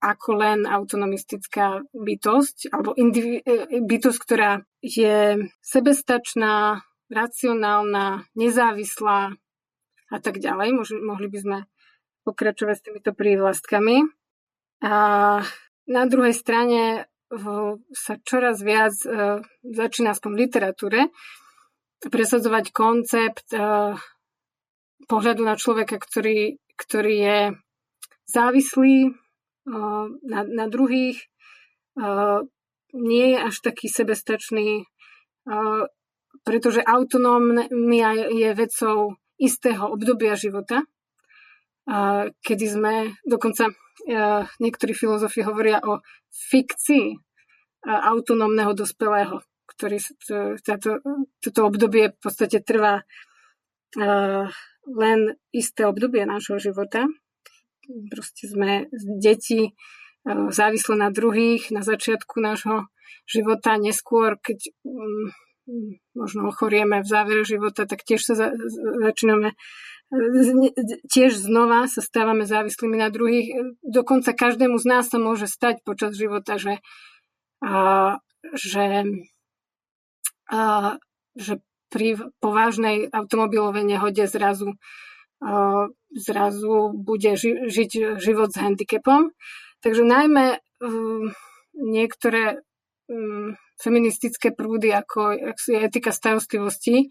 ako 0.00 0.30
len 0.36 0.60
autonomistická 0.64 1.84
bytosť, 1.92 2.70
alebo 2.72 2.96
indivi- 2.96 3.42
e, 3.42 3.82
bytosť, 3.82 4.18
ktorá 4.22 4.62
je 4.80 5.48
sebestačná, 5.60 6.80
racionálna, 7.12 8.24
nezávislá, 8.38 9.36
a 10.10 10.18
tak 10.20 10.40
ďalej. 10.40 10.76
Mohli, 11.00 11.28
by 11.30 11.38
sme 11.40 11.58
pokračovať 12.24 12.76
s 12.76 12.84
týmito 12.84 13.10
prívlastkami. 13.12 14.04
A 14.84 14.94
na 15.84 16.02
druhej 16.08 16.34
strane 16.36 17.08
sa 17.92 18.14
čoraz 18.22 18.62
viac 18.62 18.94
e, 19.04 19.40
začína 19.64 20.14
aspoň 20.14 20.30
v 20.32 20.40
literatúre 20.46 21.00
presadzovať 22.04 22.70
koncept 22.70 23.48
e, 23.50 23.58
pohľadu 25.08 25.42
na 25.42 25.56
človeka, 25.56 25.96
ktorý, 25.98 26.60
ktorý 26.78 27.14
je 27.16 27.38
závislý 28.28 28.96
e, 29.08 29.10
na, 30.24 30.40
na 30.44 30.66
druhých, 30.68 31.20
nie 32.90 33.26
je 33.30 33.38
až 33.38 33.54
taký 33.62 33.86
sebestačný, 33.86 34.82
pretože 36.42 36.82
autonómia 36.82 38.18
je 38.34 38.50
vecou 38.50 39.14
istého 39.38 39.90
obdobia 39.90 40.38
života, 40.38 40.82
kedy 42.40 42.66
sme, 42.66 42.94
dokonca 43.26 43.70
niektorí 44.60 44.92
filozofi 44.96 45.44
hovoria 45.44 45.80
o 45.84 46.00
fikcii 46.30 47.18
autonómneho 47.84 48.72
dospelého, 48.72 49.44
ktorý 49.68 50.00
táto, 50.64 51.04
toto 51.40 51.60
obdobie 51.68 52.12
v 52.14 52.18
podstate 52.20 52.64
trvá 52.64 53.04
len 54.84 55.20
isté 55.52 55.84
obdobie 55.84 56.24
nášho 56.24 56.56
života. 56.60 57.04
Proste 58.08 58.48
sme 58.48 58.88
deti 59.20 59.76
závislé 60.24 60.94
na 60.96 61.12
druhých 61.12 61.68
na 61.68 61.84
začiatku 61.84 62.40
nášho 62.40 62.88
života, 63.28 63.76
neskôr, 63.76 64.40
keď 64.40 64.72
mm, 64.84 65.28
možno 66.12 66.48
ochorieme 66.48 67.00
v 67.00 67.08
závere 67.08 67.42
života, 67.42 67.88
tak 67.88 68.04
tiež 68.04 68.20
sa 68.20 68.34
za, 68.36 68.48
začíname 69.00 69.56
tiež 71.10 71.34
znova 71.34 71.88
sa 71.88 72.00
stávame 72.04 72.46
závislými 72.46 72.96
na 73.00 73.08
druhých. 73.10 73.76
Dokonca 73.82 74.36
každému 74.36 74.78
z 74.78 74.86
nás 74.86 75.08
sa 75.08 75.18
môže 75.18 75.48
stať 75.48 75.82
počas 75.82 76.14
života, 76.14 76.60
že, 76.60 76.78
a, 77.64 78.18
že, 78.54 79.08
a, 80.50 80.60
že 81.34 81.52
pri 81.90 82.18
povážnej 82.42 83.10
automobilovej 83.10 83.84
nehode 83.86 84.24
zrazu, 84.28 84.76
a, 85.42 85.88
zrazu 86.14 86.92
bude 86.94 87.34
ži, 87.34 87.66
žiť 87.70 88.20
život 88.20 88.52
s 88.54 88.60
handicapom. 88.60 89.34
Takže 89.82 90.04
najmä 90.04 90.62
um, 90.80 91.32
niektoré 91.74 92.62
um, 93.08 93.56
feministické 93.84 94.56
prúdy, 94.56 94.88
ako 94.96 95.36
je 95.52 95.78
etika 95.84 96.08
starostlivosti, 96.08 97.04
e, 97.04 97.06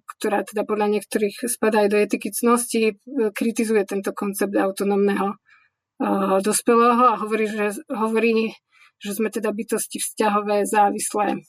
ktorá 0.00 0.40
teda 0.48 0.64
podľa 0.64 0.96
niektorých 0.96 1.44
spadá 1.44 1.84
aj 1.84 1.92
do 1.92 1.98
etiky 2.00 2.32
cnosti, 2.32 2.82
e, 2.88 2.94
kritizuje 3.36 3.84
tento 3.84 4.16
koncept 4.16 4.56
autonómneho 4.56 5.36
e, 5.36 5.36
dospelého 6.40 7.04
a 7.12 7.20
hovorí, 7.20 7.44
že, 7.44 7.76
hovorí, 7.92 8.56
že 8.96 9.12
sme 9.12 9.28
teda 9.28 9.52
bytosti 9.52 10.00
vzťahové, 10.00 10.64
závislé. 10.64 11.44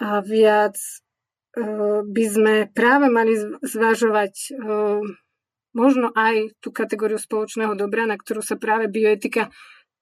A 0.00 0.20
viac 0.20 0.76
by 2.06 2.24
sme 2.30 2.54
práve 2.70 3.10
mali 3.10 3.34
zvažovať 3.60 4.54
možno 5.74 6.10
aj 6.14 6.54
tú 6.62 6.70
kategóriu 6.70 7.18
spoločného 7.18 7.74
dobra, 7.74 8.06
na 8.06 8.18
ktorú 8.18 8.42
sa 8.42 8.58
práve 8.58 8.86
bioetika 8.86 9.50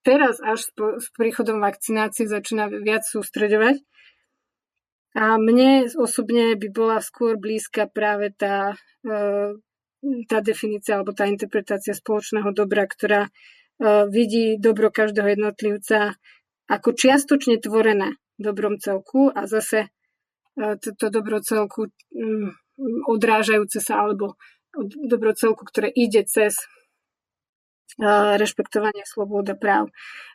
teraz 0.03 0.39
až 0.43 0.69
s 0.75 1.09
príchodom 1.15 1.63
vakcinácie 1.63 2.29
začína 2.29 2.71
viac 2.71 3.07
sústreďovať. 3.07 3.83
A 5.19 5.35
mne 5.41 5.89
osobne 5.99 6.55
by 6.55 6.69
bola 6.71 7.03
skôr 7.03 7.41
blízka 7.41 7.91
práve 7.91 8.31
tá, 8.37 8.79
e, 9.03 9.57
tá 10.31 10.39
definícia 10.45 10.95
alebo 11.01 11.17
tá 11.17 11.27
interpretácia 11.27 11.97
spoločného 11.97 12.55
dobra, 12.55 12.87
ktorá 12.87 13.27
e, 13.27 13.31
vidí 14.13 14.61
dobro 14.61 14.93
každého 14.95 15.35
jednotlivca 15.35 16.15
ako 16.69 16.89
čiastočne 16.93 17.59
tvorené 17.59 18.21
dobrom 18.37 18.79
celku 18.79 19.33
a 19.33 19.49
zase 19.49 19.89
e, 20.55 20.77
dobro 21.11 21.43
celku 21.43 21.91
mm, 22.15 22.55
odrážajúce 23.11 23.83
sa 23.83 24.07
alebo 24.07 24.39
dobro 24.87 25.35
celku, 25.35 25.67
ktoré 25.67 25.91
ide 25.91 26.23
cez 26.29 26.55
rešpektovanie 28.39 29.03
slobôd 29.09 29.49
práv. 29.57 29.89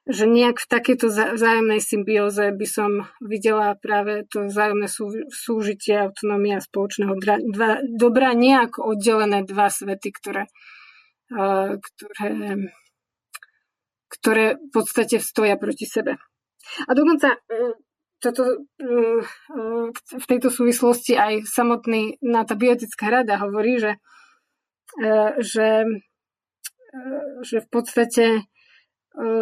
Že 0.10 0.28
nejak 0.28 0.58
v 0.60 0.68
takejto 0.68 1.06
vzájomnej 1.38 1.80
symbióze 1.80 2.52
by 2.52 2.68
som 2.68 3.08
videla 3.24 3.78
práve 3.80 4.28
to 4.28 4.50
vzájomné 4.50 4.90
sú, 4.92 5.14
súžitie 5.32 5.96
autonómia 6.10 6.60
spoločného 6.60 7.14
dva, 7.48 7.80
dobra, 7.88 8.36
nejak 8.36 8.82
oddelené 8.82 9.48
dva 9.48 9.72
svety, 9.72 10.10
ktoré, 10.12 10.44
ktoré, 11.80 12.32
ktoré 14.12 14.46
v 14.60 14.70
podstate 14.74 15.24
stoja 15.24 15.56
proti 15.56 15.88
sebe. 15.88 16.20
A 16.88 16.92
dokonca 16.92 17.40
toto, 18.24 18.64
v 20.00 20.26
tejto 20.28 20.48
súvislosti 20.48 21.20
aj 21.20 21.44
samotný 21.44 22.24
tá 22.24 22.56
biotická 22.56 23.12
rada 23.12 23.36
hovorí, 23.44 23.84
že, 23.84 24.00
e, 24.96 25.44
že 25.44 25.84
že 27.42 27.66
v 27.66 27.68
podstate 27.70 28.26
e, 28.38 28.42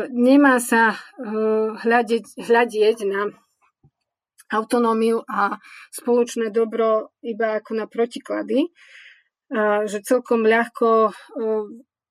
nemá 0.09 0.57
sa 0.63 0.95
e, 0.95 0.97
hľadiť, 1.75 2.39
hľadieť 2.39 2.97
na 3.07 3.35
autonómiu 4.51 5.23
a 5.27 5.59
spoločné 5.91 6.51
dobro 6.51 7.15
iba 7.23 7.59
ako 7.59 7.71
na 7.71 7.85
protiklady, 7.87 8.67
že 9.87 10.03
celkom 10.03 10.43
ľahko 10.43 11.07
e, 11.07 11.11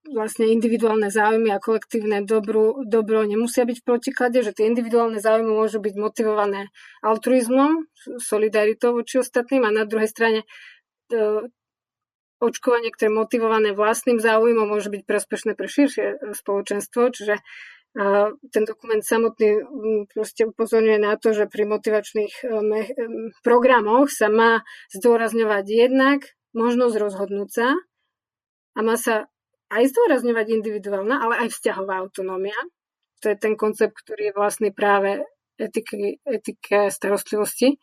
vlastne 0.08 0.48
individuálne 0.48 1.12
záujmy 1.12 1.52
a 1.52 1.62
kolektívne 1.62 2.24
dobro, 2.24 2.80
dobro 2.84 3.24
nemusia 3.24 3.68
byť 3.68 3.84
v 3.84 3.88
protiklade, 3.88 4.38
že 4.40 4.56
tie 4.56 4.68
individuálne 4.68 5.20
záujmy 5.20 5.52
môžu 5.52 5.84
byť 5.84 5.94
motivované 6.00 6.72
altruizmom, 7.04 7.84
solidaritou 8.16 8.96
voči 8.96 9.20
ostatným 9.20 9.68
a 9.68 9.70
na 9.72 9.84
druhej 9.84 10.08
strane 10.08 10.40
očkovanie, 12.40 12.90
ktoré 12.90 13.12
je 13.12 13.20
motivované 13.20 13.70
vlastným 13.76 14.16
záujmom, 14.16 14.66
môže 14.66 14.88
byť 14.88 15.02
prospešné 15.04 15.52
pre 15.54 15.68
širšie 15.68 16.06
e, 16.08 16.16
spoločenstvo, 16.32 17.12
čiže 17.12 17.36
A 17.90 18.30
ten 18.54 18.62
dokument 18.62 19.02
samotný 19.02 19.66
proste 20.14 20.46
upozorňuje 20.46 21.02
na 21.02 21.18
to, 21.18 21.34
že 21.34 21.50
pri 21.50 21.66
motivačných 21.66 22.46
programoch 23.42 24.06
sa 24.14 24.30
má 24.30 24.62
zdôrazňovať 24.94 25.64
jednak 25.66 26.22
možnosť 26.54 26.94
rozhodnúť 26.94 27.50
sa 27.50 27.68
a 28.74 28.78
má 28.86 28.94
sa 28.94 29.26
aj 29.74 29.90
zdôrazňovať 29.90 30.46
individuálna, 30.62 31.18
ale 31.18 31.34
aj 31.46 31.48
vzťahová 31.50 31.98
autonómia. 31.98 32.58
To 33.22 33.30
je 33.30 33.36
ten 33.38 33.58
koncept, 33.58 33.94
ktorý 34.06 34.30
je 34.30 34.36
vlastný 34.38 34.70
práve 34.70 35.26
etiky, 35.58 36.22
etike 36.22 36.94
starostlivosti. 36.94 37.78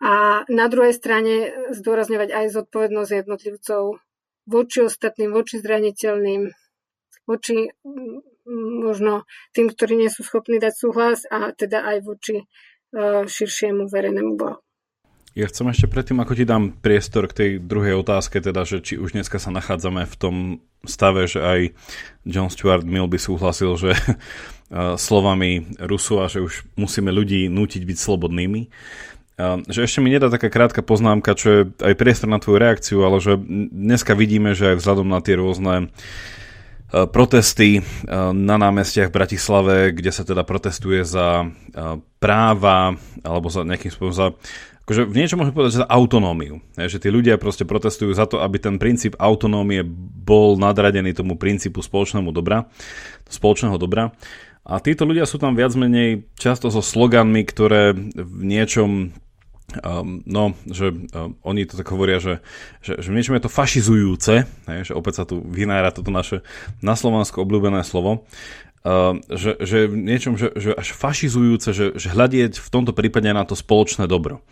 A 0.00 0.48
na 0.48 0.66
druhej 0.72 0.96
strane 0.96 1.52
zdôrazňovať 1.76 2.32
aj 2.32 2.46
zodpovednosť 2.56 3.10
jednotlivcov 3.12 4.00
voči 4.48 4.78
ostatným, 4.80 5.30
voči 5.36 5.60
zraniteľným, 5.60 6.48
voči 7.28 7.68
možno 8.80 9.28
tým, 9.52 9.68
ktorí 9.70 10.00
nie 10.00 10.10
sú 10.10 10.24
schopní 10.24 10.58
dať 10.58 10.74
súhlas 10.74 11.28
a 11.28 11.52
teda 11.52 11.84
aj 11.84 11.96
voči 12.02 12.36
e, 12.40 12.44
širšiemu 13.28 13.86
verejnému 13.86 14.34
blahu. 14.34 14.58
Ja 15.38 15.46
chcem 15.46 15.70
ešte 15.70 15.86
predtým, 15.86 16.18
ako 16.18 16.34
ti 16.34 16.42
dám 16.42 16.74
priestor 16.82 17.30
k 17.30 17.36
tej 17.36 17.50
druhej 17.62 18.02
otázke, 18.02 18.42
teda, 18.42 18.66
že 18.66 18.82
či 18.82 18.98
už 18.98 19.14
dneska 19.14 19.38
sa 19.38 19.54
nachádzame 19.54 20.02
v 20.02 20.16
tom 20.18 20.36
stave, 20.82 21.30
že 21.30 21.38
aj 21.38 21.60
John 22.26 22.50
Stuart 22.50 22.82
Mill 22.82 23.06
by 23.06 23.14
súhlasil, 23.14 23.78
že 23.78 23.94
e, 24.00 24.16
slovami 24.98 25.78
Rusu 25.78 26.18
a 26.18 26.26
že 26.26 26.42
už 26.42 26.66
musíme 26.74 27.14
ľudí 27.14 27.46
nútiť 27.46 27.82
byť 27.86 27.98
slobodnými 28.00 28.62
že 29.70 29.80
ešte 29.86 30.02
mi 30.02 30.12
nedá 30.12 30.28
taká 30.28 30.50
krátka 30.50 30.82
poznámka, 30.82 31.38
čo 31.38 31.48
je 31.48 31.60
aj 31.80 31.94
priestor 31.96 32.28
na 32.28 32.42
tvoju 32.42 32.58
reakciu, 32.58 32.98
ale 33.06 33.22
že 33.22 33.38
dneska 33.70 34.18
vidíme, 34.18 34.52
že 34.52 34.74
aj 34.74 34.76
vzhľadom 34.82 35.08
na 35.08 35.20
tie 35.22 35.38
rôzne 35.38 35.74
e, 35.80 35.86
protesty 37.08 37.78
e, 37.78 37.82
na 38.34 38.56
námestiach 38.58 39.08
v 39.08 39.16
Bratislave, 39.16 39.76
kde 39.94 40.10
sa 40.10 40.26
teda 40.26 40.42
protestuje 40.42 41.06
za 41.06 41.44
e, 41.44 41.46
práva 42.18 42.98
alebo 43.22 43.48
za 43.48 43.62
nejakým 43.62 43.90
spôsobom 43.94 44.16
za 44.16 44.26
akože 44.90 45.06
v 45.06 45.18
niečom 45.22 45.38
môžeme 45.38 45.54
povedať, 45.54 45.72
že 45.78 45.82
za 45.86 45.92
autonómiu. 45.94 46.58
Že 46.74 46.98
tí 46.98 47.08
ľudia 47.14 47.38
proste 47.38 47.62
protestujú 47.62 48.10
za 48.10 48.26
to, 48.26 48.42
aby 48.42 48.58
ten 48.58 48.74
princíp 48.74 49.14
autonómie 49.22 49.86
bol 49.86 50.58
nadradený 50.58 51.14
tomu 51.14 51.38
princípu 51.38 51.78
spoločnému 51.78 52.34
dobra, 52.34 52.66
spoločného 53.30 53.78
dobra. 53.78 54.10
A 54.66 54.82
títo 54.82 55.06
ľudia 55.06 55.30
sú 55.30 55.38
tam 55.38 55.54
viac 55.54 55.78
menej 55.78 56.26
často 56.34 56.74
so 56.74 56.82
sloganmi, 56.82 57.46
ktoré 57.46 57.94
v 58.18 58.42
niečom 58.42 59.14
Um, 59.78 60.26
no, 60.26 60.58
že 60.66 60.90
um, 60.90 61.38
oni 61.46 61.62
to 61.62 61.78
tak 61.78 61.86
hovoria, 61.94 62.18
že, 62.18 62.42
že, 62.82 62.98
že 62.98 63.14
niečom 63.14 63.38
je 63.38 63.44
to 63.46 63.50
fašizujúce, 63.52 64.34
hej, 64.66 64.80
že 64.90 64.92
opäť 64.98 65.22
sa 65.22 65.24
tu 65.28 65.38
vynára 65.38 65.94
toto 65.94 66.10
naše 66.10 66.42
na 66.82 66.98
Slovensku 66.98 67.38
obľúbené 67.38 67.86
slovo, 67.86 68.26
uh, 68.82 69.14
že, 69.30 69.54
že 69.62 69.86
niečom, 69.86 70.34
že, 70.34 70.50
že 70.58 70.74
až 70.74 70.90
fašizujúce, 70.90 71.70
že, 71.70 71.86
že 71.94 72.08
hľadieť 72.10 72.58
v 72.58 72.68
tomto 72.68 72.90
prípade 72.90 73.30
na 73.30 73.46
to 73.46 73.54
spoločné 73.54 74.10
dobro. 74.10 74.42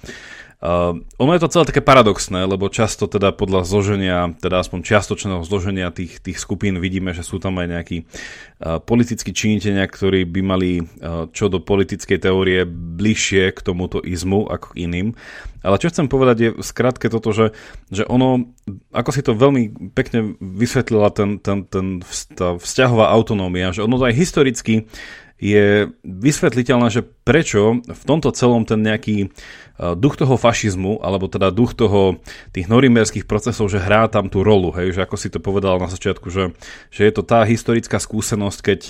Uh, 0.59 1.07
ono 1.23 1.39
je 1.39 1.43
to 1.47 1.53
celé 1.55 1.65
také 1.71 1.79
paradoxné, 1.79 2.43
lebo 2.43 2.67
často 2.67 3.07
teda 3.07 3.31
podľa 3.31 3.63
zloženia, 3.63 4.35
teda 4.43 4.59
aspoň 4.59 4.83
čiastočného 4.83 5.47
zloženia 5.47 5.95
tých, 5.95 6.19
tých 6.19 6.43
skupín 6.43 6.83
vidíme, 6.83 7.15
že 7.15 7.23
sú 7.23 7.39
tam 7.39 7.63
aj 7.63 7.67
nejakí 7.79 7.99
uh, 8.03 8.83
politickí 8.83 9.31
činiteľia, 9.31 9.87
ktorí 9.87 10.27
by 10.27 10.41
mali 10.43 10.83
uh, 10.83 11.31
čo 11.31 11.47
do 11.47 11.63
politickej 11.63 12.19
teórie 12.19 12.67
bližšie 12.67 13.55
k 13.55 13.61
tomuto 13.63 14.03
izmu 14.03 14.51
ako 14.51 14.75
k 14.75 14.91
iným. 14.91 15.15
Ale 15.63 15.79
čo 15.79 15.95
chcem 15.95 16.11
povedať 16.11 16.37
je 16.43 16.51
skratke 16.67 17.07
toto, 17.07 17.31
že, 17.31 17.55
že 17.95 18.03
ono, 18.11 18.51
ako 18.91 19.11
si 19.15 19.23
to 19.23 19.39
veľmi 19.39 19.95
pekne 19.95 20.35
vysvetlila 20.43 21.15
ten, 21.15 21.39
ten, 21.39 21.71
ten, 21.71 22.03
tá 22.35 22.59
vzťahová 22.59 23.15
autonómia, 23.15 23.71
že 23.71 23.87
ono 23.87 23.95
to 23.95 24.11
aj 24.11 24.15
historicky 24.19 24.91
je 25.39 25.95
vysvetliteľné, 26.03 26.91
že 26.91 27.07
prečo 27.07 27.79
v 27.87 28.03
tomto 28.03 28.35
celom 28.35 28.67
ten 28.67 28.83
nejaký 28.83 29.31
duch 29.79 30.19
toho 30.19 30.35
fašizmu, 30.35 30.99
alebo 30.99 31.31
teda 31.31 31.55
duch 31.55 31.79
toho 31.79 32.19
tých 32.51 32.67
norimberských 32.67 33.31
procesov, 33.31 33.71
že 33.71 33.79
hrá 33.79 34.11
tam 34.11 34.27
tú 34.27 34.43
rolu, 34.43 34.75
hej, 34.75 34.99
že 34.99 35.07
ako 35.07 35.15
si 35.15 35.31
to 35.31 35.39
povedal 35.39 35.79
na 35.79 35.87
začiatku, 35.87 36.27
že, 36.27 36.51
že 36.91 37.07
je 37.07 37.13
to 37.15 37.23
tá 37.23 37.47
historická 37.47 38.03
skúsenosť, 38.03 38.59
keď 38.59 38.81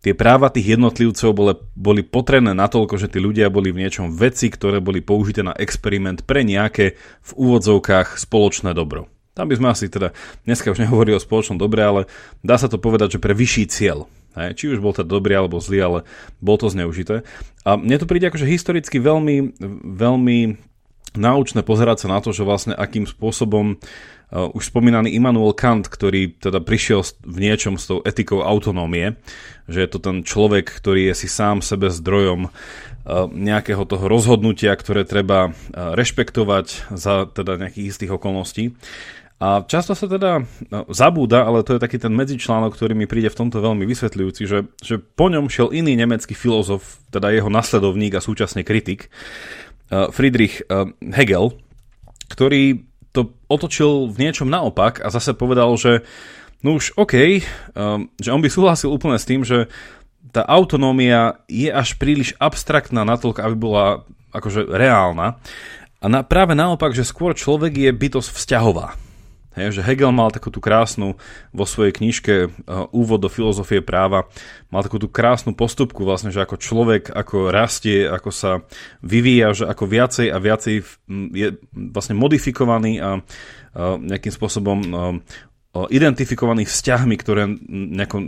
tie 0.00 0.16
práva 0.16 0.48
tých 0.48 0.80
jednotlivcov 0.80 1.30
boli, 1.36 1.54
boli 1.76 2.00
potrebné 2.00 2.56
natoľko, 2.56 2.96
že 2.96 3.12
tí 3.12 3.20
ľudia 3.20 3.52
boli 3.52 3.70
v 3.70 3.84
niečom 3.84 4.16
veci, 4.16 4.48
ktoré 4.48 4.80
boli 4.80 5.04
použité 5.04 5.44
na 5.44 5.52
experiment 5.60 6.24
pre 6.24 6.42
nejaké 6.42 6.96
v 7.22 7.30
úvodzovkách 7.36 8.16
spoločné 8.16 8.72
dobro. 8.72 9.12
Tam 9.36 9.48
by 9.48 9.56
sme 9.60 9.68
asi 9.72 9.92
teda, 9.92 10.12
dneska 10.44 10.72
už 10.72 10.80
nehovorili 10.80 11.16
o 11.16 11.22
spoločnom 11.22 11.60
dobre, 11.60 11.84
ale 11.84 12.08
dá 12.40 12.56
sa 12.56 12.68
to 12.68 12.80
povedať, 12.80 13.16
že 13.16 13.22
pre 13.22 13.36
vyšší 13.36 13.64
cieľ. 13.68 14.08
Hej, 14.32 14.56
či 14.56 14.64
už 14.72 14.80
bol 14.80 14.96
to 14.96 15.04
dobrý 15.04 15.36
alebo 15.36 15.60
zlý, 15.60 15.78
ale 15.84 15.98
bol 16.40 16.56
to 16.56 16.72
zneužité. 16.72 17.24
A 17.68 17.76
mne 17.76 18.00
to 18.00 18.08
príde 18.08 18.32
akože 18.32 18.48
historicky 18.48 18.96
veľmi, 18.96 19.60
veľmi 19.84 20.38
náučné 21.16 21.60
pozerať 21.60 22.06
sa 22.06 22.08
na 22.08 22.18
to, 22.24 22.32
že 22.32 22.46
vlastne 22.46 22.72
akým 22.72 23.04
spôsobom 23.04 23.76
uh, 23.76 24.56
už 24.56 24.72
spomínaný 24.72 25.12
Immanuel 25.12 25.52
Kant, 25.52 25.84
ktorý 25.84 26.32
teda 26.40 26.64
prišiel 26.64 27.04
v 27.20 27.38
niečom 27.44 27.76
s 27.76 27.92
tou 27.92 28.00
etikou 28.00 28.40
autonómie, 28.40 29.20
že 29.68 29.84
je 29.84 29.88
to 29.92 29.98
ten 30.00 30.24
človek, 30.24 30.72
ktorý 30.72 31.12
je 31.12 31.24
si 31.24 31.28
sám 31.28 31.60
sebe 31.60 31.92
zdrojom 31.92 32.48
uh, 32.48 33.28
nejakého 33.28 33.84
toho 33.84 34.08
rozhodnutia, 34.08 34.72
ktoré 34.72 35.04
treba 35.04 35.52
uh, 35.52 35.92
rešpektovať 35.92 36.96
za 36.96 37.28
teda 37.28 37.60
nejakých 37.60 37.92
istých 37.92 38.16
okolností, 38.16 38.72
a 39.42 39.66
často 39.66 39.98
sa 39.98 40.06
teda 40.06 40.46
no, 40.70 40.86
zabúda, 40.94 41.42
ale 41.42 41.66
to 41.66 41.74
je 41.74 41.82
taký 41.82 41.98
ten 41.98 42.14
medzičlánok, 42.14 42.78
ktorý 42.78 42.94
mi 42.94 43.10
príde 43.10 43.26
v 43.26 43.42
tomto 43.42 43.58
veľmi 43.58 43.82
vysvetľujúci, 43.90 44.42
že, 44.46 44.70
že 44.78 45.02
po 45.02 45.26
ňom 45.26 45.50
šiel 45.50 45.74
iný 45.74 45.98
nemecký 45.98 46.38
filozof, 46.38 47.02
teda 47.10 47.34
jeho 47.34 47.50
nasledovník 47.50 48.14
a 48.14 48.22
súčasne 48.22 48.62
kritik, 48.62 49.10
uh, 49.90 50.14
Friedrich 50.14 50.62
uh, 50.70 50.94
Hegel, 51.02 51.58
ktorý 52.30 52.86
to 53.10 53.34
otočil 53.50 54.14
v 54.14 54.30
niečom 54.30 54.46
naopak 54.46 55.02
a 55.02 55.10
zase 55.10 55.34
povedal, 55.34 55.74
že 55.74 56.06
no 56.62 56.78
už 56.78 56.94
OK, 56.94 57.42
um, 57.74 58.14
že 58.22 58.30
on 58.30 58.38
by 58.38 58.46
súhlasil 58.46 58.94
úplne 58.94 59.18
s 59.18 59.26
tým, 59.26 59.42
že 59.42 59.66
tá 60.30 60.46
autonómia 60.46 61.42
je 61.50 61.66
až 61.66 61.98
príliš 61.98 62.38
abstraktná 62.38 63.02
natoľko, 63.02 63.42
aby 63.42 63.56
bola 63.58 64.06
akože 64.30 64.70
reálna. 64.70 65.42
A 65.98 66.06
na, 66.06 66.22
práve 66.22 66.54
naopak, 66.54 66.94
že 66.94 67.02
skôr 67.02 67.34
človek 67.34 67.74
je 67.74 67.90
bytosť 67.90 68.30
vzťahová. 68.38 69.11
Hej, 69.52 69.80
že 69.80 69.84
Hegel 69.84 70.12
mal 70.16 70.32
takú 70.32 70.48
tú 70.48 70.64
krásnu 70.64 71.20
vo 71.52 71.64
svojej 71.68 71.92
knižke 71.92 72.34
uh, 72.48 72.88
Úvod 72.88 73.20
do 73.20 73.28
filozofie 73.28 73.84
práva, 73.84 74.24
mal 74.72 74.80
takú 74.80 74.96
tú 74.96 75.12
krásnu 75.12 75.52
postupku 75.52 76.08
vlastne, 76.08 76.32
že 76.32 76.40
ako 76.40 76.56
človek, 76.56 77.12
ako 77.12 77.52
rastie, 77.52 78.08
ako 78.08 78.30
sa 78.32 78.64
vyvíja, 79.04 79.52
že 79.52 79.64
ako 79.68 79.84
viacej 79.84 80.32
a 80.32 80.40
viacej 80.40 80.74
je 81.36 81.48
vlastne 81.72 82.16
modifikovaný 82.16 83.04
a 83.04 83.20
uh, 83.20 84.00
nejakým 84.00 84.32
spôsobom 84.32 84.78
uh, 84.88 85.20
identifikovaný 85.72 86.68
vzťahmi, 86.68 87.16
ktoré 87.16 87.48
nejako 87.96 88.20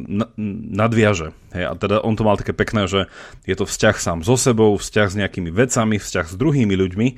nadviaže. 0.72 1.36
Hej, 1.52 1.64
a 1.68 1.72
teda 1.76 1.96
on 2.00 2.16
to 2.16 2.24
mal 2.24 2.40
také 2.40 2.56
pekné, 2.56 2.88
že 2.88 3.12
je 3.44 3.52
to 3.52 3.68
vzťah 3.68 3.96
sám 4.00 4.18
so 4.24 4.40
sebou, 4.40 4.80
vzťah 4.80 5.08
s 5.12 5.18
nejakými 5.20 5.52
vecami, 5.52 6.00
vzťah 6.00 6.26
s 6.32 6.34
druhými 6.40 6.72
ľuďmi 6.72 7.08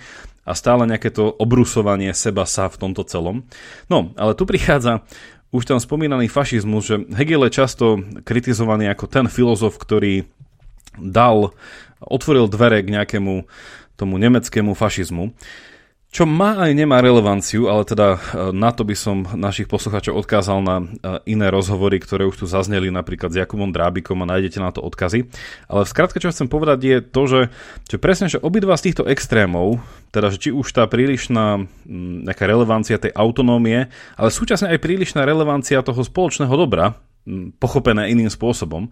a 0.47 0.53
stále 0.55 0.87
nejaké 0.87 1.11
to 1.11 1.35
obrusovanie 1.35 2.15
seba 2.15 2.47
sa 2.47 2.71
v 2.71 2.79
tomto 2.79 3.03
celom. 3.03 3.43
No, 3.91 4.15
ale 4.15 4.39
tu 4.39 4.47
prichádza 4.47 5.03
už 5.51 5.67
ten 5.67 5.83
spomínaný 5.83 6.31
fašizmus, 6.31 6.87
že 6.87 6.97
Hegel 7.19 7.51
je 7.51 7.59
často 7.59 7.87
kritizovaný 8.23 8.87
ako 8.95 9.11
ten 9.11 9.27
filozof, 9.27 9.75
ktorý 9.75 10.31
dal, 10.95 11.53
otvoril 11.99 12.47
dvere 12.47 12.81
k 12.87 12.95
nejakému 12.95 13.45
tomu 13.99 14.15
nemeckému 14.21 14.77
fašizmu. 14.77 15.35
Čo 16.07 16.25
má 16.25 16.57
aj 16.65 16.73
nemá 16.73 17.03
relevanciu, 17.05 17.69
ale 17.69 17.85
teda 17.85 18.17
e, 18.17 18.19
na 18.55 18.73
to 18.73 18.89
by 18.89 18.97
som 18.97 19.27
našich 19.37 19.69
poslucháčov 19.69 20.17
odkázal 20.17 20.65
na 20.65 20.77
e, 20.81 20.85
iné 21.37 21.53
rozhovory, 21.53 22.01
ktoré 22.01 22.25
už 22.25 22.41
tu 22.41 22.47
zazneli 22.49 22.89
napríklad 22.89 23.35
s 23.35 23.41
Jakubom 23.43 23.69
Drábikom 23.69 24.17
a 24.25 24.31
nájdete 24.31 24.59
na 24.63 24.73
to 24.73 24.81
odkazy. 24.81 25.29
Ale 25.69 25.85
v 25.85 25.93
skratke, 25.93 26.17
čo 26.23 26.33
chcem 26.33 26.49
povedať 26.49 26.79
je 26.81 26.97
to, 27.05 27.23
že, 27.29 27.41
že 27.91 27.97
presne, 28.01 28.33
že 28.33 28.41
obidva 28.41 28.79
z 28.81 28.91
týchto 28.91 29.05
extrémov, 29.05 29.83
teda 30.15 30.33
že 30.33 30.41
či 30.41 30.51
už 30.55 30.65
tá 30.73 30.89
prílišná 30.89 31.69
nejaká 32.25 32.49
relevancia 32.49 32.97
tej 32.97 33.13
autonómie, 33.13 33.93
ale 34.17 34.29
súčasne 34.33 34.73
aj 34.73 34.81
prílišná 34.81 35.27
relevancia 35.27 35.85
toho 35.85 36.01
spoločného 36.01 36.55
dobra, 36.55 36.97
pochopené 37.59 38.15
iným 38.15 38.31
spôsobom, 38.31 38.89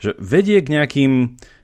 že 0.00 0.16
vedie 0.20 0.60
k 0.60 0.80
nejakým 0.80 1.12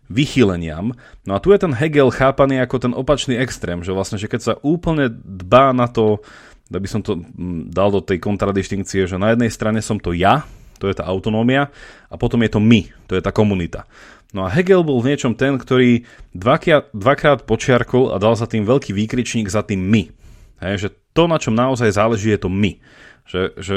vychýleniam. 0.07 0.95
No 1.27 1.33
a 1.35 1.43
tu 1.43 1.51
je 1.51 1.59
ten 1.59 1.75
Hegel 1.75 2.11
chápaný 2.15 2.63
ako 2.63 2.77
ten 2.79 2.93
opačný 2.95 3.35
extrém, 3.39 3.83
že 3.83 3.95
vlastne, 3.95 4.19
že 4.19 4.31
keď 4.31 4.41
sa 4.43 4.55
úplne 4.63 5.11
dbá 5.11 5.75
na 5.75 5.91
to, 5.91 6.23
da 6.71 6.79
by 6.79 6.89
som 6.91 7.03
to 7.03 7.19
mm, 7.19 7.71
dal 7.71 7.91
do 7.91 8.03
tej 8.03 8.23
kontradistinkcie, 8.23 9.07
že 9.07 9.19
na 9.19 9.35
jednej 9.35 9.51
strane 9.51 9.83
som 9.83 9.99
to 9.99 10.15
ja, 10.15 10.47
to 10.79 10.87
je 10.87 10.95
tá 10.95 11.09
autonómia, 11.09 11.73
a 12.07 12.15
potom 12.15 12.43
je 12.45 12.51
to 12.53 12.61
my, 12.63 12.87
to 13.11 13.19
je 13.19 13.23
tá 13.23 13.35
komunita. 13.35 13.89
No 14.35 14.45
a 14.45 14.53
Hegel 14.53 14.83
bol 14.83 14.99
v 15.01 15.15
niečom 15.15 15.39
ten, 15.39 15.57
ktorý 15.57 16.05
dvakrát, 16.35 16.91
dvakrát 16.91 17.47
počiarkol 17.47 18.11
a 18.13 18.21
dal 18.21 18.35
za 18.35 18.51
tým 18.51 18.67
veľký 18.67 18.91
výkričník 18.93 19.47
za 19.47 19.63
tým 19.63 19.81
my. 19.81 20.13
Hej, 20.61 20.75
že 20.77 20.89
to, 21.17 21.31
na 21.31 21.41
čom 21.41 21.55
naozaj 21.57 21.95
záleží, 21.95 22.35
je 22.35 22.41
to 22.43 22.51
my. 22.51 22.77
Že, 23.27 23.43
že 23.59 23.75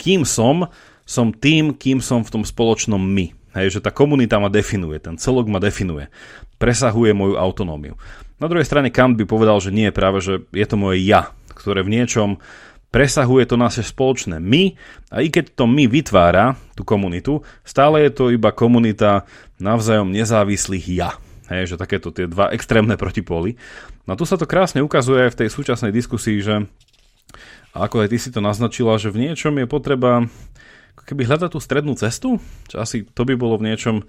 kým 0.00 0.26
som, 0.26 0.68
som 1.04 1.30
tým, 1.30 1.76
kým 1.76 2.00
som 2.00 2.24
v 2.24 2.32
tom 2.32 2.42
spoločnom 2.42 2.98
my. 2.98 3.43
Hej, 3.54 3.78
že 3.78 3.80
tá 3.80 3.94
komunita 3.94 4.42
ma 4.42 4.50
definuje, 4.50 4.98
ten 4.98 5.14
celok 5.14 5.46
ma 5.46 5.62
definuje, 5.62 6.10
presahuje 6.58 7.14
moju 7.14 7.38
autonómiu. 7.38 7.94
Na 8.42 8.50
druhej 8.50 8.66
strane 8.66 8.90
Kant 8.90 9.14
by 9.14 9.24
povedal, 9.30 9.62
že 9.62 9.70
nie, 9.70 9.94
práve, 9.94 10.18
že 10.18 10.42
je 10.50 10.66
to 10.66 10.74
moje 10.74 11.06
ja, 11.06 11.30
ktoré 11.54 11.86
v 11.86 12.02
niečom 12.02 12.42
presahuje 12.94 13.50
to 13.50 13.58
naše 13.58 13.82
spoločné 13.82 14.38
my 14.38 14.78
a 15.10 15.18
i 15.18 15.26
keď 15.26 15.58
to 15.58 15.66
my 15.66 15.90
vytvára 15.90 16.54
tú 16.78 16.86
komunitu, 16.86 17.42
stále 17.66 18.06
je 18.06 18.14
to 18.14 18.30
iba 18.30 18.54
komunita 18.54 19.26
navzájom 19.58 20.14
nezávislých 20.14 20.86
ja. 20.94 21.10
Hej, 21.50 21.74
že 21.74 21.76
takéto 21.76 22.14
tie 22.14 22.30
dva 22.30 22.54
extrémne 22.54 22.94
protipóly. 22.94 23.58
No 24.06 24.14
a 24.14 24.18
tu 24.18 24.22
sa 24.22 24.38
to 24.38 24.46
krásne 24.46 24.78
ukazuje 24.78 25.26
aj 25.26 25.34
v 25.34 25.38
tej 25.44 25.48
súčasnej 25.50 25.90
diskusii, 25.90 26.38
že 26.38 26.70
ako 27.74 28.06
aj 28.06 28.08
ty 28.14 28.18
si 28.22 28.30
to 28.30 28.38
naznačila, 28.38 28.94
že 28.94 29.10
v 29.10 29.26
niečom 29.26 29.58
je 29.58 29.66
potreba 29.66 30.30
keby 31.04 31.28
hľadať 31.28 31.50
tú 31.52 31.60
strednú 31.60 31.92
cestu, 31.94 32.40
čo 32.68 32.80
asi 32.80 33.04
to 33.04 33.22
by 33.28 33.36
bolo 33.36 33.60
v 33.60 33.72
niečom, 33.72 34.04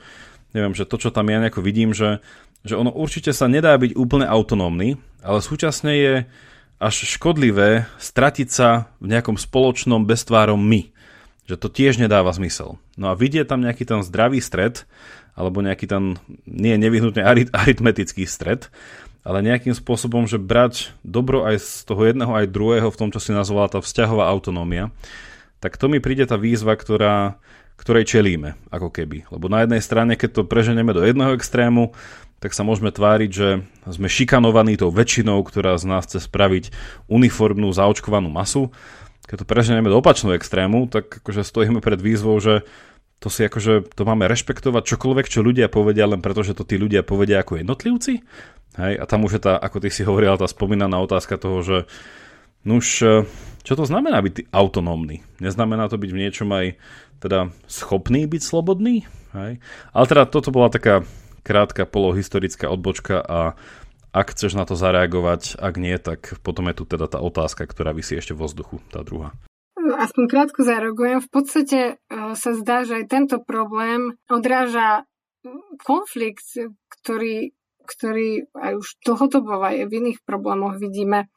neviem, 0.55 0.71
že 0.71 0.87
to, 0.87 0.95
čo 0.95 1.11
tam 1.11 1.27
ja 1.27 1.43
nejako 1.43 1.59
vidím, 1.59 1.91
že, 1.91 2.23
že 2.63 2.79
ono 2.79 2.89
určite 2.89 3.35
sa 3.35 3.51
nedá 3.51 3.75
byť 3.75 3.93
úplne 3.99 4.25
autonómny, 4.25 4.95
ale 5.19 5.39
súčasne 5.43 5.91
je 5.93 6.13
až 6.79 6.95
škodlivé 7.07 7.87
stratiť 7.99 8.47
sa 8.51 8.91
v 8.99 9.11
nejakom 9.15 9.39
spoločnom 9.39 10.03
beztvárom 10.03 10.59
my. 10.59 10.91
Že 11.45 11.55
to 11.61 11.67
tiež 11.69 12.01
nedáva 12.01 12.33
zmysel. 12.33 12.81
No 12.97 13.13
a 13.13 13.17
vidieť 13.17 13.47
tam 13.47 13.61
nejaký 13.61 13.85
ten 13.85 14.01
zdravý 14.01 14.41
stred, 14.41 14.83
alebo 15.37 15.61
nejaký 15.61 15.85
ten, 15.85 16.17
nie 16.47 16.75
nevyhnutne 16.79 17.21
aritmetický 17.61 18.25
stred, 18.25 18.71
ale 19.25 19.41
nejakým 19.41 19.73
spôsobom, 19.73 20.29
že 20.29 20.37
brať 20.37 20.93
dobro 21.01 21.49
aj 21.49 21.57
z 21.57 21.69
toho 21.89 22.01
jedného, 22.05 22.31
aj 22.33 22.53
druhého 22.53 22.89
v 22.93 22.99
tom, 22.99 23.09
čo 23.09 23.17
si 23.17 23.33
nazvala 23.33 23.73
tá 23.73 23.81
vzťahová 23.81 24.29
autonómia, 24.29 24.93
tak 25.65 25.81
to 25.81 25.89
mi 25.89 25.97
príde 25.97 26.29
tá 26.29 26.37
výzva, 26.37 26.77
ktorá, 26.77 27.41
ktorej 27.73 28.05
čelíme, 28.05 28.53
ako 28.69 28.93
keby. 28.93 29.25
Lebo 29.33 29.49
na 29.49 29.65
jednej 29.65 29.81
strane, 29.81 30.13
keď 30.13 30.29
to 30.29 30.41
preženeme 30.45 30.93
do 30.93 31.01
jedného 31.01 31.33
extrému, 31.33 31.97
tak 32.37 32.53
sa 32.53 32.61
môžeme 32.61 32.93
tváriť, 32.93 33.31
že 33.33 33.65
sme 33.89 34.05
šikanovaní 34.05 34.77
tou 34.77 34.93
väčšinou, 34.93 35.41
ktorá 35.41 35.73
z 35.81 35.89
nás 35.89 36.05
chce 36.05 36.21
spraviť 36.29 36.69
uniformnú 37.09 37.73
zaočkovanú 37.73 38.29
masu. 38.29 38.69
Keď 39.25 39.41
to 39.41 39.49
preženeme 39.49 39.89
do 39.89 39.97
opačného 39.97 40.37
extrému, 40.37 40.85
tak 40.85 41.25
akože 41.25 41.41
stojíme 41.41 41.81
pred 41.81 41.97
výzvou, 41.97 42.37
že 42.37 42.61
to 43.17 43.33
si 43.33 43.41
akože, 43.41 43.89
to 43.97 44.05
máme 44.05 44.29
rešpektovať 44.29 44.85
čokoľvek, 44.85 45.25
čo 45.25 45.41
ľudia 45.41 45.65
povedia, 45.65 46.05
len 46.05 46.21
preto, 46.21 46.45
že 46.45 46.53
to 46.53 46.61
tí 46.61 46.77
ľudia 46.77 47.01
povedia 47.01 47.41
ako 47.41 47.57
jednotlivci. 47.57 48.21
Hej? 48.77 48.93
A 49.01 49.03
tam 49.09 49.25
už 49.25 49.41
je 49.41 49.49
tá, 49.49 49.57
ako 49.57 49.81
ty 49.81 49.89
si 49.89 50.05
hovorila, 50.05 50.37
tá 50.37 50.45
spomínaná 50.45 51.01
otázka 51.01 51.41
toho, 51.41 51.65
že 51.65 51.77
nuž, 52.65 53.01
čo 53.65 53.73
to 53.73 53.85
znamená 53.85 54.21
byť 54.21 54.49
autonómny? 54.49 55.21
Neznamená 55.41 55.89
to 55.89 55.97
byť 55.97 56.09
v 56.11 56.21
niečom 56.21 56.49
aj 56.51 56.77
teda 57.21 57.49
schopný 57.65 58.27
byť 58.29 58.41
slobodný? 58.41 59.05
Hej? 59.33 59.61
Ale 59.93 60.05
teda 60.05 60.23
toto 60.29 60.49
bola 60.53 60.69
taká 60.69 61.05
krátka 61.45 61.85
polohistorická 61.85 62.69
odbočka 62.69 63.21
a 63.21 63.53
ak 64.15 64.31
chceš 64.31 64.55
na 64.55 64.63
to 64.63 64.79
zareagovať, 64.79 65.59
ak 65.59 65.75
nie, 65.75 65.99
tak 65.99 66.39
potom 66.39 66.71
je 66.71 66.75
tu 66.79 66.83
teda 66.87 67.11
tá 67.11 67.19
otázka, 67.19 67.67
ktorá 67.67 67.91
vysí 67.91 68.15
ešte 68.15 68.31
vo 68.31 68.47
vzduchu, 68.47 68.79
tá 68.87 69.03
druhá. 69.03 69.35
Aspoň 69.75 70.23
krátko 70.31 70.63
zareagujem. 70.63 71.19
V 71.19 71.29
podstate 71.29 71.79
e, 71.85 71.93
sa 72.33 72.51
zdá, 72.55 72.87
že 72.87 73.03
aj 73.03 73.05
tento 73.11 73.37
problém 73.43 74.17
odráža 74.31 75.05
konflikt, 75.83 76.47
ktorý, 76.89 77.53
ktorý 77.85 78.49
aj 78.55 78.73
už 78.81 78.87
dlhodobo 79.05 79.61
aj 79.61 79.85
v 79.85 79.93
iných 79.93 80.19
problémoch 80.25 80.79
vidíme 80.79 81.29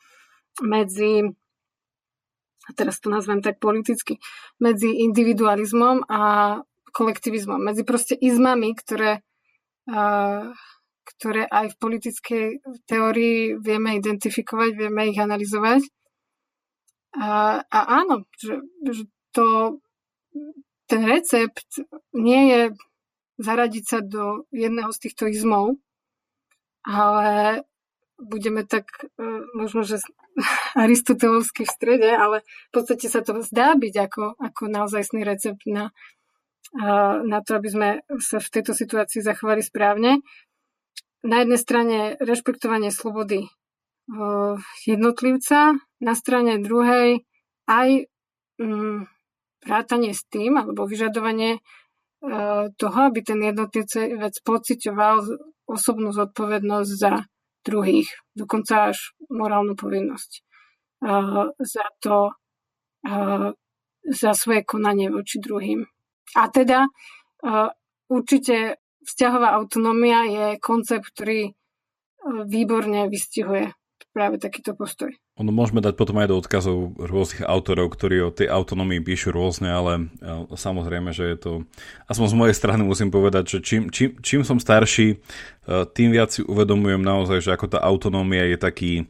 medzi 0.63 1.35
teraz 2.77 3.01
to 3.01 3.09
nazvem 3.09 3.41
tak 3.41 3.61
politicky, 3.61 4.21
medzi 4.61 5.01
individualizmom 5.09 6.05
a 6.09 6.21
kolektivizmom, 6.93 7.61
medzi 7.63 7.85
proste 7.85 8.13
izmami, 8.19 8.75
ktoré, 8.75 9.25
uh, 9.89 10.53
ktoré 11.17 11.49
aj 11.49 11.73
v 11.73 11.81
politickej 11.81 12.45
teórii 12.85 13.57
vieme 13.57 13.97
identifikovať, 13.97 14.71
vieme 14.77 15.09
ich 15.09 15.19
analyzovať. 15.21 15.87
A, 17.17 17.61
a 17.65 17.79
áno, 18.05 18.29
že, 18.37 18.61
že 18.85 19.09
to, 19.33 19.81
ten 20.85 21.03
recept 21.09 21.81
nie 22.13 22.53
je 22.53 22.63
zaradiť 23.39 23.85
sa 23.87 23.99
do 24.05 24.45
jedného 24.53 24.91
z 24.93 24.99
týchto 25.09 25.31
izmov, 25.31 25.79
ale 26.85 27.65
budeme 28.19 28.67
tak 28.67 28.91
uh, 29.01 29.47
možno, 29.55 29.87
že 29.87 30.03
aristotelovský 30.83 31.65
v 31.65 31.75
strede, 31.75 32.11
ale 32.11 32.43
v 32.43 32.73
podstate 32.75 33.07
sa 33.07 33.23
to 33.23 33.41
zdá 33.47 33.79
byť 33.79 33.95
ako, 33.95 34.25
ako 34.39 34.63
naozajstný 34.69 35.23
recept 35.23 35.63
na, 35.67 35.91
na 37.25 37.39
to, 37.41 37.57
aby 37.57 37.69
sme 37.71 37.89
sa 38.21 38.39
v 38.43 38.53
tejto 38.53 38.77
situácii 38.77 39.25
zachovali 39.25 39.65
správne. 39.65 40.21
Na 41.25 41.43
jednej 41.43 41.59
strane 41.59 41.99
rešpektovanie 42.23 42.95
slobody 42.95 43.47
uh, 43.47 44.55
jednotlivca, 44.87 45.79
na 45.99 46.15
strane 46.15 46.63
druhej 46.63 47.27
aj 47.67 48.07
um, 48.63 49.07
vrátanie 49.67 50.15
s 50.15 50.23
tým, 50.31 50.55
alebo 50.55 50.87
vyžadovanie 50.87 51.59
toho, 52.75 52.99
aby 53.07 53.23
ten 53.23 53.39
jednotlivec 53.39 54.35
pocitoval 54.43 55.23
osobnú 55.71 56.11
zodpovednosť 56.11 56.91
za 56.99 57.13
druhých, 57.65 58.09
dokonca 58.35 58.95
až 58.95 59.15
morálnu 59.29 59.75
povinnosť 59.79 60.31
uh, 61.05 61.53
za 61.59 61.87
to, 62.03 62.33
uh, 63.09 63.51
za 64.07 64.31
svoje 64.35 64.63
konanie 64.65 65.11
voči 65.13 65.39
druhým. 65.39 65.87
A 66.37 66.43
teda 66.53 66.85
uh, 66.85 67.69
určite 68.09 68.81
vzťahová 69.05 69.57
autonómia 69.57 70.27
je 70.29 70.47
koncept, 70.61 71.09
ktorý 71.15 71.55
výborne 72.29 73.07
vystihuje 73.07 73.78
práve 74.19 74.43
takýto 74.43 74.75
postoj. 74.75 75.15
Ono 75.39 75.55
môžeme 75.55 75.79
dať 75.79 75.95
potom 75.95 76.19
aj 76.19 76.27
do 76.27 76.43
odkazov 76.43 76.99
rôznych 76.99 77.47
autorov, 77.47 77.95
ktorí 77.95 78.19
o 78.27 78.35
tej 78.35 78.51
autonómii 78.51 78.99
píšu 78.99 79.31
rôzne, 79.31 79.71
ale 79.71 80.11
samozrejme, 80.51 81.15
že 81.15 81.31
je 81.31 81.37
to... 81.39 81.53
Aspoň 82.11 82.27
z 82.27 82.39
mojej 82.43 82.57
strany 82.59 82.83
musím 82.83 83.15
povedať, 83.15 83.47
že 83.47 83.59
čím, 83.63 83.95
čím, 83.95 84.19
čím 84.19 84.43
som 84.43 84.59
starší, 84.59 85.15
e, 85.15 85.17
tým 85.95 86.11
viac 86.11 86.35
si 86.35 86.43
uvedomujem 86.43 86.99
naozaj, 86.99 87.47
že 87.47 87.55
ako 87.55 87.71
tá 87.71 87.79
autonómia 87.79 88.43
je 88.51 88.59
taký 88.59 88.93
e, 88.99 89.05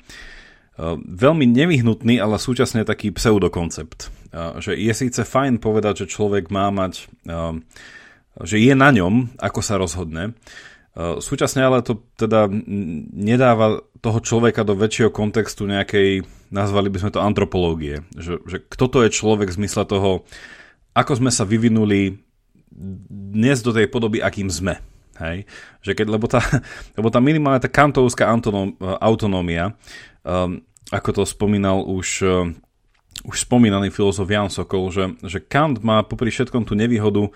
veľmi 1.01 1.49
nevyhnutný, 1.49 2.21
ale 2.21 2.37
súčasne 2.37 2.85
taký 2.85 3.09
pseudokoncept. 3.09 4.13
E, 4.29 4.61
že 4.61 4.77
je 4.77 4.93
síce 4.93 5.25
fajn 5.25 5.57
povedať, 5.57 6.05
že 6.05 6.13
človek 6.13 6.53
má 6.53 6.69
mať, 6.69 7.09
že 8.45 8.61
je 8.61 8.75
na 8.77 8.93
ňom, 8.93 9.33
ako 9.41 9.61
sa 9.65 9.81
rozhodne, 9.81 10.37
Súčasne 10.99 11.63
ale 11.63 11.87
to 11.87 12.03
teda 12.19 12.51
nedáva 13.15 13.87
toho 14.03 14.19
človeka 14.19 14.67
do 14.67 14.75
väčšieho 14.75 15.15
kontextu 15.15 15.63
nejakej, 15.71 16.27
nazvali 16.51 16.91
by 16.91 16.99
sme 16.99 17.15
to 17.15 17.23
antropológie. 17.23 18.03
Že, 18.19 18.35
že 18.43 18.57
kto 18.67 18.85
to 18.91 18.99
je 19.07 19.15
človek 19.15 19.55
v 19.55 19.59
zmysle 19.63 19.87
toho, 19.87 20.27
ako 20.99 21.13
sme 21.23 21.31
sa 21.31 21.47
vyvinuli 21.47 22.19
dnes 23.31 23.63
do 23.63 23.71
tej 23.71 23.87
podoby, 23.87 24.19
akým 24.19 24.51
sme. 24.51 24.83
Hej? 25.23 25.47
Že 25.87 25.93
keď, 26.03 26.07
lebo, 26.11 26.27
tá, 26.27 26.43
lebo 26.99 27.15
tá 27.15 27.23
minimálne 27.23 27.63
tá 27.63 27.71
kantovská 27.71 28.27
autonómia, 28.99 29.79
um, 30.27 30.63
ako 30.91 31.23
to 31.23 31.23
spomínal 31.23 31.87
už, 31.87 32.27
um, 32.27 32.59
už 33.23 33.47
spomínaný 33.47 33.95
filozof 33.95 34.27
Jan 34.31 34.51
Sokol, 34.51 34.91
že, 34.91 35.05
že 35.27 35.39
Kant 35.43 35.79
má 35.83 36.03
popri 36.03 36.35
všetkom 36.35 36.67
tú 36.67 36.75
nevýhodu, 36.79 37.31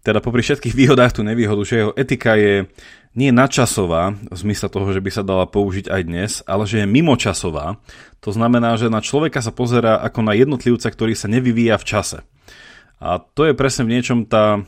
teda 0.00 0.24
popri 0.24 0.40
všetkých 0.40 0.72
výhodách 0.72 1.16
tú 1.16 1.22
nevýhodu, 1.22 1.60
že 1.64 1.80
jeho 1.84 1.92
etika 1.92 2.36
je 2.36 2.64
nie 3.12 3.34
nadčasová, 3.34 4.14
v 4.14 4.38
zmysle 4.38 4.70
toho, 4.70 4.86
že 4.94 5.02
by 5.02 5.10
sa 5.10 5.26
dala 5.26 5.44
použiť 5.44 5.90
aj 5.90 6.02
dnes, 6.06 6.30
ale 6.46 6.64
že 6.64 6.82
je 6.82 6.86
mimočasová. 6.86 7.76
To 8.22 8.30
znamená, 8.30 8.78
že 8.78 8.86
na 8.86 9.02
človeka 9.02 9.42
sa 9.42 9.50
pozera 9.50 9.98
ako 9.98 10.24
na 10.24 10.32
jednotlivca, 10.38 10.88
ktorý 10.88 11.18
sa 11.18 11.26
nevyvíja 11.26 11.74
v 11.76 11.88
čase. 11.88 12.18
A 13.02 13.18
to 13.18 13.48
je 13.48 13.56
presne 13.56 13.88
v 13.88 13.98
niečom 13.98 14.28
tá, 14.28 14.62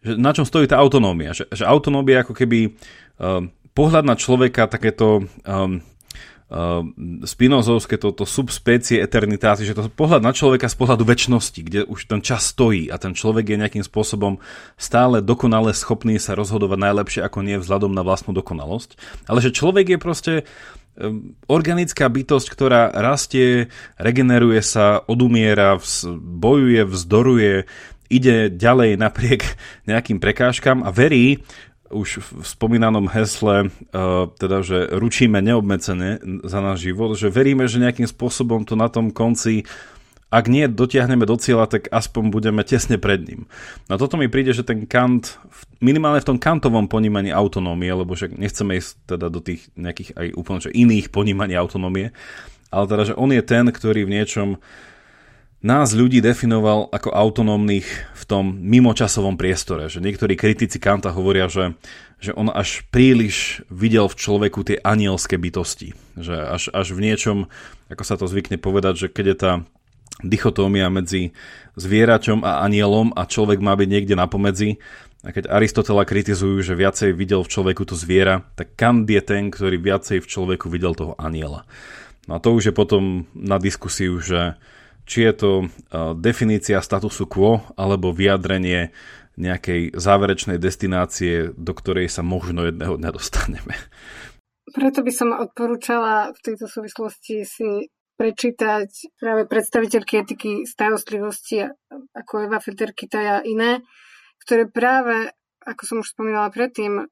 že 0.00 0.16
na 0.16 0.32
čom 0.32 0.46
stojí 0.48 0.64
tá 0.64 0.80
autonómia. 0.80 1.36
Že, 1.36 1.50
že 1.52 1.64
autonómia 1.66 2.22
ako 2.24 2.32
keby 2.32 2.70
uh, 2.70 3.44
pohľad 3.74 4.04
na 4.06 4.16
človeka, 4.16 4.70
takéto 4.70 5.26
um, 5.44 5.82
spinozovské 7.24 7.96
toto 7.96 8.28
subspecie 8.28 9.00
eternitáty, 9.00 9.64
že 9.64 9.72
to 9.72 9.88
pohľad 9.88 10.20
na 10.20 10.36
človeka 10.36 10.68
z 10.68 10.76
pohľadu 10.76 11.02
väčšnosti, 11.08 11.60
kde 11.64 11.80
už 11.88 12.06
ten 12.06 12.20
čas 12.20 12.52
stojí 12.52 12.92
a 12.92 13.00
ten 13.00 13.16
človek 13.16 13.48
je 13.48 13.60
nejakým 13.64 13.84
spôsobom 13.84 14.38
stále 14.76 15.24
dokonale 15.24 15.72
schopný 15.72 16.20
sa 16.20 16.36
rozhodovať 16.36 16.78
najlepšie 16.78 17.20
ako 17.24 17.38
nie 17.42 17.56
vzhľadom 17.56 17.96
na 17.96 18.04
vlastnú 18.04 18.36
dokonalosť. 18.36 18.94
Ale 19.24 19.40
že 19.40 19.56
človek 19.56 19.96
je 19.96 19.98
proste 19.98 20.32
um, 21.00 21.32
organická 21.48 22.12
bytosť, 22.12 22.46
ktorá 22.52 22.92
rastie, 22.92 23.72
regeneruje 23.96 24.60
sa, 24.60 25.00
odumiera, 25.00 25.80
bojuje, 26.20 26.84
vzdoruje, 26.84 27.54
ide 28.12 28.52
ďalej 28.52 29.00
napriek 29.00 29.42
nejakým 29.90 30.20
prekážkam 30.20 30.84
a 30.84 30.92
verí, 30.92 31.40
už 31.94 32.18
v 32.18 32.42
spomínanom 32.42 33.06
hesle, 33.06 33.70
uh, 33.70 34.26
teda, 34.34 34.66
že 34.66 34.90
ručíme 34.90 35.38
neobmedzene 35.38 36.18
za 36.42 36.58
náš 36.58 36.90
život, 36.90 37.14
že 37.14 37.30
veríme, 37.30 37.70
že 37.70 37.78
nejakým 37.78 38.10
spôsobom 38.10 38.66
to 38.66 38.74
na 38.74 38.90
tom 38.90 39.14
konci 39.14 39.62
ak 40.34 40.50
nie 40.50 40.66
dotiahneme 40.66 41.30
do 41.30 41.38
cieľa, 41.38 41.70
tak 41.70 41.86
aspoň 41.94 42.34
budeme 42.34 42.66
tesne 42.66 42.98
pred 42.98 43.22
ním. 43.22 43.46
No 43.86 43.94
toto 43.94 44.18
mi 44.18 44.26
príde, 44.26 44.50
že 44.50 44.66
ten 44.66 44.82
Kant, 44.82 45.38
minimálne 45.78 46.18
v 46.18 46.34
tom 46.34 46.38
kantovom 46.42 46.90
ponímaní 46.90 47.30
autonómie, 47.30 47.94
lebo 47.94 48.18
však 48.18 48.34
nechceme 48.34 48.82
ísť 48.82 49.14
teda 49.14 49.30
do 49.30 49.38
tých 49.38 49.70
nejakých 49.78 50.10
aj 50.18 50.26
úplne 50.34 50.58
že 50.58 50.74
iných 50.74 51.14
ponímaní 51.14 51.54
autonómie, 51.54 52.10
ale 52.74 52.84
teda, 52.90 53.02
že 53.06 53.14
on 53.14 53.30
je 53.30 53.42
ten, 53.46 53.70
ktorý 53.70 54.02
v 54.02 54.14
niečom 54.18 54.48
nás 55.64 55.96
ľudí 55.96 56.20
definoval 56.20 56.92
ako 56.92 57.08
autonómnych 57.08 57.88
v 58.12 58.22
tom 58.28 58.60
mimočasovom 58.60 59.40
priestore. 59.40 59.88
Že 59.88 60.04
niektorí 60.04 60.36
kritici 60.36 60.76
Kanta 60.76 61.08
hovoria, 61.08 61.48
že, 61.48 61.72
že 62.20 62.36
on 62.36 62.52
až 62.52 62.84
príliš 62.92 63.64
videl 63.72 64.04
v 64.12 64.18
človeku 64.20 64.60
tie 64.60 64.76
anielské 64.84 65.40
bytosti. 65.40 65.96
Že 66.20 66.36
až, 66.36 66.62
až 66.68 66.86
v 66.92 67.00
niečom, 67.08 67.36
ako 67.88 68.04
sa 68.04 68.20
to 68.20 68.28
zvykne 68.28 68.60
povedať, 68.60 69.08
že 69.08 69.08
keď 69.08 69.24
je 69.24 69.36
tá 69.40 69.52
dichotómia 70.20 70.92
medzi 70.92 71.32
zvieračom 71.80 72.44
a 72.44 72.62
anielom 72.62 73.16
a 73.16 73.24
človek 73.24 73.58
má 73.58 73.72
byť 73.74 73.88
niekde 73.88 74.14
na 74.14 74.28
pomedzi, 74.28 74.76
a 75.24 75.32
keď 75.32 75.48
Aristotela 75.48 76.04
kritizujú, 76.04 76.60
že 76.60 76.76
viacej 76.76 77.16
videl 77.16 77.40
v 77.40 77.48
človeku 77.48 77.88
to 77.88 77.96
zviera, 77.96 78.44
tak 78.60 78.76
Kant 78.76 79.08
je 79.08 79.24
ten, 79.24 79.48
ktorý 79.48 79.80
viacej 79.80 80.20
v 80.20 80.28
človeku 80.28 80.68
videl 80.68 80.92
toho 80.92 81.16
aniela. 81.16 81.64
No 82.28 82.36
a 82.36 82.38
to 82.44 82.52
už 82.52 82.68
je 82.68 82.74
potom 82.76 83.24
na 83.32 83.56
diskusiu, 83.56 84.20
že 84.20 84.60
či 85.04 85.28
je 85.28 85.32
to 85.36 85.50
definícia 86.18 86.80
statusu 86.80 87.28
quo 87.28 87.60
alebo 87.76 88.12
vyjadrenie 88.12 88.92
nejakej 89.34 89.98
záverečnej 89.98 90.62
destinácie, 90.62 91.50
do 91.54 91.72
ktorej 91.74 92.06
sa 92.06 92.22
možno 92.22 92.64
jedného 92.70 92.94
dňa 92.96 93.10
dostaneme. 93.10 93.74
Preto 94.70 95.04
by 95.04 95.12
som 95.12 95.34
odporúčala 95.34 96.32
v 96.32 96.40
tejto 96.40 96.66
súvislosti 96.70 97.44
si 97.44 97.92
prečítať 98.14 99.18
práve 99.18 99.50
predstaviteľky 99.50 100.22
etiky 100.22 100.50
starostlivosti 100.70 101.66
ako 102.14 102.46
Eva 102.46 102.62
Federkita 102.62 103.18
a 103.18 103.36
iné, 103.42 103.82
ktoré 104.46 104.70
práve, 104.70 105.34
ako 105.66 105.82
som 105.82 105.96
už 105.98 106.14
spomínala 106.14 106.48
predtým, 106.54 107.10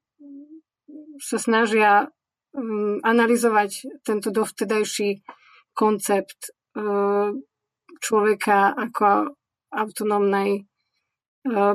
sa 1.19 1.39
snažia 1.43 2.07
um, 2.55 3.03
analyzovať 3.03 4.01
tento 4.07 4.31
dovtedajší 4.31 5.27
koncept 5.75 6.55
uh, 6.79 7.35
človeka 8.03 8.75
ako 8.75 9.39
autonómnej 9.73 10.51
e, 10.59 10.63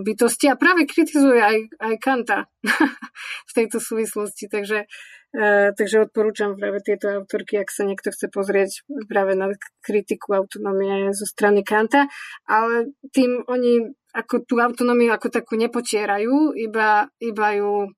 bytosti 0.04 0.52
a 0.52 0.60
práve 0.60 0.84
kritizuje 0.84 1.40
aj, 1.40 1.58
aj 1.80 1.94
Kanta 2.04 2.40
v 3.50 3.52
tejto 3.56 3.80
súvislosti. 3.82 4.52
Takže, 4.52 4.86
uh, 5.34 5.70
takže 5.74 6.08
odporúčam 6.08 6.60
práve 6.60 6.84
tieto 6.86 7.10
autorky, 7.10 7.58
ak 7.58 7.72
sa 7.74 7.88
niekto 7.88 8.14
chce 8.14 8.28
pozrieť 8.30 8.86
práve 9.10 9.34
na 9.34 9.50
kritiku 9.82 10.38
autonómie 10.38 11.16
zo 11.16 11.26
strany 11.26 11.66
Kanta, 11.66 12.06
ale 12.46 12.94
tým 13.16 13.42
oni 13.48 13.92
ako 14.14 14.46
tú 14.46 14.60
autonómiu 14.62 15.14
ako 15.14 15.30
takú 15.30 15.58
nepotierajú, 15.58 16.58
iba, 16.58 17.10
iba 17.22 17.48
ju 17.58 17.92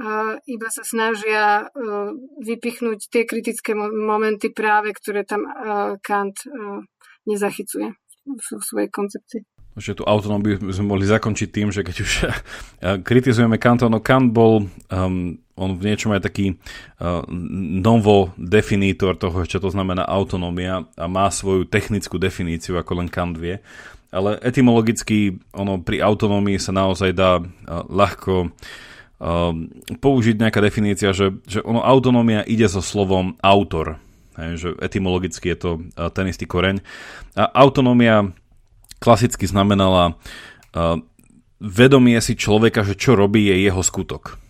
uh, 0.00 0.34
iba 0.48 0.68
sa 0.72 0.82
snažia 0.84 1.68
vypichnúť 2.40 3.10
tie 3.10 3.22
kritické 3.28 3.76
momenty 3.76 4.52
práve, 4.52 4.96
ktoré 4.96 5.28
tam 5.28 5.44
Kant 6.00 6.40
nezachycuje 7.28 7.92
v 8.26 8.62
svojej 8.62 8.90
koncepcii. 8.92 9.42
Že 9.78 10.02
tú 10.02 10.04
autonómiu 10.04 10.58
sme 10.74 10.92
mohli 10.92 11.06
zakončiť 11.06 11.48
tým, 11.48 11.68
že 11.70 11.86
keď 11.86 11.96
už 12.02 12.12
kritizujeme 13.08 13.56
Kanta, 13.56 13.86
no 13.86 14.02
Kant 14.02 14.34
bol, 14.34 14.66
um, 14.90 15.38
on 15.54 15.70
v 15.78 15.86
niečom 15.86 16.10
aj 16.12 16.26
taký 16.26 16.58
uh, 16.58 17.24
novo 17.80 18.34
definítor 18.36 19.16
toho, 19.16 19.46
čo 19.46 19.62
to 19.62 19.70
znamená 19.70 20.04
autonómia 20.04 20.84
a 20.98 21.06
má 21.06 21.30
svoju 21.30 21.70
technickú 21.70 22.18
definíciu, 22.18 22.76
ako 22.76 23.04
len 23.04 23.08
Kant 23.08 23.38
vie. 23.38 23.62
Ale 24.10 24.42
etymologicky 24.42 25.38
ono 25.54 25.78
pri 25.78 26.02
autonómii 26.02 26.58
sa 26.58 26.74
naozaj 26.74 27.14
dá 27.14 27.38
uh, 27.38 27.44
ľahko 27.86 28.50
uh, 28.50 29.52
použiť 30.02 30.34
nejaká 30.34 30.58
definícia, 30.58 31.14
že, 31.14 31.30
že 31.46 31.62
ono 31.62 31.80
autonómia 31.86 32.42
ide 32.42 32.66
so 32.66 32.82
slovom 32.82 33.38
autor 33.38 34.02
Hej, 34.40 34.52
že 34.56 34.68
etymologicky 34.80 35.52
je 35.52 35.58
to 35.60 35.70
ten 36.16 36.32
istý 36.32 36.48
koreň. 36.48 36.80
A 37.36 37.44
autonómia 37.60 38.32
klasicky 38.96 39.44
znamenala 39.44 40.16
vedomie 41.60 42.16
si 42.24 42.40
človeka, 42.40 42.80
že 42.88 42.96
čo 42.96 43.12
robí 43.12 43.52
je 43.52 43.68
jeho 43.68 43.84
skutok. 43.84 44.40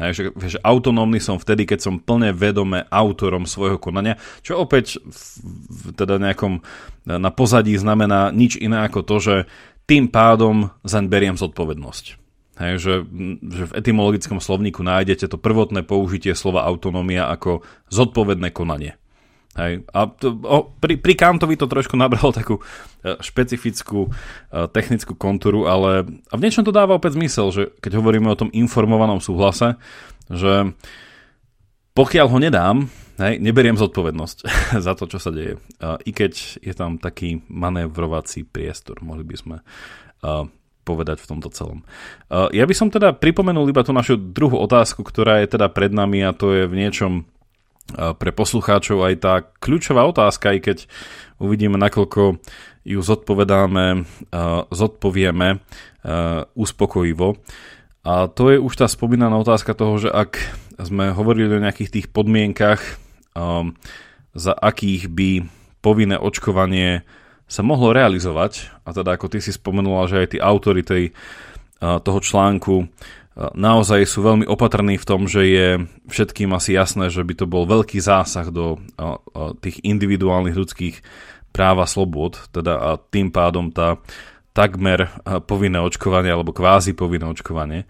Hej, 0.00 0.12
že, 0.16 0.22
že 0.56 0.58
autonómny 0.64 1.20
som 1.20 1.36
vtedy, 1.36 1.68
keď 1.68 1.78
som 1.84 2.00
plne 2.00 2.32
vedome 2.32 2.88
autorom 2.88 3.44
svojho 3.44 3.76
konania, 3.76 4.16
čo 4.40 4.56
opäť 4.56 4.96
v, 4.96 5.22
v 5.68 5.80
teda 5.92 6.16
nejakom 6.16 6.64
na 7.04 7.30
pozadí 7.30 7.76
znamená 7.76 8.32
nič 8.32 8.56
iné 8.56 8.80
ako 8.88 9.04
to, 9.04 9.16
že 9.20 9.34
tým 9.84 10.08
pádom 10.08 10.72
zaň 10.88 11.04
beriem 11.06 11.36
zodpovednosť. 11.36 12.04
Hej, 12.60 12.72
že, 12.76 12.94
že 13.40 13.64
v 13.68 13.76
etymologickom 13.76 14.36
slovníku 14.36 14.84
nájdete 14.84 15.32
to 15.32 15.40
prvotné 15.40 15.80
použitie 15.80 16.36
slova 16.36 16.64
autonómia 16.68 17.28
ako 17.28 17.64
zodpovedné 17.88 18.52
konanie. 18.52 18.99
Hej. 19.60 19.84
A 19.92 20.08
to, 20.08 20.40
o, 20.40 20.72
pri, 20.80 20.96
pri 20.96 21.12
Kantovi 21.12 21.60
to 21.60 21.68
trošku 21.68 21.92
nabralo 21.92 22.32
takú 22.32 22.64
e, 23.04 23.20
špecifickú 23.20 24.08
e, 24.08 24.10
technickú 24.72 25.12
kontúru, 25.12 25.68
ale 25.68 26.08
a 26.32 26.34
v 26.40 26.42
niečom 26.48 26.64
to 26.64 26.72
dáva 26.72 26.96
opäť 26.96 27.20
zmysel, 27.20 27.52
že 27.52 27.62
keď 27.84 28.00
hovoríme 28.00 28.32
o 28.32 28.40
tom 28.40 28.48
informovanom 28.56 29.20
súhlase, 29.20 29.76
že 30.32 30.72
pokiaľ 31.92 32.26
ho 32.32 32.38
nedám, 32.40 32.76
hej, 33.20 33.36
neberiem 33.36 33.76
zodpovednosť 33.76 34.38
za 34.86 34.92
to, 34.96 35.04
čo 35.04 35.20
sa 35.20 35.28
deje. 35.28 35.60
I 35.82 36.10
keď 36.16 36.62
je 36.64 36.72
tam 36.72 36.96
taký 36.96 37.44
manévrovací 37.52 38.48
priestor, 38.48 39.04
mohli 39.04 39.26
by 39.28 39.36
sme 39.36 39.56
uh, 39.60 40.48
povedať 40.88 41.20
v 41.20 41.28
tomto 41.28 41.52
celom. 41.52 41.86
Ja 42.32 42.64
by 42.64 42.74
som 42.74 42.88
teda 42.90 43.14
pripomenul 43.14 43.68
iba 43.68 43.84
tú 43.84 43.94
našu 43.94 44.16
druhú 44.16 44.58
otázku, 44.58 45.04
ktorá 45.06 45.38
je 45.44 45.54
teda 45.54 45.70
pred 45.70 45.92
nami 45.92 46.24
a 46.24 46.34
to 46.34 46.50
je 46.56 46.64
v 46.66 46.74
niečom 46.74 47.12
pre 47.94 48.30
poslucháčov 48.30 49.02
aj 49.06 49.14
tá 49.20 49.34
kľúčová 49.58 50.06
otázka, 50.06 50.54
aj 50.54 50.58
keď 50.60 50.78
uvidíme, 51.42 51.76
nakoľko 51.76 52.38
ju 52.86 53.00
zodpovedáme, 53.00 54.08
zodpovieme 54.72 55.60
uspokojivo. 56.56 57.36
A 58.00 58.32
to 58.32 58.48
je 58.48 58.56
už 58.56 58.72
tá 58.80 58.88
spomínaná 58.88 59.36
otázka 59.36 59.76
toho, 59.76 60.00
že 60.00 60.08
ak 60.08 60.40
sme 60.80 61.12
hovorili 61.12 61.60
o 61.60 61.64
nejakých 61.64 61.90
tých 62.00 62.06
podmienkach, 62.08 62.80
za 64.32 64.52
akých 64.56 65.12
by 65.12 65.30
povinné 65.84 66.16
očkovanie 66.16 67.04
sa 67.50 67.66
mohlo 67.66 67.92
realizovať, 67.92 68.70
a 68.86 68.94
teda 68.94 69.18
ako 69.18 69.26
ty 69.28 69.42
si 69.42 69.52
spomenula, 69.52 70.08
že 70.08 70.22
aj 70.22 70.28
tí 70.32 70.38
autory 70.38 70.80
tej, 70.86 71.12
toho 71.80 72.20
článku 72.22 72.88
naozaj 73.38 74.04
sú 74.10 74.26
veľmi 74.26 74.44
opatrní 74.44 74.98
v 74.98 75.08
tom, 75.08 75.30
že 75.30 75.42
je 75.46 75.68
všetkým 76.10 76.50
asi 76.50 76.74
jasné, 76.74 77.08
že 77.08 77.22
by 77.22 77.34
to 77.38 77.46
bol 77.46 77.64
veľký 77.64 78.02
zásah 78.02 78.50
do 78.50 78.82
tých 79.62 79.80
individuálnych 79.86 80.58
ľudských 80.58 80.96
práv 81.54 81.82
a 81.82 81.86
slobod, 81.86 82.42
teda 82.50 82.74
a 82.78 82.90
tým 82.98 83.30
pádom 83.30 83.70
tá 83.70 84.02
takmer 84.50 85.10
povinné 85.46 85.78
očkovanie 85.78 86.30
alebo 86.30 86.50
kvázi 86.50 86.94
povinné 86.94 87.26
očkovanie. 87.30 87.86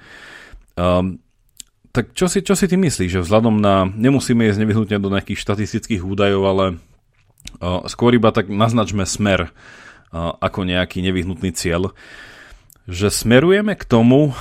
Um, 0.76 1.20
tak 1.90 2.14
čo 2.14 2.30
si, 2.30 2.44
čo 2.44 2.54
si 2.54 2.70
ty 2.70 2.78
myslíš, 2.78 3.18
že 3.18 3.24
vzhľadom 3.24 3.58
na, 3.58 3.82
nemusíme 3.88 4.46
ísť 4.46 4.60
nevyhnutne 4.62 4.96
do 5.02 5.10
nejakých 5.10 5.42
štatistických 5.42 6.04
údajov, 6.04 6.42
ale 6.46 6.64
uh, 7.58 7.82
skôr 7.90 8.14
iba 8.14 8.30
tak 8.30 8.46
naznačme 8.46 9.02
smer 9.08 9.50
uh, 9.50 10.36
ako 10.38 10.68
nejaký 10.68 11.02
nevyhnutný 11.02 11.50
cieľ, 11.50 11.90
že 12.86 13.10
smerujeme 13.10 13.74
k 13.74 13.84
tomu, 13.88 14.36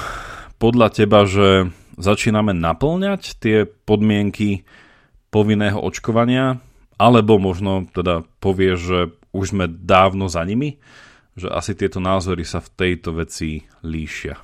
podľa 0.59 0.87
teba, 0.91 1.23
že 1.23 1.71
začíname 1.95 2.51
naplňať 2.51 3.39
tie 3.39 3.63
podmienky 3.65 4.67
povinného 5.31 5.79
očkovania, 5.79 6.59
alebo 6.99 7.39
možno 7.39 7.87
teda 7.95 8.27
povie, 8.43 8.75
že 8.75 9.15
už 9.31 9.55
sme 9.55 9.65
dávno 9.71 10.27
za 10.27 10.43
nimi, 10.43 10.83
že 11.39 11.47
asi 11.47 11.71
tieto 11.77 12.03
názory 12.03 12.43
sa 12.43 12.59
v 12.59 12.69
tejto 12.75 13.15
veci 13.15 13.63
líšia. 13.87 14.35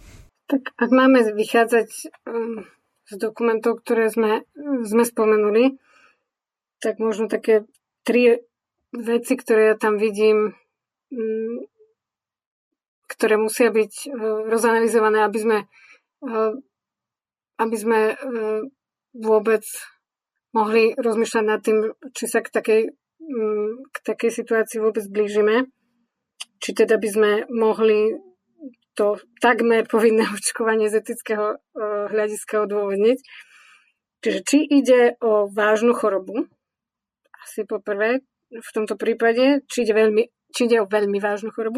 Tak 0.46 0.78
ak 0.78 0.90
máme 0.94 1.26
vychádzať 1.36 1.90
um, 2.30 2.64
z 3.10 3.14
dokumentov, 3.18 3.82
ktoré 3.82 4.08
sme, 4.14 4.46
sme 4.86 5.04
spomenuli, 5.04 5.76
tak 6.80 7.02
možno 7.02 7.28
také 7.28 7.66
tri 8.06 8.46
veci, 8.94 9.34
ktoré 9.36 9.74
ja 9.74 9.76
tam 9.76 9.98
vidím, 9.98 10.54
um, 11.10 11.66
ktoré 13.10 13.42
musia 13.42 13.74
byť 13.74 13.94
uh, 14.06 14.46
rozanalizované, 14.46 15.26
aby 15.26 15.40
sme 15.42 15.58
aby 17.56 17.76
sme 17.76 18.00
e, 18.12 18.16
vôbec 19.16 19.64
mohli 20.52 20.96
rozmýšľať 20.96 21.46
nad 21.46 21.60
tým, 21.64 21.92
či 22.16 22.26
sa 22.28 22.40
k 22.44 22.52
takej, 22.52 22.82
mm, 23.20 23.92
k 23.92 23.98
takej 24.04 24.32
situácii 24.32 24.80
vôbec 24.84 25.04
blížime. 25.08 25.68
Či 26.60 26.72
teda 26.76 26.96
by 27.00 27.08
sme 27.12 27.32
mohli 27.52 28.16
to 28.96 29.20
takmer 29.44 29.84
povinné 29.88 30.24
očkovanie 30.36 30.88
z 30.88 31.04
etického 31.04 31.56
e, 31.56 31.58
hľadiska 32.12 32.64
odôvodniť. 32.68 33.20
Čiže 34.24 34.40
či 34.42 34.58
ide 34.66 35.14
o 35.22 35.46
vážnu 35.52 35.94
chorobu, 35.94 36.50
asi 37.46 37.62
poprvé 37.62 38.26
v 38.50 38.70
tomto 38.74 38.98
prípade, 38.98 39.62
či 39.70 39.86
ide, 39.86 39.94
veľmi, 39.94 40.24
či 40.50 40.66
ide 40.66 40.82
o 40.82 40.90
veľmi 40.90 41.22
vážnu 41.22 41.54
chorobu, 41.54 41.78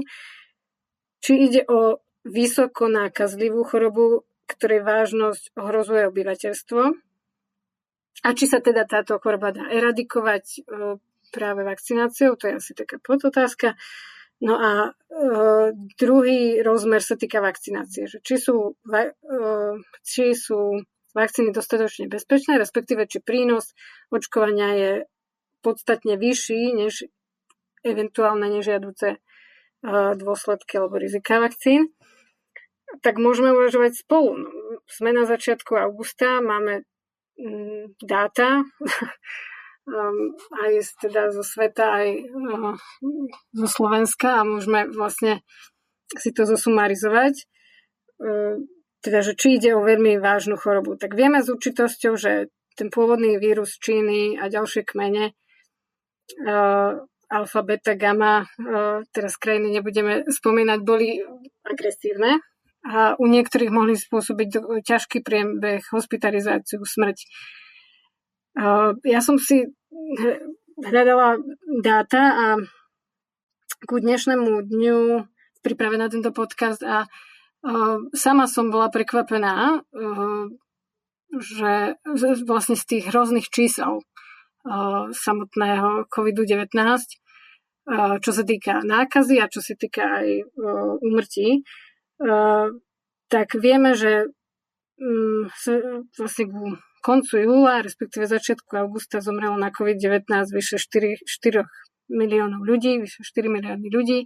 či 1.19 1.43
ide 1.43 1.67
o 1.67 1.99
vysoko 2.23 2.87
nákazlivú 2.87 3.67
chorobu, 3.67 4.26
ktorej 4.47 4.81
vážnosť 4.81 5.59
ohrozuje 5.59 6.07
obyvateľstvo 6.07 6.81
a 8.23 8.29
či 8.33 8.45
sa 8.49 8.63
teda 8.63 8.87
táto 8.89 9.19
choroba 9.21 9.53
dá 9.53 9.69
eradikovať 9.69 10.45
e, 10.47 10.59
práve 11.29 11.61
vakcináciou, 11.61 12.39
to 12.39 12.49
je 12.49 12.53
asi 12.57 12.71
taká 12.73 12.97
podotázka. 13.03 13.75
No 14.41 14.53
a 14.57 14.71
e, 14.85 14.89
druhý 15.97 16.61
rozmer 16.61 17.01
sa 17.01 17.17
týka 17.17 17.41
vakcinácie, 17.41 18.05
že 18.05 18.17
či 18.21 18.37
sú, 18.37 18.77
va, 18.85 19.09
e, 19.09 19.13
či 20.05 20.37
sú 20.37 20.81
vakcíny 21.17 21.49
dostatočne 21.49 22.05
bezpečné, 22.05 22.61
respektíve 22.61 23.09
či 23.09 23.17
prínos 23.17 23.73
očkovania 24.13 24.69
je 24.77 24.91
podstatne 25.65 26.21
vyšší 26.21 26.77
než 26.77 27.09
eventuálne 27.81 28.45
nežiaduce 28.53 29.17
e, 29.17 29.19
dôsledky 30.21 30.77
alebo 30.77 31.01
rizika 31.01 31.41
vakcín, 31.41 31.89
tak 33.01 33.21
môžeme 33.21 33.53
uvažovať 33.53 34.03
spolu. 34.03 34.37
No, 34.37 34.49
sme 34.87 35.13
na 35.13 35.27
začiatku 35.27 35.75
augusta, 35.77 36.39
máme 36.39 36.87
mm, 37.37 37.99
dáta 38.01 38.63
um, 39.87 40.17
aj 40.63 40.71
z, 40.83 40.89
teda 41.07 41.31
zo 41.31 41.43
sveta, 41.43 41.85
aj 42.03 42.07
uh, 42.27 42.75
zo 43.55 43.67
Slovenska 43.67 44.43
a 44.43 44.47
môžeme 44.47 44.87
vlastne 44.91 45.41
si 46.15 46.31
to 46.31 46.43
zosumarizovať. 46.47 47.47
Uh, 48.17 48.63
teda, 49.01 49.21
že 49.21 49.37
či 49.37 49.61
ide 49.61 49.77
o 49.77 49.85
veľmi 49.85 50.17
vážnu 50.17 50.57
chorobu. 50.57 50.97
Tak 50.97 51.13
vieme 51.13 51.39
s 51.39 51.47
určitosťou, 51.47 52.17
že 52.17 52.49
ten 52.75 52.89
pôvodný 52.89 53.37
vírus 53.37 53.77
Číny 53.77 54.37
a 54.37 54.49
ďalšie 54.49 54.83
kmene 54.83 55.31
uh, 56.45 56.91
alfa, 57.29 57.61
beta, 57.63 57.93
gamma, 57.93 58.43
uh, 58.43 59.05
teraz 59.13 59.37
krajiny 59.37 59.79
nebudeme 59.79 60.25
spomínať, 60.27 60.79
boli 60.81 61.21
agresívne 61.63 62.41
a 62.85 63.17
u 63.17 63.25
niektorých 63.25 63.73
mohli 63.73 63.97
spôsobiť 63.97 64.81
ťažký 64.85 65.25
priebeh, 65.25 65.81
hospitalizáciu, 65.89 66.83
smrť. 66.85 67.17
Ja 69.05 69.19
som 69.21 69.37
si 69.41 69.65
hľadala 70.77 71.41
dáta 71.81 72.21
a 72.33 72.45
ku 73.85 74.01
dnešnému 74.01 74.65
dňu 74.65 74.99
pripravená 75.61 76.09
tento 76.09 76.29
podcast 76.33 76.81
a 76.85 77.05
sama 78.15 78.45
som 78.47 78.71
bola 78.71 78.87
prekvapená, 78.93 79.83
že 81.33 81.99
vlastne 82.47 82.79
z 82.79 82.83
tých 82.87 83.03
hrozných 83.11 83.51
čísel 83.51 83.99
samotného 85.11 86.07
COVID-19, 86.07 86.71
čo 88.19 88.31
sa 88.31 88.43
týka 88.47 88.79
nákazy 88.83 89.43
a 89.43 89.51
čo 89.51 89.59
sa 89.59 89.75
týka 89.75 90.23
aj 90.23 90.27
úmrtí, 91.03 91.67
tak 93.27 93.47
vieme, 93.53 93.93
že 93.93 94.31
mm, 94.97 95.53
vlastne 96.17 96.45
ku 96.49 96.77
koncu 97.05 97.33
júla, 97.45 97.85
respektíve 97.85 98.25
začiatku 98.25 98.73
augusta 98.75 99.21
zomrelo 99.21 99.55
na 99.55 99.69
COVID-19 99.69 100.27
vyše 100.51 100.81
4, 100.81 101.23
4 101.23 101.63
miliónov 102.11 102.65
ľudí, 102.65 102.99
vyše 102.99 103.21
4 103.23 103.47
milióny 103.47 103.87
ľudí. 103.87 104.19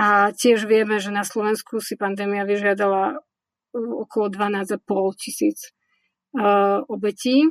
A 0.00 0.32
tiež 0.32 0.64
vieme, 0.64 0.96
že 0.96 1.12
na 1.12 1.28
Slovensku 1.28 1.84
si 1.84 2.00
pandémia 2.00 2.48
vyžiadala 2.48 3.20
okolo 3.76 4.32
12,5 4.32 4.80
tisíc 5.20 5.76
obetí. 6.88 7.44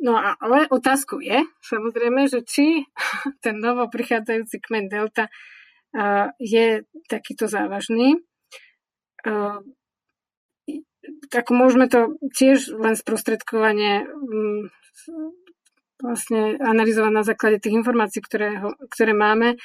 No 0.00 0.16
a, 0.16 0.32
ale 0.40 0.64
otázkou 0.72 1.20
je, 1.20 1.44
samozrejme, 1.60 2.24
že 2.24 2.40
či 2.40 2.88
ten 3.44 3.60
novo 3.60 3.84
prichádzajúci 3.92 4.56
kmen 4.64 4.88
Delta 4.88 5.28
uh, 5.28 5.59
je 6.38 6.66
takýto 7.10 7.46
závažný. 7.50 8.22
Tak 11.30 11.44
môžeme 11.50 11.86
to 11.90 12.14
tiež 12.34 12.74
len 12.74 12.94
sprostredkovanie 12.94 14.06
um, 14.06 14.70
vlastne 16.00 16.56
analyzovať 16.56 17.12
na 17.12 17.24
základe 17.26 17.60
tých 17.60 17.76
informácií, 17.76 18.24
ktoré, 18.24 18.56
ktoré 18.88 19.12
máme. 19.12 19.60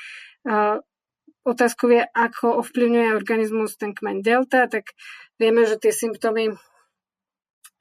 Otázkou 1.46 1.88
je, 1.94 2.04
ako 2.04 2.66
ovplyvňuje 2.66 3.16
organizmus 3.16 3.78
ten 3.78 3.94
kmeň 3.96 4.26
delta, 4.26 4.68
tak 4.68 4.98
vieme, 5.38 5.64
že 5.64 5.80
tie 5.80 5.94
symptómy 5.96 6.58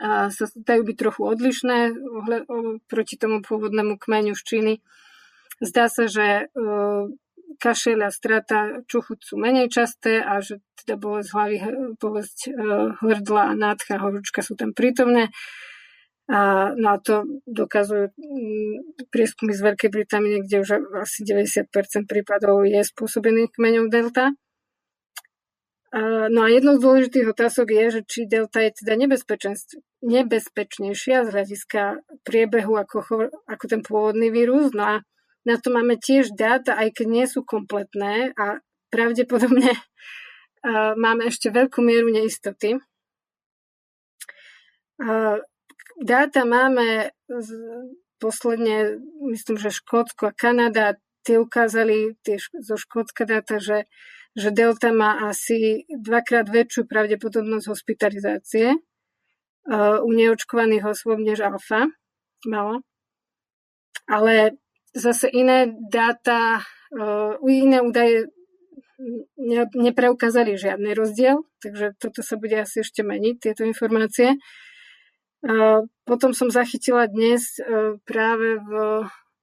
sa 0.04 0.44
dajú 0.54 0.82
byť 0.84 0.96
trochu 1.00 1.22
odlišné 1.24 1.78
proti 2.86 3.14
tomu 3.16 3.40
pôvodnému 3.40 3.96
kmeňu 3.96 4.36
z 4.36 4.42
Číny. 4.44 4.74
Zdá 5.64 5.88
sa, 5.88 6.10
že 6.10 6.52
kašel 7.60 8.02
a 8.04 8.10
strata 8.10 8.84
čuchu 8.86 9.18
sú 9.20 9.40
menej 9.40 9.70
časté 9.70 10.22
a 10.22 10.40
že 10.40 10.60
teda 10.84 10.98
bolesť 11.00 11.30
hlavy, 11.32 11.56
bolesť 11.96 12.38
e, 12.48 12.50
hrdla 13.00 13.42
a 13.50 13.52
nádcha, 13.54 14.02
horúčka 14.02 14.40
sú 14.44 14.54
tam 14.58 14.76
prítomné. 14.76 15.32
A, 16.24 16.72
no 16.72 16.88
a 16.94 16.96
to 17.04 17.28
dokazujú 17.44 18.08
mm, 18.16 19.08
prieskumy 19.12 19.52
z 19.52 19.60
Veľkej 19.60 19.90
Británie, 19.92 20.40
kde 20.40 20.64
už 20.64 20.68
asi 20.96 21.20
90% 21.20 22.08
prípadov 22.08 22.64
je 22.64 22.80
spôsobených 22.80 23.52
kmeňou 23.52 23.92
delta. 23.92 24.32
No 26.34 26.42
a 26.42 26.50
jednou 26.50 26.74
z 26.74 26.82
dôležitých 26.82 27.30
otázok 27.30 27.70
je, 27.70 27.84
že 27.94 28.00
či 28.02 28.20
delta 28.26 28.58
je 28.66 28.82
teda 28.82 28.98
nebezpečnejšia 30.02 31.22
z 31.22 31.28
hľadiska 31.30 32.02
priebehu 32.26 32.74
ako, 32.74 33.30
ako 33.46 33.64
ten 33.70 33.78
pôvodný 33.78 34.26
vírus. 34.34 34.74
No 34.74 34.82
a 34.82 35.06
na 35.44 35.60
to 35.60 35.68
máme 35.68 36.00
tiež 36.00 36.32
dáta, 36.32 36.76
aj 36.76 36.96
keď 36.96 37.06
nie 37.06 37.26
sú 37.28 37.44
kompletné 37.44 38.32
a 38.34 38.64
pravdepodobne 38.88 39.76
máme 41.04 41.28
ešte 41.28 41.52
veľkú 41.52 41.84
mieru 41.84 42.08
neistoty. 42.08 42.80
Dáta 46.00 46.40
máme 46.48 47.12
posledne, 48.18 48.98
myslím, 49.28 49.56
že 49.60 49.74
Škótsko 49.74 50.32
a 50.32 50.36
Kanada, 50.36 50.96
tie 51.24 51.36
ukázali 51.36 52.16
tie 52.24 52.40
zo 52.40 52.76
Škótska 52.80 53.28
dáta, 53.28 53.60
že, 53.60 53.84
že 54.32 54.48
delta 54.48 54.92
má 54.96 55.28
asi 55.28 55.84
dvakrát 55.88 56.48
väčšiu 56.48 56.88
pravdepodobnosť 56.88 57.66
hospitalizácie 57.68 58.76
u 60.04 60.10
neočkovaných 60.12 60.84
osôb 60.84 61.20
než 61.20 61.40
alfa 61.40 61.88
mala. 62.44 62.84
Ale 64.04 64.60
zase 64.94 65.26
iné 65.28 65.74
dáta, 65.90 66.62
iné 67.42 67.82
údaje 67.82 68.30
ne, 69.36 69.66
nepreukázali 69.74 70.54
žiadny 70.54 70.94
rozdiel, 70.94 71.42
takže 71.58 71.98
toto 71.98 72.22
sa 72.22 72.38
bude 72.38 72.54
asi 72.54 72.80
ešte 72.86 73.02
meniť, 73.02 73.36
tieto 73.42 73.66
informácie. 73.66 74.38
Potom 76.08 76.32
som 76.32 76.48
zachytila 76.48 77.04
dnes 77.10 77.60
práve 78.08 78.62
v, 78.64 78.72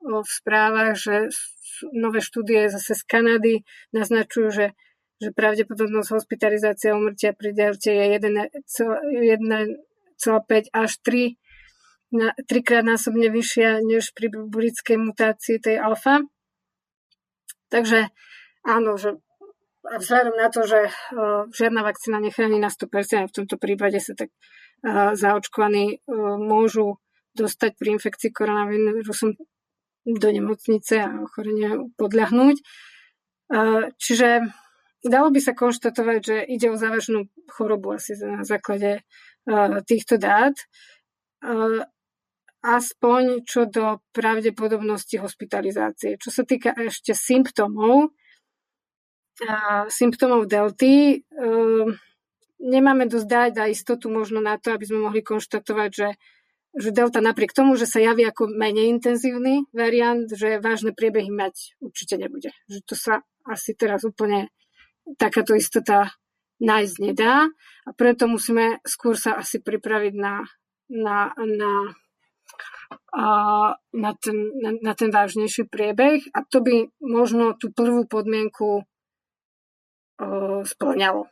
v 0.02 0.30
správach, 0.30 0.98
že 0.98 1.30
nové 1.94 2.22
štúdie 2.26 2.70
zase 2.72 2.98
z 2.98 3.04
Kanady 3.06 3.56
naznačujú, 3.94 4.50
že, 4.50 4.68
že 5.22 5.30
pravdepodobnosť 5.30 6.10
hospitalizácie 6.10 6.90
a 6.90 6.98
umrtia 6.98 7.38
pri 7.38 7.54
delte 7.54 7.94
je 7.94 8.18
1,5 8.18 9.78
až 10.74 10.92
3 11.06 11.41
na, 12.12 12.36
trikrát 12.48 12.84
násobne 12.84 13.32
vyššia 13.32 13.82
než 13.82 14.12
pri 14.12 14.30
burickej 14.30 15.00
mutácii 15.00 15.58
tej 15.64 15.80
alfa. 15.80 16.28
Takže 17.72 18.12
áno, 18.68 19.00
že 19.00 19.16
a 19.82 19.98
vzhľadom 19.98 20.36
na 20.38 20.48
to, 20.54 20.62
že 20.70 20.94
uh, 20.94 21.50
žiadna 21.50 21.82
vakcína 21.82 22.22
nechráni 22.22 22.62
na 22.62 22.70
100%, 22.70 23.26
a 23.26 23.30
v 23.30 23.34
tomto 23.34 23.58
prípade 23.58 23.98
sa 23.98 24.14
tak 24.14 24.30
uh, 24.86 25.18
zaočkovaní 25.18 26.06
uh, 26.06 26.38
môžu 26.38 27.02
dostať 27.34 27.82
pri 27.82 27.98
infekcii 27.98 28.30
koronavírusom 28.30 29.34
do 30.06 30.30
nemocnice 30.30 31.02
a 31.02 31.10
ochorenia 31.26 31.82
podľahnúť. 31.98 32.58
Uh, 33.52 33.90
čiže 33.98 34.46
dalo 35.02 35.34
by 35.34 35.40
sa 35.42 35.58
konštatovať, 35.58 36.20
že 36.22 36.38
ide 36.46 36.70
o 36.70 36.78
závažnú 36.78 37.26
chorobu 37.50 37.98
asi 37.98 38.14
na 38.22 38.46
základe 38.46 39.02
uh, 39.02 39.82
týchto 39.82 40.22
dát. 40.22 40.54
Uh, 41.42 41.82
aspoň 42.62 43.42
čo 43.42 43.66
do 43.66 44.00
pravdepodobnosti 44.14 45.18
hospitalizácie. 45.18 46.22
Čo 46.22 46.30
sa 46.30 46.44
týka 46.46 46.78
ešte 46.78 47.18
symptómov, 47.18 48.14
symptómov 49.90 50.46
delty, 50.46 51.26
ehm, 51.26 51.98
nemáme 52.62 53.10
dosť 53.10 53.28
dať 53.28 53.54
a 53.58 53.72
istotu 53.74 54.14
možno 54.14 54.38
na 54.38 54.62
to, 54.62 54.78
aby 54.78 54.86
sme 54.86 55.10
mohli 55.10 55.26
konštatovať, 55.26 55.90
že, 55.90 56.10
že 56.78 56.90
delta 56.94 57.18
napriek 57.18 57.50
tomu, 57.50 57.74
že 57.74 57.90
sa 57.90 57.98
javí 57.98 58.22
ako 58.22 58.54
menej 58.54 58.94
intenzívny 58.94 59.66
variant, 59.74 60.30
že 60.30 60.62
vážne 60.62 60.94
priebehy 60.94 61.34
mať 61.34 61.82
určite 61.82 62.22
nebude. 62.22 62.54
Že 62.70 62.80
to 62.86 62.94
sa 62.94 63.14
asi 63.50 63.74
teraz 63.74 64.06
úplne 64.06 64.54
takáto 65.18 65.58
istota 65.58 66.14
nájsť 66.62 66.96
nedá 67.02 67.50
a 67.50 67.90
preto 67.98 68.30
musíme 68.30 68.78
skôr 68.86 69.18
sa 69.18 69.42
asi 69.42 69.58
pripraviť 69.58 70.14
na, 70.14 70.46
na, 70.94 71.34
na 71.34 71.72
a 71.90 72.01
na, 73.94 74.12
ten, 74.20 74.38
na, 74.60 74.72
na 74.82 74.94
ten 74.96 75.12
vážnejší 75.12 75.68
priebeh 75.68 76.22
a 76.36 76.44
to 76.48 76.60
by 76.64 76.88
možno 77.00 77.56
tú 77.56 77.72
prvú 77.72 78.08
podmienku 78.08 78.84
uh, 78.84 80.62
splňalo. 80.64 81.28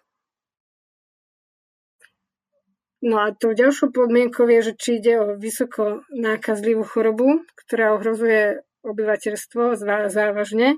No 2.99 3.15
a 3.23 3.31
tou 3.31 3.55
ďalšou 3.55 3.95
podmienkou 3.95 4.43
je, 4.43 4.71
že 4.71 4.73
či 4.75 4.89
ide 4.99 5.15
o 5.23 5.39
vysoko 5.39 6.03
nákazlivú 6.11 6.83
chorobu, 6.83 7.47
ktorá 7.63 7.95
ohrozuje 7.95 8.59
obyvateľstvo 8.83 9.79
závažne, 10.11 10.75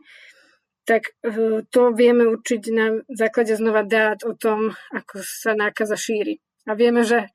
tak 0.85 1.17
e, 1.25 1.65
to 1.69 1.81
vieme 1.93 2.29
určiť 2.29 2.61
na 2.73 3.01
základe 3.09 3.57
znova 3.57 3.81
dát 3.81 4.21
o 4.21 4.37
tom, 4.37 4.73
ako 4.93 5.21
sa 5.21 5.57
nákaza 5.57 5.97
šíri. 5.97 6.41
A 6.69 6.77
vieme, 6.77 7.01
že 7.01 7.25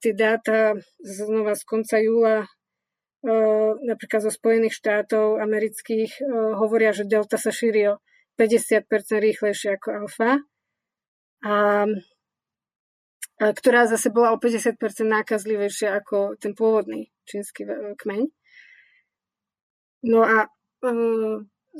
tie 0.00 0.12
dáta 0.12 0.76
znova 1.00 1.56
z 1.56 1.62
konca 1.64 1.96
júla 1.96 2.44
e, 2.44 2.48
napríklad 3.88 4.28
zo 4.28 4.32
Spojených 4.32 4.76
štátov 4.76 5.40
amerických 5.40 6.20
e, 6.20 6.22
hovoria, 6.60 6.92
že 6.92 7.08
delta 7.08 7.40
sa 7.40 7.48
šíri 7.48 7.96
o 7.96 8.00
50% 8.36 8.84
rýchlejšie 9.24 9.80
ako 9.80 9.88
alfa. 10.04 10.44
A 11.44 11.84
ktorá 13.40 13.90
zase 13.90 14.14
bola 14.14 14.32
o 14.32 14.38
50% 14.38 14.78
nákazlivejšia 15.04 15.96
ako 15.98 16.38
ten 16.38 16.54
pôvodný 16.54 17.10
čínsky 17.26 17.66
kmeň. 17.98 18.30
No 20.04 20.20
a 20.22 20.44
e, 20.44 20.48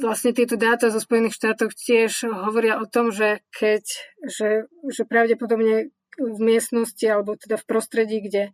vlastne 0.01 0.33
tieto 0.33 0.57
dáta 0.57 0.89
zo 0.89 0.99
Spojených 0.99 1.37
štátov 1.37 1.77
tiež 1.77 2.27
hovoria 2.49 2.81
o 2.81 2.89
tom, 2.89 3.13
že 3.13 3.45
keď, 3.53 3.85
že, 4.25 4.49
že 4.89 5.03
pravdepodobne 5.05 5.93
v 6.19 6.39
miestnosti 6.43 7.05
alebo 7.07 7.35
teda 7.39 7.57
v 7.59 7.69
prostredí, 7.69 8.19
kde 8.23 8.51
e, 8.51 8.53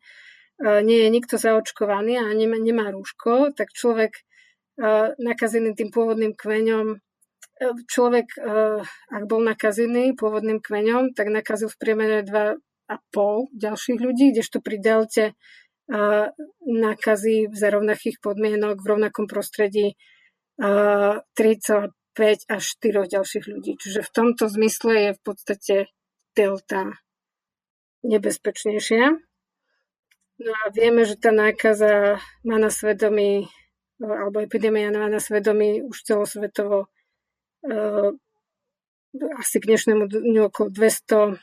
nie 0.84 1.04
je 1.04 1.08
nikto 1.10 1.36
zaočkovaný 1.36 2.20
a 2.20 2.26
nemá, 2.32 2.56
nemá 2.60 2.88
rúško, 2.92 3.52
tak 3.56 3.72
človek 3.72 4.12
e, 4.16 4.22
nakazený 5.18 5.76
tým 5.76 5.90
pôvodným 5.92 6.36
kmeňom 6.36 7.00
človek, 7.92 8.40
ak 9.12 9.24
bol 9.28 9.44
nakazený 9.44 10.16
pôvodným 10.16 10.64
kmeňom, 10.64 11.12
tak 11.12 11.28
nakazil 11.28 11.68
v 11.68 11.76
priemere 11.76 12.24
a 12.88 12.96
pol 13.12 13.52
ďalších 13.52 14.00
ľudí, 14.00 14.32
kdežto 14.32 14.64
pri 14.64 14.80
delte 14.80 15.24
nákazy 16.64 17.50
za 17.52 17.68
rovnakých 17.70 18.22
podmienok 18.22 18.80
v 18.80 18.86
rovnakom 18.86 19.26
prostredí 19.26 19.98
3,5 20.56 21.92
až 22.46 22.62
4 22.80 23.14
ďalších 23.14 23.44
ľudí. 23.46 23.74
Čiže 23.76 24.00
v 24.06 24.10
tomto 24.10 24.46
zmysle 24.46 24.92
je 24.94 25.10
v 25.18 25.20
podstate 25.22 25.76
delta 26.32 26.94
nebezpečnejšia. 28.06 29.16
No 30.40 30.50
a 30.56 30.62
vieme, 30.72 31.04
že 31.04 31.20
tá 31.20 31.32
nákaza 31.36 32.16
má 32.48 32.56
na 32.56 32.72
svedomí, 32.72 33.48
alebo 34.00 34.40
epidémia 34.40 34.88
má 34.88 35.12
na 35.12 35.20
svedomí 35.20 35.84
už 35.84 36.08
celosvetovo 36.08 36.88
asi 39.36 39.56
k 39.58 39.68
dnešnému 39.68 40.06
dňu 40.06 40.48
okolo 40.48 40.70
200 40.72 41.34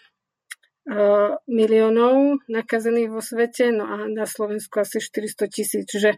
miliónov 1.52 2.40
nakazených 2.48 3.12
vo 3.12 3.22
svete, 3.22 3.76
no 3.76 3.86
a 3.86 4.08
na 4.08 4.26
Slovensku 4.26 4.82
asi 4.82 5.04
400 5.04 5.46
tisíc. 5.52 5.84
Čiže 5.86 6.18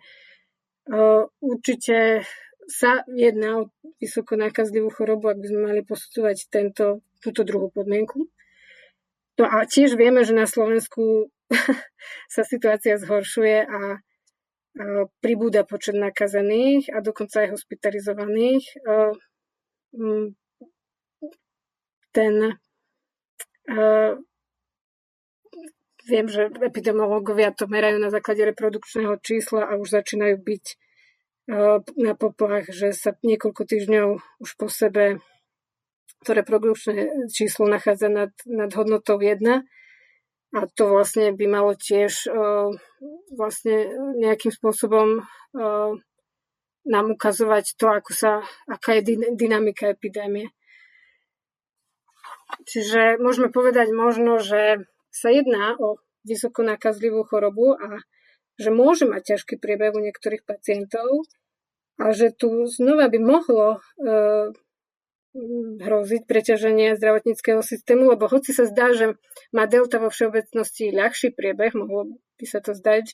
určite 1.41 2.23
sa 2.69 3.01
jedná 3.11 3.65
o 3.65 3.73
vysoko 3.97 4.37
nakazlivú 4.37 4.93
chorobu, 4.93 5.33
ak 5.33 5.41
by 5.41 5.47
sme 5.49 5.61
mali 5.73 5.81
posudzovať 5.83 6.37
tento, 6.53 7.01
túto 7.19 7.41
druhú 7.43 7.73
podmienku. 7.73 8.29
No 9.39 9.47
a 9.47 9.63
tiež 9.63 9.95
vieme, 9.95 10.27
že 10.27 10.35
na 10.35 10.43
Slovensku 10.43 11.31
sa 12.33 12.43
situácia 12.43 12.99
zhoršuje 12.99 13.57
a 13.65 13.79
pribúda 15.23 15.65
počet 15.65 15.95
nakazených 15.97 16.91
a 16.93 17.01
dokonca 17.01 17.47
aj 17.47 17.55
hospitalizovaných. 17.57 18.63
Ten 22.13 22.33
Viem, 26.09 26.25
že 26.25 26.49
epidemiológovia 26.49 27.53
to 27.53 27.69
merajú 27.69 28.01
na 28.01 28.09
základe 28.09 28.41
reprodukčného 28.41 29.21
čísla 29.21 29.69
a 29.69 29.77
už 29.77 29.93
začínajú 29.93 30.41
byť 30.41 30.65
eh, 30.65 31.77
na 32.01 32.13
poplach, 32.17 32.65
že 32.65 32.97
sa 32.97 33.13
niekoľko 33.21 33.61
týždňov 33.69 34.07
už 34.41 34.49
po 34.57 34.67
sebe 34.73 35.21
to 36.26 36.36
reprodukčné 36.36 37.30
číslo 37.32 37.67
nachádza 37.67 38.09
nad, 38.11 38.32
nad 38.45 38.72
hodnotou 38.76 39.20
1 39.20 39.63
a 40.49 40.59
to 40.74 40.84
vlastne 40.89 41.32
by 41.32 41.45
malo 41.45 41.78
tiež 41.78 42.28
uh, 42.28 42.74
vlastne 43.38 43.88
nejakým 44.17 44.49
spôsobom 44.49 45.22
uh, 45.22 45.91
nám 46.89 47.05
ukazovať 47.13 47.78
to, 47.78 47.86
ako 47.86 48.11
sa, 48.17 48.32
aká 48.65 48.97
je 48.97 49.22
dynamika 49.38 49.93
epidémie. 49.93 50.49
Čiže 52.65 53.22
môžeme 53.22 53.53
povedať 53.53 53.93
možno, 53.93 54.41
že 54.41 54.89
sa 55.13 55.30
jedná 55.30 55.78
o 55.78 56.01
vysoko 56.26 56.65
nákazlivú 56.65 57.22
chorobu 57.30 57.78
a 57.78 58.01
že 58.57 58.74
môže 58.74 59.05
mať 59.05 59.38
ťažký 59.38 59.61
priebeh 59.61 59.93
u 59.93 60.01
niektorých 60.01 60.43
pacientov 60.43 61.30
a 62.01 62.11
že 62.11 62.34
tu 62.34 62.65
znova 62.67 63.07
by 63.07 63.20
mohlo 63.22 63.67
e, 63.76 63.80
hroziť 65.80 66.25
preťaženie 66.25 66.97
zdravotníckého 66.97 67.61
systému, 67.61 68.09
lebo 68.09 68.25
hoci 68.25 68.49
sa 68.49 68.65
zdá, 68.65 68.91
že 68.97 69.13
má 69.53 69.69
delta 69.69 70.01
vo 70.01 70.09
všeobecnosti 70.09 70.89
ľahší 70.89 71.38
priebeh, 71.38 71.77
mohlo 71.77 72.17
by 72.41 72.45
sa 72.49 72.59
to 72.65 72.73
zdať, 72.73 73.13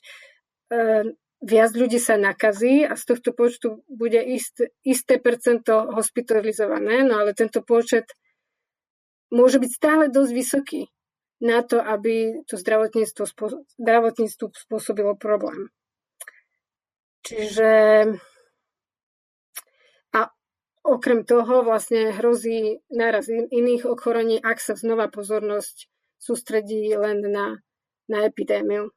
viac 1.44 1.70
ľudí 1.76 2.00
sa 2.00 2.16
nakazí 2.16 2.88
a 2.88 2.96
z 2.96 3.04
tohto 3.04 3.36
počtu 3.36 3.84
bude 3.84 4.18
ist, 4.24 4.64
isté 4.80 5.20
percento 5.20 5.92
hospitalizované, 5.92 7.04
no 7.04 7.20
ale 7.20 7.36
tento 7.36 7.60
počet 7.60 8.08
môže 9.28 9.60
byť 9.60 9.70
stále 9.70 10.04
dosť 10.08 10.32
vysoký 10.32 10.80
na 11.44 11.60
to, 11.60 11.84
aby 11.84 12.40
to 12.48 12.56
zdravotníctvo, 12.56 13.24
zdravotníctvo 13.76 14.44
spôsobilo 14.56 15.20
problém. 15.20 15.68
Čiže 17.26 17.68
okrem 20.86 21.26
toho 21.26 21.66
vlastne 21.66 22.14
hrozí 22.14 22.78
náraz 22.88 23.26
iných 23.30 23.90
ochorení, 23.90 24.38
ak 24.38 24.62
sa 24.62 24.78
znova 24.78 25.10
pozornosť 25.10 25.90
sústredí 26.16 26.94
len 26.94 27.26
na, 27.26 27.58
na 28.06 28.18
epidémiu. 28.24 28.94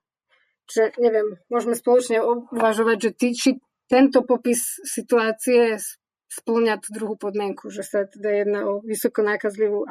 Čiže 0.70 1.02
neviem, 1.02 1.42
môžeme 1.50 1.74
spoločne 1.74 2.22
uvažovať, 2.22 2.98
že 3.02 3.12
ty, 3.18 3.28
či 3.34 3.50
tento 3.90 4.22
popis 4.22 4.78
situácie 4.86 5.82
splňa 6.30 6.78
tú 6.78 6.94
druhú 6.94 7.18
podmienku, 7.18 7.74
že 7.74 7.82
sa 7.82 8.06
teda 8.06 8.46
jedná 8.46 8.70
o 8.70 8.86
vysoko 8.86 9.26
nákazlivú 9.26 9.90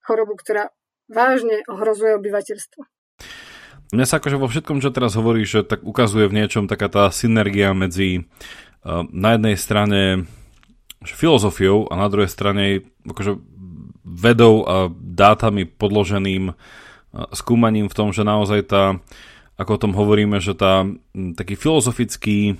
chorobu, 0.00 0.40
ktorá 0.40 0.72
vážne 1.12 1.60
ohrozuje 1.68 2.16
obyvateľstvo. 2.16 2.80
Mňa 3.92 4.06
sa 4.08 4.16
akože 4.16 4.40
vo 4.40 4.48
všetkom, 4.48 4.80
čo 4.80 4.90
teraz 4.90 5.12
hovoríš, 5.12 5.68
tak 5.68 5.84
ukazuje 5.84 6.24
v 6.26 6.40
niečom 6.40 6.64
taká 6.66 6.88
tá 6.88 7.04
synergia 7.12 7.76
medzi 7.76 8.24
uh, 8.24 9.04
na 9.12 9.36
jednej 9.36 9.56
strane 9.60 10.00
filozofiou 11.12 11.92
a 11.92 12.00
na 12.00 12.08
druhej 12.08 12.32
strane 12.32 12.80
akože 13.04 13.36
vedou 14.04 14.64
a 14.64 14.88
dátami 14.94 15.68
podloženým 15.68 16.56
skúmaním 17.36 17.92
v 17.92 17.96
tom, 17.96 18.08
že 18.16 18.24
naozaj 18.24 18.60
tá, 18.64 18.96
ako 19.60 19.70
o 19.76 19.82
tom 19.84 19.92
hovoríme, 19.92 20.40
že 20.40 20.56
tá 20.56 20.88
taký 21.12 21.60
filozofický 21.60 22.56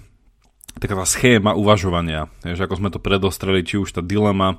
taká 0.74 0.98
tá 0.98 1.06
schéma 1.06 1.54
uvažovania, 1.54 2.26
že 2.42 2.66
ako 2.66 2.74
sme 2.82 2.90
to 2.90 2.98
predostreli, 2.98 3.62
či 3.62 3.78
už 3.78 3.94
tá 3.94 4.02
dilema 4.02 4.58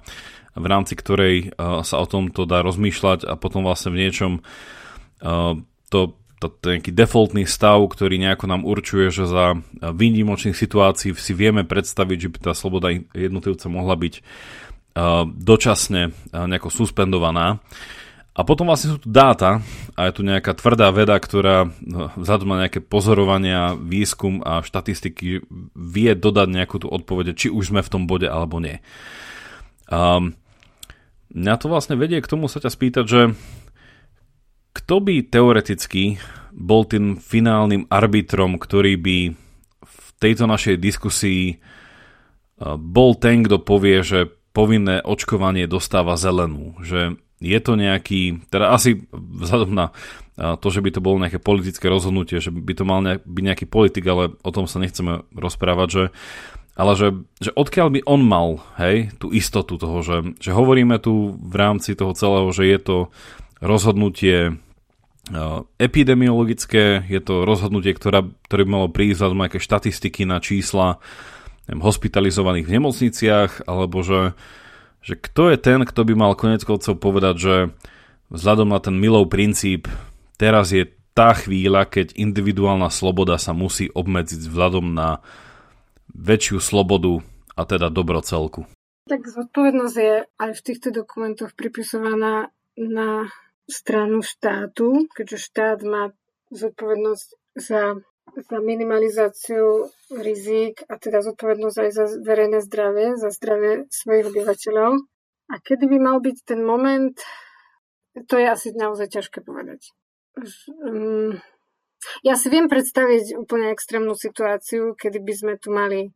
v 0.55 0.65
rámci 0.71 0.95
ktorej 0.95 1.51
sa 1.59 1.95
o 1.99 2.07
tomto 2.07 2.47
dá 2.47 2.63
rozmýšľať 2.63 3.27
a 3.27 3.35
potom 3.35 3.67
vlastne 3.67 3.91
v 3.91 3.99
niečom 4.07 4.31
to, 5.91 5.99
to, 6.39 6.51
to 6.51 6.75
nejaký 6.75 6.91
defaultný 6.91 7.47
stav, 7.47 7.79
ktorý 7.87 8.19
nejako 8.19 8.45
nám 8.51 8.67
určuje, 8.67 9.09
že 9.09 9.25
za 9.25 9.59
výnimočných 9.81 10.55
situácií 10.55 11.15
si 11.15 11.33
vieme 11.33 11.63
predstaviť, 11.63 12.17
že 12.19 12.31
by 12.31 12.37
tá 12.39 12.53
sloboda 12.53 12.91
jednotlivca 13.15 13.67
mohla 13.71 13.95
byť 13.95 14.13
uh, 14.19 15.23
dočasne 15.25 16.11
uh, 16.11 16.45
nejako 16.45 16.69
suspendovaná. 16.71 17.63
A 18.35 18.43
potom 18.43 18.67
vlastne 18.67 18.91
sú 18.91 18.99
tu 18.99 19.07
dáta 19.07 19.63
a 19.95 20.11
je 20.11 20.19
tu 20.19 20.21
nejaká 20.27 20.51
tvrdá 20.59 20.91
veda, 20.91 21.15
ktorá 21.15 21.71
vzhľadom 22.19 22.51
na 22.51 22.67
nejaké 22.67 22.83
pozorovania, 22.83 23.79
výskum 23.79 24.43
a 24.43 24.59
štatistiky 24.59 25.39
vie 25.71 26.11
dodať 26.19 26.47
nejakú 26.51 26.83
tú 26.83 26.91
odpovede, 26.91 27.31
či 27.31 27.47
už 27.47 27.71
sme 27.71 27.79
v 27.79 27.91
tom 27.95 28.03
bode 28.11 28.27
alebo 28.27 28.59
nie. 28.59 28.83
Um, 29.87 30.35
Mňa 31.35 31.59
to 31.59 31.67
vlastne 31.67 31.99
vedie 31.99 32.23
k 32.23 32.31
tomu 32.31 32.47
sa 32.47 32.63
ťa 32.63 32.71
spýtať, 32.71 33.05
že 33.05 33.21
kto 34.75 34.99
by 34.99 35.23
teoreticky 35.23 36.19
bol 36.51 36.83
tým 36.83 37.15
finálnym 37.15 37.87
arbitrom, 37.87 38.59
ktorý 38.59 38.99
by 38.99 39.17
v 39.83 40.07
tejto 40.19 40.47
našej 40.47 40.75
diskusii 40.79 41.63
bol 42.79 43.15
ten, 43.19 43.43
kto 43.43 43.59
povie, 43.59 44.03
že 44.03 44.31
povinné 44.55 45.03
očkovanie 45.03 45.67
dostáva 45.67 46.15
zelenú. 46.15 46.79
Že 46.79 47.19
je 47.43 47.59
to 47.59 47.75
nejaký, 47.75 48.47
teda 48.47 48.71
asi 48.71 49.03
vzhľadom 49.11 49.71
na 49.75 49.91
to, 50.35 50.67
že 50.71 50.83
by 50.83 50.89
to 50.91 51.03
bolo 51.03 51.19
nejaké 51.19 51.39
politické 51.39 51.87
rozhodnutie, 51.91 52.39
že 52.39 52.51
by 52.51 52.73
to 52.75 52.83
mal 52.87 53.03
byť 53.03 53.43
nejaký 53.43 53.65
politik, 53.67 54.07
ale 54.07 54.35
o 54.39 54.51
tom 54.51 54.67
sa 54.67 54.79
nechceme 54.79 55.27
rozprávať, 55.35 55.87
že 55.91 56.03
ale 56.75 56.91
že, 56.99 57.15
že 57.39 57.55
odkiaľ 57.55 57.87
by 57.87 57.99
on 58.03 58.19
mal, 58.19 58.59
hej, 58.75 59.15
tú 59.15 59.31
istotu 59.31 59.79
toho, 59.79 60.03
že, 60.03 60.35
že 60.43 60.51
hovoríme 60.51 60.99
tu 60.99 61.31
v 61.39 61.55
rámci 61.55 61.95
toho 61.95 62.11
celého, 62.11 62.51
že 62.51 62.67
je 62.67 62.79
to 62.83 62.97
rozhodnutie 63.63 64.59
epidemiologické, 65.81 67.01
je 67.09 67.21
to 67.21 67.49
rozhodnutie, 67.49 67.97
ktorá, 67.97 68.29
ktoré 68.45 68.61
by 68.65 68.69
malo 68.69 68.87
prísť 68.93 69.25
z 69.25 69.33
nejaké 69.33 69.57
štatistiky 69.57 70.21
na 70.29 70.37
čísla 70.37 71.01
neviem, 71.65 71.81
hospitalizovaných 71.81 72.65
v 72.69 72.73
nemocniciach, 72.77 73.51
alebo 73.65 74.05
že, 74.05 74.37
že 75.01 75.17
kto 75.17 75.49
je 75.49 75.57
ten, 75.57 75.81
kto 75.81 76.01
by 76.05 76.13
mal 76.13 76.37
konec 76.37 76.61
koncov 76.61 77.01
povedať, 77.01 77.35
že 77.41 77.55
vzhľadom 78.29 78.69
na 78.69 78.77
ten 78.77 78.93
milov 78.93 79.33
princíp 79.33 79.89
teraz 80.37 80.69
je 80.69 80.93
tá 81.15 81.33
chvíľa, 81.33 81.87
keď 81.87 82.13
individuálna 82.13 82.91
sloboda 82.91 83.39
sa 83.39 83.55
musí 83.55 83.87
obmedziť 83.89 84.45
vzhľadom 84.45 84.93
na 84.93 85.23
väčšiu 86.11 86.59
slobodu 86.59 87.23
a 87.55 87.61
teda 87.63 87.87
dobro 87.89 88.19
celku. 88.19 88.67
Tak 89.07 89.25
zodpovednosť 89.25 89.95
je 89.95 90.15
aj 90.27 90.51
v 90.53 90.61
týchto 90.65 90.89
dokumentoch 90.91 91.53
pripisovaná 91.55 92.51
na 92.75 93.31
stranu 93.65 94.21
štátu, 94.21 95.09
keďže 95.13 95.37
štát 95.41 95.79
má 95.81 96.13
zodpovednosť 96.53 97.27
za, 97.57 97.97
za 98.35 98.57
minimalizáciu 98.61 99.89
rizik 100.13 100.85
a 100.85 101.01
teda 101.01 101.25
zodpovednosť 101.25 101.77
aj 101.81 101.89
za 101.91 102.05
verejné 102.21 102.59
zdravie, 102.61 103.17
za 103.17 103.33
zdravie 103.33 103.89
svojich 103.89 104.29
obyvateľov. 104.29 104.91
A 105.45 105.55
kedy 105.61 105.85
by 105.89 105.97
mal 106.01 106.17
byť 106.21 106.37
ten 106.45 106.61
moment, 106.61 107.17
to 108.25 108.35
je 108.37 108.47
asi 108.49 108.73
naozaj 108.73 109.13
ťažké 109.13 109.45
povedať. 109.45 109.93
Mm, 110.85 111.37
ja 112.21 112.35
si 112.35 112.47
viem 112.51 112.67
predstaviť 112.69 113.39
úplne 113.39 113.71
extrémnu 113.73 114.13
situáciu, 114.13 114.93
kedy 114.93 115.19
by 115.21 115.33
sme 115.33 115.53
tu 115.57 115.73
mali 115.73 116.13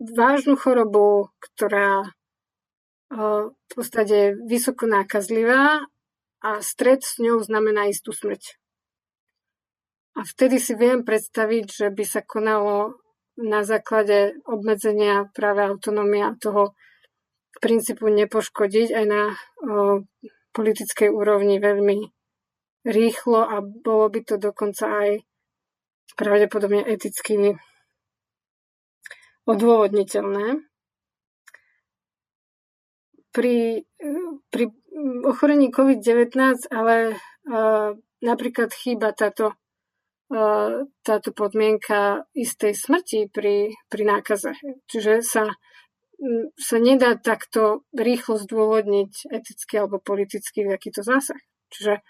vážnu 0.00 0.56
chorobu, 0.56 1.28
ktorá 1.40 2.08
v 3.10 3.72
podstate 3.74 4.14
je 4.14 4.28
vysoko 4.46 4.86
nákazlivá 4.86 5.82
a 6.40 6.64
stred 6.64 7.04
s 7.04 7.20
ňou 7.20 7.40
znamená 7.44 7.88
istú 7.92 8.12
smrť. 8.16 8.56
A 10.18 10.26
vtedy 10.26 10.58
si 10.58 10.74
viem 10.74 11.06
predstaviť, 11.06 11.64
že 11.70 11.86
by 11.92 12.04
sa 12.04 12.20
konalo 12.20 12.98
na 13.40 13.64
základe 13.64 14.36
obmedzenia 14.44 15.30
práve 15.32 15.64
autonómia 15.64 16.36
toho 16.36 16.76
princípu 17.60 18.08
nepoškodiť 18.08 18.88
aj 18.90 19.04
na 19.06 19.22
o, 19.30 19.34
politickej 20.52 21.08
úrovni 21.08 21.60
veľmi 21.60 22.10
rýchlo 22.84 23.40
a 23.44 23.60
bolo 23.60 24.08
by 24.08 24.20
to 24.24 24.34
dokonca 24.40 24.84
aj 24.88 25.10
pravdepodobne 26.16 26.84
eticky 26.84 27.56
odôvodniteľné. 29.46 30.64
Pri, 33.30 33.86
pri 34.50 34.64
ochorení 35.24 35.70
COVID-19 35.70 36.70
ale 36.70 37.14
uh, 37.14 37.94
napríklad 38.22 38.70
chýba 38.74 39.12
táto, 39.16 39.54
uh, 40.34 40.84
táto 41.02 41.30
podmienka 41.32 42.26
istej 42.34 42.74
smrti 42.74 43.30
pri, 43.30 43.74
pri 43.88 44.02
nákaze. 44.04 44.52
Čiže 44.90 45.22
sa, 45.22 45.50
sa 46.54 46.76
nedá 46.78 47.16
takto 47.16 47.88
rýchlo 47.94 48.36
zdôvodniť 48.38 49.30
eticky 49.32 49.74
alebo 49.80 50.02
politicky 50.02 50.66
takýto 50.66 51.00
zásah. 51.06 51.38
Čiže 51.70 52.02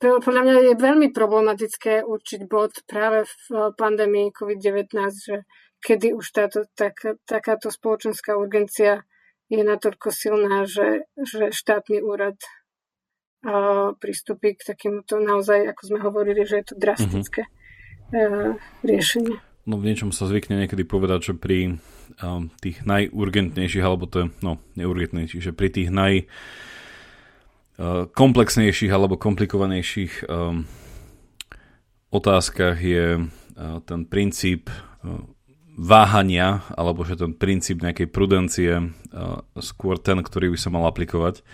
podľa 0.00 0.42
mňa 0.42 0.54
je 0.70 0.74
veľmi 0.74 1.08
problematické 1.14 2.02
určiť 2.02 2.40
bod 2.50 2.82
práve 2.90 3.24
v 3.24 3.70
pandémii 3.78 4.34
COVID-19, 4.34 4.90
že 5.14 5.46
kedy 5.78 6.18
už 6.18 6.26
táto, 6.34 6.66
tak, 6.74 6.98
takáto 7.22 7.70
spoločenská 7.70 8.34
urgencia 8.34 9.06
je 9.46 9.62
natoľko 9.62 10.08
silná, 10.10 10.66
že, 10.66 11.06
že 11.14 11.54
štátny 11.54 12.02
úrad 12.02 12.36
uh, 13.46 13.94
pristúpi 13.98 14.58
k 14.58 14.74
takémuto 14.74 15.22
naozaj, 15.22 15.70
ako 15.70 15.82
sme 15.86 15.98
hovorili, 16.02 16.42
že 16.42 16.62
je 16.62 16.66
to 16.70 16.74
drastické 16.74 17.46
uh-huh. 17.46 18.54
uh, 18.54 18.84
riešenie. 18.86 19.38
No 19.66 19.82
v 19.82 19.86
niečom 19.90 20.14
sa 20.14 20.30
zvykne 20.30 20.62
niekedy 20.62 20.86
povedať, 20.86 21.30
že 21.30 21.34
pri 21.34 21.78
um, 22.22 22.50
tých 22.62 22.86
najurgentnejších, 22.86 23.82
alebo 23.82 24.06
to 24.06 24.16
je, 24.22 24.26
no, 24.42 24.62
neurgentnejších, 24.78 25.42
že 25.42 25.52
pri 25.54 25.68
tých 25.74 25.90
naj 25.90 26.30
Eh, 27.76 28.08
komplexnejších 28.08 28.88
alebo 28.88 29.20
komplikovanejších 29.20 30.24
um, 30.32 30.64
otázkach 32.08 32.80
je 32.80 33.20
uh, 33.20 33.28
ten 33.84 34.08
princíp 34.08 34.72
uh, 34.72 35.20
váhania, 35.76 36.64
alebo 36.72 37.04
že 37.04 37.20
ten 37.20 37.36
princíp 37.36 37.84
nejakej 37.84 38.08
prudencie 38.08 38.72
uh, 38.80 39.44
skôr 39.60 40.00
ten, 40.00 40.24
ktorý 40.24 40.56
by 40.56 40.58
sa 40.58 40.72
mal 40.72 40.88
aplikovať. 40.88 41.44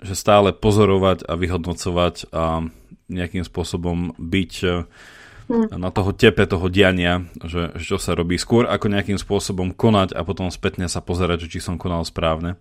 Že 0.00 0.14
stále 0.14 0.48
pozorovať 0.54 1.26
a 1.26 1.34
vyhodnocovať 1.34 2.30
a 2.30 2.64
nejakým 3.10 3.42
spôsobom 3.42 4.14
byť 4.16 4.52
uh, 4.64 4.86
na 5.74 5.90
toho 5.90 6.14
tepe 6.14 6.46
toho 6.46 6.70
diania, 6.70 7.26
že, 7.42 7.74
že 7.74 7.84
čo 7.94 7.98
sa 7.98 8.14
robí 8.14 8.38
skôr 8.38 8.70
ako 8.70 8.86
nejakým 8.86 9.18
spôsobom 9.18 9.74
konať 9.74 10.14
a 10.14 10.22
potom 10.22 10.46
spätne 10.46 10.86
sa 10.86 11.02
pozerať, 11.02 11.46
že 11.46 11.58
či 11.58 11.60
som 11.60 11.74
konal 11.74 12.06
správne. 12.06 12.54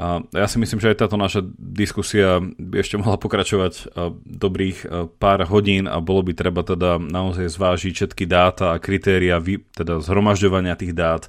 A 0.00 0.24
ja 0.32 0.48
si 0.48 0.56
myslím, 0.56 0.80
že 0.80 0.96
aj 0.96 1.04
táto 1.04 1.20
naša 1.20 1.44
diskusia 1.60 2.40
by 2.40 2.80
ešte 2.80 2.96
mohla 2.96 3.20
pokračovať 3.20 3.92
dobrých 4.24 4.88
pár 5.20 5.44
hodín 5.44 5.84
a 5.84 6.00
bolo 6.00 6.24
by 6.24 6.32
treba 6.32 6.64
teda 6.64 6.96
naozaj 6.96 7.52
zvážiť 7.52 7.92
všetky 7.92 8.24
dáta 8.24 8.72
a 8.72 8.80
kritéria 8.80 9.36
teda 9.76 10.00
zhromažďovania 10.00 10.80
tých 10.80 10.96
dát, 10.96 11.28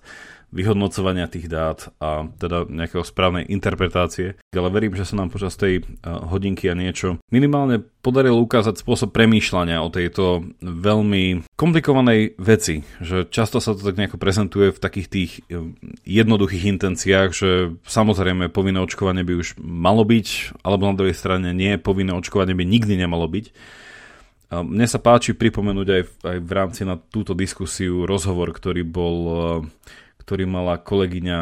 vyhodnocovania 0.52 1.32
tých 1.32 1.48
dát 1.48 1.90
a 1.98 2.28
teda 2.28 2.68
nejakého 2.68 3.08
správnej 3.08 3.48
interpretácie. 3.48 4.36
Ale 4.52 4.70
verím, 4.70 4.94
že 5.00 5.08
sa 5.08 5.16
nám 5.16 5.32
počas 5.32 5.56
tej 5.56 5.84
hodinky 6.04 6.68
a 6.68 6.76
niečo 6.76 7.24
minimálne 7.32 7.80
podarilo 8.04 8.44
ukázať 8.44 8.84
spôsob 8.84 9.16
premýšľania 9.16 9.80
o 9.80 9.94
tejto 9.94 10.44
veľmi 10.60 11.48
komplikovanej 11.56 12.36
veci, 12.42 12.84
že 13.00 13.30
často 13.30 13.64
sa 13.64 13.78
to 13.78 13.82
tak 13.82 13.96
nejako 13.96 14.18
prezentuje 14.20 14.74
v 14.74 14.82
takých 14.82 15.08
tých 15.08 15.32
e, 15.48 15.72
jednoduchých 16.04 16.68
intenciách, 16.78 17.30
že 17.32 17.50
samozrejme 17.86 18.50
povinné 18.50 18.82
očkovanie 18.82 19.22
by 19.22 19.34
už 19.38 19.62
malo 19.62 20.02
byť, 20.02 20.58
alebo 20.66 20.90
na 20.90 20.98
druhej 20.98 21.16
strane 21.16 21.54
nie, 21.54 21.78
povinné 21.78 22.12
očkovanie 22.18 22.58
by 22.58 22.66
nikdy 22.66 22.98
nemalo 22.98 23.30
byť. 23.30 23.46
Mne 24.52 24.84
sa 24.84 25.00
páči 25.00 25.32
pripomenúť 25.32 25.88
aj 25.88 26.02
aj 26.28 26.38
v 26.44 26.52
rámci 26.52 26.82
na 26.84 27.00
túto 27.00 27.32
diskusiu 27.32 28.04
rozhovor, 28.04 28.52
ktorý 28.52 28.84
bol 28.84 29.18
e, 29.24 29.36
ktorý 30.22 30.46
mala 30.46 30.78
kolegyňa 30.78 31.40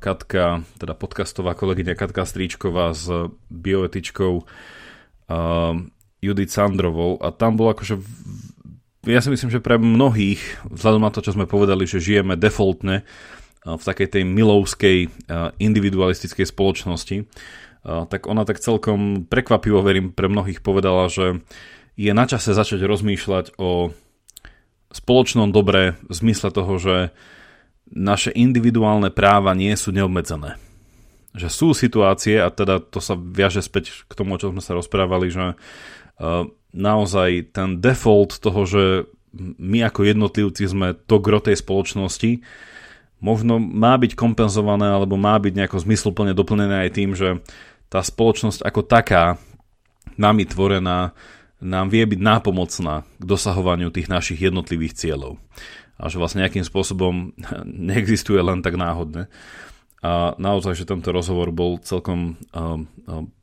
Katka, 0.00 0.64
teda 0.80 0.96
podcastová 0.96 1.52
kolegyňa 1.52 1.92
Katka 1.92 2.24
Stríčková 2.24 2.96
s 2.96 3.12
bioetičkou 3.52 4.32
uh, 4.40 5.76
Judith 6.24 6.52
Sandrovou. 6.56 7.20
A 7.20 7.28
tam 7.30 7.60
bolo 7.60 7.76
akože 7.76 8.00
ja 9.06 9.22
si 9.22 9.30
myslím, 9.30 9.54
že 9.54 9.62
pre 9.62 9.78
mnohých, 9.78 10.66
vzhľadom 10.66 11.06
na 11.06 11.14
to, 11.14 11.22
čo 11.22 11.30
sme 11.38 11.46
povedali, 11.46 11.86
že 11.86 12.02
žijeme 12.02 12.34
defaultne 12.34 13.06
v 13.62 13.82
takej 13.82 14.18
tej 14.18 14.22
milovskej 14.26 14.98
individualistickej 15.62 16.42
spoločnosti, 16.42 17.22
tak 17.86 18.26
ona 18.26 18.42
tak 18.42 18.58
celkom 18.58 19.30
prekvapivo, 19.30 19.78
verím, 19.78 20.10
pre 20.10 20.26
mnohých 20.26 20.58
povedala, 20.58 21.06
že 21.06 21.38
je 21.94 22.10
na 22.10 22.26
čase 22.26 22.50
začať 22.50 22.82
rozmýšľať 22.82 23.54
o 23.62 23.94
spoločnom 24.90 25.54
dobre 25.54 25.94
v 26.02 26.12
zmysle 26.14 26.50
toho, 26.50 26.74
že 26.82 26.96
naše 27.90 28.34
individuálne 28.34 29.14
práva 29.14 29.54
nie 29.54 29.72
sú 29.78 29.94
neobmedzené. 29.94 30.58
Že 31.36 31.48
sú 31.52 31.68
situácie, 31.76 32.40
a 32.40 32.50
teda 32.50 32.80
to 32.82 32.98
sa 32.98 33.14
viaže 33.14 33.62
späť 33.62 34.06
k 34.08 34.12
tomu, 34.16 34.34
o 34.34 34.40
čom 34.40 34.56
sme 34.56 34.62
sa 34.64 34.74
rozprávali, 34.74 35.30
že 35.30 35.54
uh, 35.54 36.48
naozaj 36.74 37.54
ten 37.54 37.78
default 37.78 38.40
toho, 38.42 38.66
že 38.66 38.84
my 39.36 39.84
ako 39.84 40.08
jednotlivci 40.08 40.64
sme 40.64 40.96
to 40.96 41.20
gro 41.20 41.38
tej 41.44 41.60
spoločnosti, 41.60 42.40
možno 43.20 43.60
má 43.60 43.96
byť 44.00 44.16
kompenzované 44.16 44.88
alebo 44.88 45.20
má 45.20 45.36
byť 45.36 45.52
nejako 45.56 45.78
zmysluplne 45.84 46.32
doplnené 46.32 46.88
aj 46.88 46.90
tým, 46.96 47.12
že 47.12 47.44
tá 47.92 48.00
spoločnosť 48.00 48.64
ako 48.64 48.80
taká, 48.82 49.36
nami 50.16 50.48
tvorená, 50.48 51.12
nám 51.60 51.88
vie 51.88 52.04
byť 52.04 52.20
nápomocná 52.20 53.08
k 53.16 53.24
dosahovaniu 53.24 53.88
tých 53.88 54.12
našich 54.12 54.40
jednotlivých 54.40 54.96
cieľov 54.96 55.40
a 55.96 56.12
že 56.12 56.20
vlastne 56.20 56.44
nejakým 56.44 56.64
spôsobom 56.64 57.32
neexistuje 57.90 58.40
len 58.40 58.60
tak 58.60 58.76
náhodne. 58.76 59.28
A 60.04 60.36
naozaj, 60.38 60.76
že 60.78 60.88
tento 60.88 61.10
rozhovor 61.10 61.50
bol 61.50 61.82
celkom 61.82 62.38
uh, 62.52 62.78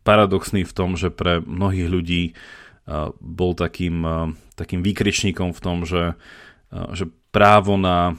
paradoxný 0.06 0.64
v 0.64 0.74
tom, 0.74 0.96
že 0.96 1.12
pre 1.12 1.42
mnohých 1.44 1.90
ľudí 1.90 2.24
uh, 2.32 3.12
bol 3.20 3.58
takým, 3.58 3.98
uh, 4.06 4.32
takým 4.56 4.80
výkričníkom 4.86 5.52
v 5.52 5.60
tom, 5.60 5.84
že, 5.84 6.16
uh, 6.72 6.90
že 6.94 7.10
právo 7.34 7.76
na 7.76 8.14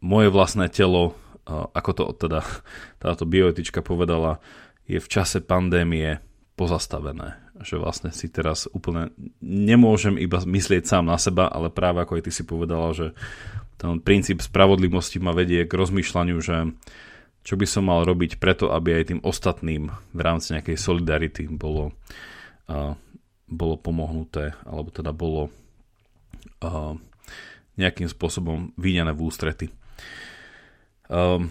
moje 0.00 0.32
vlastné 0.32 0.72
telo 0.72 1.20
ako 1.50 1.90
to 1.92 2.04
teda 2.26 2.40
táto 3.02 3.24
bioetička 3.26 3.82
povedala, 3.82 4.38
je 4.86 4.98
v 4.98 5.08
čase 5.10 5.42
pandémie 5.42 6.18
pozastavené. 6.58 7.38
Že 7.60 7.76
vlastne 7.76 8.10
si 8.10 8.32
teraz 8.32 8.64
úplne 8.72 9.12
nemôžem 9.44 10.16
iba 10.16 10.40
myslieť 10.40 10.88
sám 10.88 11.04
na 11.04 11.20
seba, 11.20 11.52
ale 11.52 11.68
práve 11.68 12.00
ako 12.00 12.16
aj 12.16 12.24
ty 12.24 12.32
si 12.32 12.44
povedala, 12.48 12.96
že 12.96 13.12
ten 13.76 14.00
princíp 14.00 14.40
spravodlivosti 14.44 15.20
ma 15.20 15.32
vedie 15.36 15.64
k 15.64 15.72
rozmýšľaniu, 15.72 16.36
že 16.40 16.72
čo 17.40 17.54
by 17.56 17.66
som 17.68 17.88
mal 17.88 18.04
robiť 18.04 18.36
preto, 18.36 18.68
aby 18.68 19.00
aj 19.00 19.04
tým 19.12 19.20
ostatným 19.24 19.88
v 20.12 20.20
rámci 20.20 20.52
nejakej 20.52 20.76
solidarity 20.76 21.48
bolo, 21.48 21.96
uh, 22.68 22.92
bolo 23.48 23.74
pomohnuté, 23.80 24.52
alebo 24.68 24.92
teda 24.92 25.16
bolo 25.16 25.48
uh, 26.60 26.92
nejakým 27.80 28.12
spôsobom 28.12 28.76
vyňané 28.76 29.16
v 29.16 29.24
ústrety. 29.24 29.66
Um, 31.08 31.48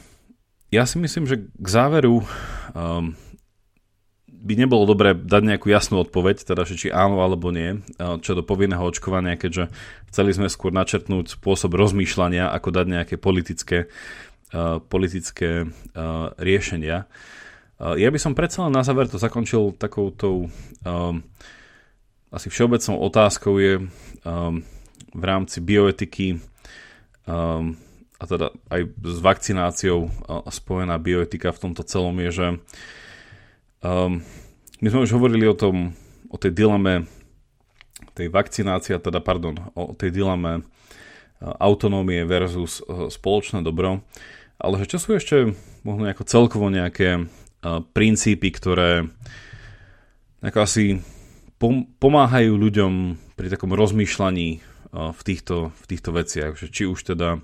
ja 0.70 0.86
si 0.86 1.02
myslím, 1.02 1.26
že 1.26 1.50
k 1.50 1.68
záveru 1.68 2.22
um, 2.22 3.18
by 4.40 4.54
nebolo 4.56 4.88
dobré 4.88 5.12
dať 5.12 5.44
nejakú 5.44 5.68
jasnú 5.68 6.00
odpoveď, 6.08 6.48
teda 6.48 6.64
či 6.64 6.88
áno 6.88 7.20
alebo 7.20 7.52
nie, 7.52 7.84
čo 8.24 8.32
do 8.34 8.44
povinného 8.44 8.82
očkovania, 8.88 9.36
keďže 9.36 9.68
chceli 10.08 10.32
sme 10.32 10.48
skôr 10.48 10.72
načrtnúť 10.72 11.36
spôsob 11.36 11.76
rozmýšľania, 11.76 12.48
ako 12.56 12.72
dať 12.72 12.86
nejaké 12.88 13.16
politické, 13.20 13.92
uh, 14.56 14.80
politické 14.80 15.68
uh, 15.68 16.32
riešenia. 16.40 17.06
Ja 17.80 18.12
by 18.12 18.20
som 18.20 18.36
predsa 18.36 18.68
len 18.68 18.76
na 18.76 18.84
záver 18.84 19.08
to 19.08 19.16
zakončil 19.16 19.72
takouto 19.72 20.52
asi 22.28 22.48
všeobecnou 22.52 23.00
otázkou 23.08 23.56
je 23.56 23.88
v 25.16 25.24
rámci 25.24 25.64
bioetiky 25.64 26.44
a 28.20 28.24
teda 28.28 28.52
aj 28.68 28.82
s 28.84 29.18
vakcináciou 29.24 30.12
spojená 30.52 31.00
bioetika 31.00 31.56
v 31.56 31.62
tomto 31.72 31.88
celom 31.88 32.20
je, 32.28 32.30
že 32.36 32.48
Um, 33.80 34.20
my 34.84 34.88
sme 34.92 35.04
už 35.08 35.16
hovorili 35.16 35.48
o 35.48 35.56
tom, 35.56 35.96
o 36.28 36.36
tej 36.36 36.52
dileme 36.52 37.08
tej 38.16 38.28
vakcinácie, 38.28 39.00
teda 39.00 39.24
pardon, 39.24 39.56
o 39.76 39.96
tej 39.96 40.12
dileme 40.12 40.60
uh, 40.60 40.64
autonómie 41.64 42.28
versus 42.28 42.84
uh, 42.84 43.08
spoločné 43.08 43.64
dobro, 43.64 44.04
ale 44.60 44.84
že 44.84 44.96
čo 44.96 44.98
sú 45.00 45.16
ešte 45.16 45.56
možno 45.88 46.12
nejako 46.12 46.28
celkovo 46.28 46.68
nejaké 46.68 47.24
uh, 47.24 47.80
princípy, 47.96 48.52
ktoré 48.52 49.08
asi 50.40 51.04
pomáhajú 52.00 52.56
ľuďom 52.56 52.94
pri 53.36 53.52
takom 53.52 53.76
rozmýšľaní 53.76 54.64
v 54.96 55.22
týchto, 55.28 55.76
v 55.76 55.86
týchto 55.92 56.16
veciach, 56.16 56.56
že 56.56 56.72
či 56.72 56.88
už 56.88 57.12
teda 57.12 57.44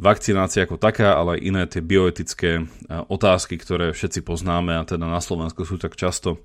vakcinácia 0.00 0.64
ako 0.64 0.80
taká, 0.80 1.12
ale 1.14 1.36
aj 1.36 1.40
iné 1.44 1.62
tie 1.68 1.84
bioetické 1.84 2.50
e, 2.58 2.62
otázky, 2.88 3.60
ktoré 3.60 3.92
všetci 3.92 4.24
poznáme 4.24 4.80
a 4.80 4.88
teda 4.88 5.04
na 5.04 5.20
Slovensku 5.20 5.68
sú 5.68 5.76
tak 5.76 5.94
často 6.00 6.40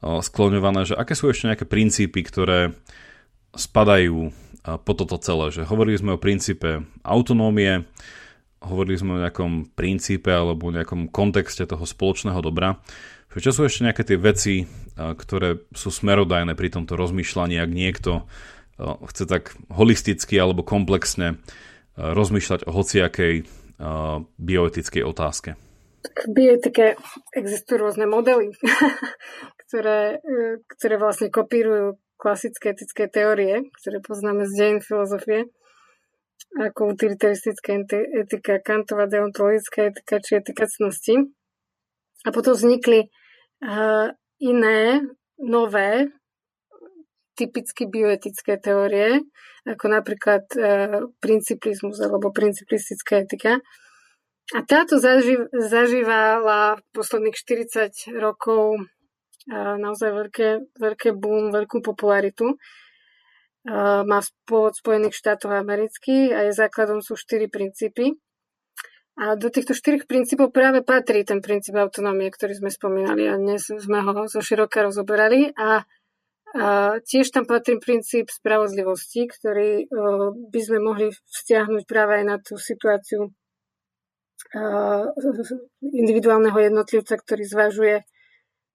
e, 0.00 0.22
skloňované, 0.22 0.86
že 0.86 0.94
aké 0.94 1.18
sú 1.18 1.26
ešte 1.26 1.50
nejaké 1.50 1.66
princípy, 1.66 2.22
ktoré 2.22 2.78
spadajú 3.58 4.30
e, 4.30 4.30
po 4.78 4.92
toto 4.94 5.18
celé. 5.18 5.50
Že 5.50 5.66
hovorili 5.66 5.98
sme 5.98 6.14
o 6.14 6.22
princípe 6.22 6.86
autonómie, 7.02 7.90
hovorili 8.62 8.96
sme 8.96 9.18
o 9.18 9.22
nejakom 9.26 9.74
princípe 9.74 10.30
alebo 10.30 10.70
nejakom 10.70 11.10
kontexte 11.10 11.66
toho 11.66 11.82
spoločného 11.82 12.38
dobra. 12.38 12.78
Čo 13.36 13.52
sú 13.52 13.68
ešte 13.68 13.84
nejaké 13.84 14.00
tie 14.00 14.16
veci, 14.16 14.64
ktoré 14.96 15.60
sú 15.76 15.92
smerodajné 15.92 16.56
pri 16.56 16.72
tomto 16.72 16.96
rozmýšľaní, 16.96 17.60
ak 17.60 17.68
niekto 17.68 18.24
chce 18.80 19.28
tak 19.28 19.52
holisticky 19.68 20.40
alebo 20.40 20.64
komplexne 20.64 21.36
rozmýšľať 21.96 22.68
o 22.68 22.70
hociakej 22.72 23.34
bioetickej 24.36 25.02
otázke? 25.04 25.56
V 26.06 26.30
bioetike 26.30 26.96
existujú 27.34 27.82
rôzne 27.82 28.06
modely, 28.06 28.54
ktoré, 29.66 30.22
e, 30.22 30.62
ktoré 30.64 30.94
vlastne 31.02 31.28
kopírujú 31.34 31.98
klasické 32.16 32.72
etické 32.72 33.10
teórie, 33.10 33.68
ktoré 33.82 34.00
poznáme 34.00 34.48
z 34.48 34.52
dejín 34.56 34.80
filozofie, 34.80 35.50
ako 36.56 36.96
utilitaristická 36.96 37.84
etika, 38.16 38.56
kantová 38.64 39.04
deontologická 39.04 39.92
etika 39.92 40.16
či 40.24 40.40
etika 40.40 40.64
cnosti. 40.64 41.28
A 42.24 42.32
potom 42.32 42.56
vznikli 42.56 43.06
uh, 43.06 44.08
iné, 44.40 45.04
nové 45.36 46.08
typicky 47.36 47.84
bioetické 47.84 48.56
teórie, 48.56 49.20
ako 49.68 49.86
napríklad 49.92 50.48
e, 50.56 50.60
principlizmus 51.20 52.00
alebo 52.00 52.32
principlistická 52.32 53.28
etika. 53.28 53.60
A 54.54 54.62
táto 54.64 54.96
zaži- 54.96 55.50
zažívala 55.52 56.80
posledných 56.96 57.36
40 57.36 58.16
rokov 58.16 58.78
e, 58.78 58.80
naozaj 59.54 60.10
veľké, 60.10 60.48
veľké 60.80 61.08
boom, 61.12 61.52
veľkú 61.52 61.84
popularitu. 61.84 62.54
E, 62.54 62.56
má 64.06 64.24
pôvod 64.48 64.72
Spojených 64.72 65.18
štátov 65.18 65.52
amerických 65.52 66.32
a 66.32 66.38
jej 66.48 66.54
základom 66.56 67.04
sú 67.04 67.18
štyri 67.18 67.52
princípy. 67.52 68.16
A 69.16 69.32
do 69.32 69.48
týchto 69.48 69.72
štyroch 69.72 70.04
princípov 70.04 70.52
práve 70.52 70.84
patrí 70.84 71.24
ten 71.24 71.40
princíp 71.40 71.72
autonómie, 71.80 72.28
ktorý 72.28 72.52
sme 72.52 72.68
spomínali 72.68 73.24
a 73.24 73.40
dnes 73.40 73.64
sme 73.64 74.04
ho 74.04 74.28
zo 74.28 74.44
široka 74.44 74.84
rozoberali. 74.84 75.56
A 75.56 75.88
a 76.54 76.98
tiež 77.02 77.34
tam 77.34 77.48
patrí 77.48 77.82
princíp 77.82 78.30
spravodlivosti, 78.30 79.26
ktorý 79.26 79.90
by 80.52 80.60
sme 80.62 80.78
mohli 80.78 81.10
vzťahnuť 81.10 81.82
práve 81.90 82.22
aj 82.22 82.24
na 82.24 82.36
tú 82.38 82.54
situáciu 82.54 83.34
individuálneho 85.82 86.54
jednotlivca, 86.54 87.18
ktorý 87.18 87.42
zvažuje 87.42 87.96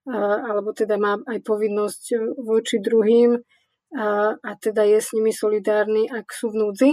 alebo 0.10 0.74
teda 0.74 0.98
má 0.98 1.22
aj 1.30 1.40
povinnosť 1.46 2.04
voči 2.42 2.82
druhým 2.82 3.38
a, 3.94 4.34
a 4.34 4.52
teda 4.58 4.88
je 4.88 4.98
s 4.98 5.14
nimi 5.14 5.30
solidárny, 5.30 6.10
ak 6.10 6.32
sú 6.34 6.50
v 6.50 6.58
núdzi. 6.58 6.92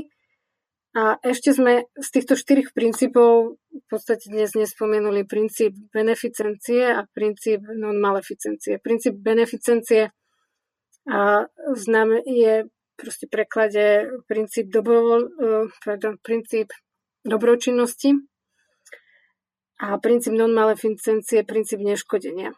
A 0.99 1.15
ešte 1.23 1.55
sme 1.55 1.87
z 1.95 2.09
týchto 2.11 2.35
štyroch 2.35 2.75
princípov 2.75 3.61
v 3.71 3.87
podstate 3.87 4.29
dnes 4.33 4.57
nespomenuli 4.57 5.23
princíp 5.25 5.77
beneficencie 5.95 6.91
a 6.91 7.07
princíp 7.07 7.63
non-maleficencie. 7.65 8.83
Princíp 8.83 9.15
beneficencie 9.21 10.11
a 11.09 11.49
znám 11.75 12.21
je 12.27 12.69
proste 12.99 13.27
preklade 13.31 14.11
princíp, 14.29 14.69
dobrovoľ, 14.69 15.21
e, 15.25 15.31
pardon, 15.85 16.19
princíp 16.21 16.69
dobročinnosti 17.25 18.13
a 19.79 19.97
princíp 20.03 20.35
non-maleficencie, 20.35 21.47
princíp 21.47 21.81
neškodenia. 21.81 22.53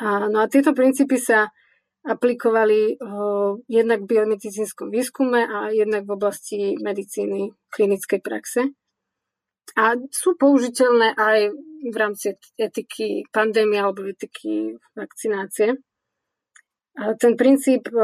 A, 0.00 0.26
no 0.26 0.42
a 0.42 0.50
tieto 0.50 0.74
princípy 0.74 1.20
sa 1.20 1.52
aplikovali 2.00 2.96
uh, 2.96 3.60
jednak 3.68 4.08
v 4.08 4.10
biomedicínskom 4.16 4.88
výskume 4.88 5.44
a 5.44 5.68
jednak 5.68 6.08
v 6.08 6.14
oblasti 6.16 6.60
medicíny 6.80 7.52
klinickej 7.68 8.20
praxe. 8.24 8.72
A 9.76 9.94
sú 10.08 10.34
použiteľné 10.34 11.14
aj 11.14 11.38
v 11.92 11.96
rámci 11.96 12.34
etiky 12.56 13.28
pandémie 13.28 13.78
alebo 13.78 14.08
etiky 14.08 14.74
vakcinácie. 14.96 15.76
Ten 17.00 17.32
princíp 17.36 17.88
e, 17.88 17.96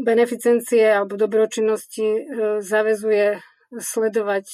beneficencie 0.00 0.96
alebo 0.96 1.20
dobročinnosti 1.20 2.06
e, 2.08 2.20
zavezuje 2.64 3.44
sledovať 3.68 4.48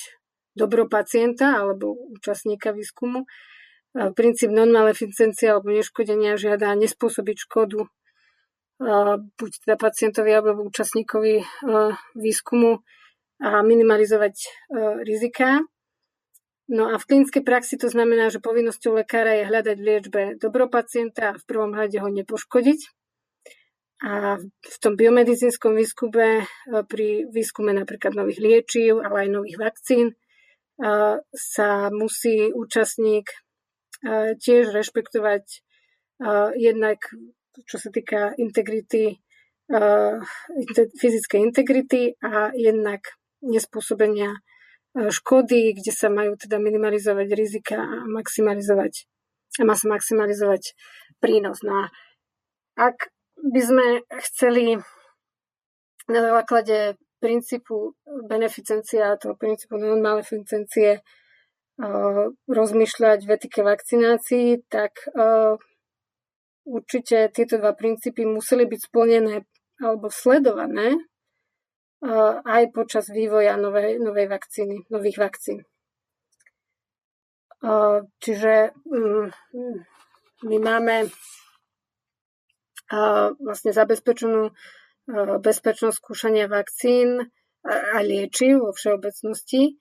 dobro 0.58 0.90
pacienta 0.90 1.62
alebo 1.62 1.94
účastníka 2.18 2.74
výskumu. 2.74 3.30
Princíp 3.94 4.50
non-maleficencie 4.50 5.54
alebo 5.54 5.70
neškodenia 5.70 6.34
žiada 6.34 6.74
nespôsobiť 6.74 7.46
škodu 7.46 7.86
buď 9.38 9.50
teda 9.62 9.78
pacientovi 9.78 10.34
alebo 10.34 10.66
účastníkovi 10.66 11.34
e, 11.38 11.44
výskumu 12.18 12.82
a 13.38 13.62
minimalizovať 13.62 14.34
rizika. 15.06 15.62
No 16.66 16.90
a 16.90 16.98
v 16.98 17.06
klinickej 17.06 17.42
praxi 17.46 17.78
to 17.78 17.86
znamená, 17.86 18.34
že 18.34 18.42
povinnosťou 18.42 18.98
lekára 18.98 19.42
je 19.42 19.46
hľadať 19.46 19.76
v 19.78 19.86
liečbe 19.86 20.22
dobro 20.42 20.66
pacienta 20.66 21.34
a 21.34 21.38
v 21.38 21.44
prvom 21.46 21.70
rade 21.70 21.98
ho 22.02 22.10
nepoškodiť. 22.10 23.03
A 24.04 24.36
v 24.44 24.76
tom 24.84 25.00
biomedicínskom 25.00 25.72
výskume, 25.72 26.44
e, 26.44 26.46
pri 26.84 27.24
výskume 27.32 27.72
napríklad 27.72 28.12
nových 28.12 28.36
liečiv, 28.36 29.00
ale 29.00 29.24
aj 29.24 29.28
nových 29.32 29.56
vakcín, 29.56 30.12
e, 30.12 30.14
sa 31.32 31.68
musí 31.88 32.52
účastník 32.52 33.32
e, 34.04 34.36
tiež 34.36 34.76
rešpektovať 34.76 35.64
jednak, 36.54 37.10
čo 37.66 37.76
sa 37.76 37.90
týka 37.90 38.38
integrity, 38.38 39.18
fyzickej 40.94 41.40
integrity 41.42 42.14
a 42.22 42.54
jednak 42.54 43.18
nespôsobenia 43.42 44.38
škody, 44.94 45.74
kde 45.74 45.90
sa 45.90 46.06
majú 46.14 46.38
teda 46.38 46.62
minimalizovať 46.62 47.28
rizika 47.34 47.82
a 47.82 48.06
maximalizovať 48.06 49.10
a 49.58 49.62
má 49.66 49.74
sa 49.74 49.90
maximalizovať 49.90 50.78
prínos. 51.18 51.66
No 51.66 51.82
a 51.82 51.84
ak 52.78 53.10
by 53.38 53.60
sme 53.60 53.86
chceli 54.22 54.78
na 56.10 56.20
základe 56.20 57.00
princípu 57.18 57.96
beneficencia 58.28 59.14
a 59.14 59.20
toho 59.20 59.32
princípu 59.32 59.80
non-maleficencie 59.80 61.00
rozmýšľať 62.46 63.18
v 63.24 63.30
etike 63.34 63.60
vakcinácií, 63.64 64.62
tak 64.68 65.08
určite 66.64 67.32
tieto 67.34 67.58
dva 67.58 67.72
princípy 67.72 68.28
museli 68.28 68.68
byť 68.68 68.80
splnené 68.84 69.48
alebo 69.82 70.06
sledované 70.12 71.00
aj 72.44 72.62
počas 72.76 73.08
vývoja 73.08 73.56
novej, 73.56 73.96
novej 73.98 74.28
vakcíny, 74.28 74.84
nových 74.92 75.18
vakcín. 75.18 75.64
Čiže 78.20 78.76
mm, 78.84 79.26
my 80.44 80.56
máme 80.60 81.08
vlastne 83.40 83.72
zabezpečenú 83.72 84.52
bezpečnosť 85.40 85.96
skúšania 86.00 86.48
vakcín 86.48 87.28
a 87.64 87.98
liečiv 88.04 88.60
vo 88.60 88.72
všeobecnosti 88.72 89.76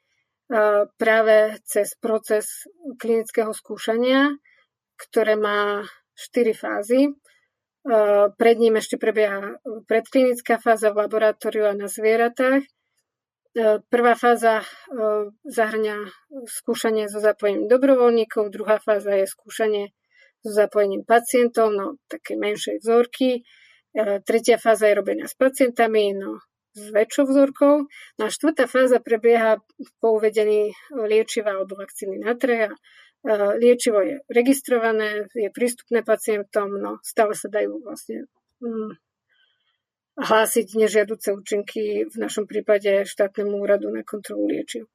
práve 0.99 1.59
cez 1.63 1.95
proces 1.99 2.67
klinického 2.99 3.51
skúšania, 3.55 4.35
ktoré 4.99 5.39
má 5.39 5.83
štyri 6.13 6.51
fázy. 6.51 7.11
Pred 8.39 8.57
ním 8.63 8.79
ešte 8.79 8.95
prebieha 8.95 9.59
predklinická 9.87 10.55
fáza 10.59 10.95
v 10.95 11.03
laboratóriu 11.03 11.67
a 11.67 11.75
na 11.75 11.91
zvieratách. 11.91 12.63
Prvá 13.91 14.13
fáza 14.15 14.63
zahrňa 15.43 16.07
skúšanie 16.47 17.11
so 17.11 17.19
zapojením 17.19 17.67
dobrovoľníkov, 17.67 18.49
druhá 18.49 18.79
fáza 18.79 19.13
je 19.19 19.27
skúšanie 19.27 19.93
so 20.43 20.51
zapojením 20.51 21.07
pacientov, 21.07 21.71
no 21.71 21.95
také 22.11 22.35
menšej 22.35 22.83
vzorky. 22.83 23.47
Tretia 24.27 24.59
fáza 24.59 24.91
je 24.91 24.99
robená 24.99 25.25
s 25.25 25.37
pacientami, 25.39 26.11
no 26.11 26.43
s 26.73 26.89
väčšou 26.89 27.29
vzorkou. 27.29 27.85
No 28.17 28.21
a 28.25 28.33
štvrtá 28.33 28.67
fáza 28.67 28.99
prebieha 28.99 29.61
po 30.01 30.17
uvedení 30.17 30.73
liečiva 30.91 31.55
alebo 31.55 31.77
vakcíny 31.77 32.19
na 32.19 32.33
trh 32.33 32.67
a 32.67 32.75
Liečivo 33.55 34.03
je 34.03 34.19
registrované, 34.27 35.31
je 35.31 35.47
prístupné 35.47 36.03
pacientom, 36.03 36.75
no 36.75 36.99
stále 37.07 37.31
sa 37.39 37.47
dajú 37.47 37.79
vlastne 37.79 38.27
hm, 38.59 38.99
hlásiť 40.19 40.75
nežiaduce 40.75 41.31
účinky 41.31 42.03
v 42.03 42.15
našom 42.19 42.51
prípade 42.51 43.07
štátnemu 43.07 43.55
úradu 43.55 43.87
na 43.95 44.03
kontrolu 44.03 44.51
liečiv. 44.51 44.91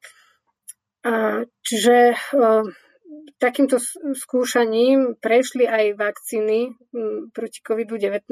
A, 1.01 1.41
čiže 1.65 2.13
o, 2.37 2.69
takýmto 3.39 3.79
skúšaním 4.13 5.17
prešli 5.19 5.65
aj 5.65 5.95
vakcíny 5.95 6.75
proti 7.31 7.59
COVID-19, 7.63 8.29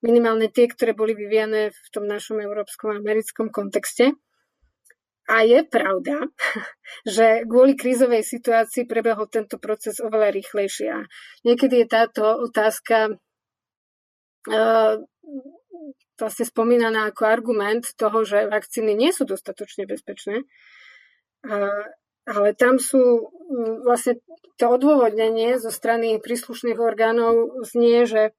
minimálne 0.00 0.48
tie, 0.48 0.68
ktoré 0.68 0.96
boli 0.96 1.12
vyvíjane 1.12 1.72
v 1.72 1.88
tom 1.92 2.08
našom 2.08 2.40
európskom 2.40 2.96
a 2.96 3.00
americkom 3.00 3.52
kontexte. 3.52 4.16
A 5.30 5.46
je 5.46 5.62
pravda, 5.62 6.26
že 7.06 7.46
kvôli 7.46 7.78
krízovej 7.78 8.26
situácii 8.26 8.88
prebehol 8.90 9.30
tento 9.30 9.62
proces 9.62 10.02
oveľa 10.02 10.34
rýchlejšie. 10.34 10.88
A 10.90 11.00
niekedy 11.46 11.84
je 11.84 11.86
táto 11.86 12.24
otázka 12.50 13.14
uh, 13.14 14.94
vlastne 16.18 16.44
spomínaná 16.44 17.14
ako 17.14 17.22
argument 17.30 17.86
toho, 17.94 18.26
že 18.26 18.50
vakcíny 18.50 18.92
nie 18.98 19.14
sú 19.14 19.22
dostatočne 19.22 19.86
bezpečné. 19.86 20.42
Uh, 21.46 21.86
ale 22.30 22.54
tam 22.54 22.78
sú 22.78 23.34
vlastne 23.82 24.22
to 24.54 24.70
odôvodnenie 24.70 25.58
zo 25.58 25.74
strany 25.74 26.22
príslušných 26.22 26.78
orgánov 26.78 27.66
znie, 27.66 28.06
že, 28.06 28.30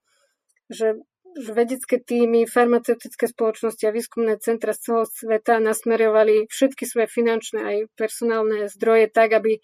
že 0.72 1.04
že 1.32 1.56
vedecké 1.56 1.96
týmy, 2.00 2.44
farmaceutické 2.44 3.28
spoločnosti 3.28 3.84
a 3.88 3.96
výskumné 3.96 4.36
centra 4.44 4.76
z 4.76 4.80
celého 4.84 5.08
sveta 5.08 5.64
nasmerovali 5.64 6.52
všetky 6.52 6.84
svoje 6.84 7.08
finančné 7.08 7.60
aj 7.64 7.78
personálne 7.96 8.68
zdroje 8.68 9.08
tak, 9.08 9.40
aby 9.40 9.56
e, 9.56 9.62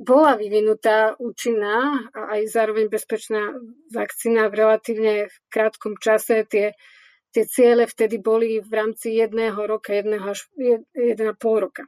bola 0.00 0.32
vyvinutá 0.34 1.14
účinná 1.20 2.10
a 2.10 2.20
aj 2.38 2.50
zároveň 2.50 2.90
bezpečná 2.90 3.54
vakcína 3.92 4.50
v 4.50 4.54
relatívne 4.58 5.14
krátkom 5.52 5.94
čase. 6.00 6.42
Tie, 6.48 6.74
tie 7.30 7.44
ciele 7.46 7.86
vtedy 7.86 8.18
boli 8.18 8.58
v 8.58 8.72
rámci 8.72 9.14
jedného 9.14 9.60
roka, 9.62 9.94
jedného 9.94 10.26
až 10.26 10.48
jeden 10.96 11.26
a 11.30 11.36
pol 11.36 11.70
roka. 11.70 11.86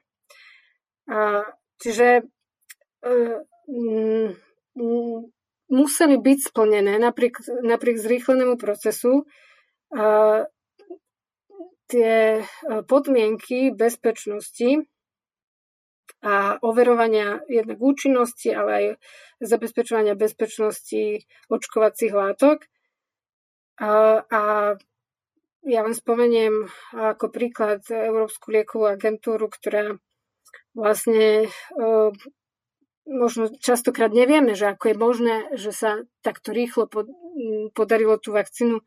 Čiže 1.83 2.09
mm, 3.03 4.29
museli 5.73 6.17
byť 6.21 6.39
splnené 6.53 7.01
napriek, 7.03 7.43
napriek 7.65 7.97
zrýchlenému 7.99 8.55
procesu 8.61 9.27
tie 11.93 12.17
podmienky 12.89 13.75
bezpečnosti 13.77 14.89
a 16.23 16.57
overovania 16.63 17.43
jednak 17.51 17.83
účinnosti, 17.83 18.55
ale 18.55 18.71
aj 18.73 18.87
zabezpečovania 19.43 20.15
bezpečnosti 20.15 21.27
očkovacích 21.51 22.15
látok. 22.15 22.65
A, 23.83 24.23
a 24.23 24.41
ja 25.67 25.81
len 25.83 25.95
spomeniem 25.95 26.71
ako 26.95 27.27
príklad 27.29 27.83
Európsku 27.91 28.55
liekovú 28.55 28.87
agentúru, 28.87 29.51
ktorá 29.51 29.99
vlastne 30.73 31.51
možno 33.07 33.51
častokrát 33.59 34.15
nevieme, 34.15 34.55
že 34.55 34.71
ako 34.73 34.85
je 34.89 34.97
možné, 34.97 35.35
že 35.59 35.71
sa 35.75 35.91
takto 36.23 36.55
rýchlo 36.55 36.89
podarilo 37.75 38.17
tú 38.17 38.33
vakcínu 38.33 38.81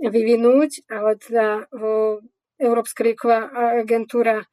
vyvinúť, 0.00 0.86
ale 0.88 1.20
teda 1.20 1.66
Európska 2.56 3.04
lieková 3.04 3.50
agentúra 3.84 4.46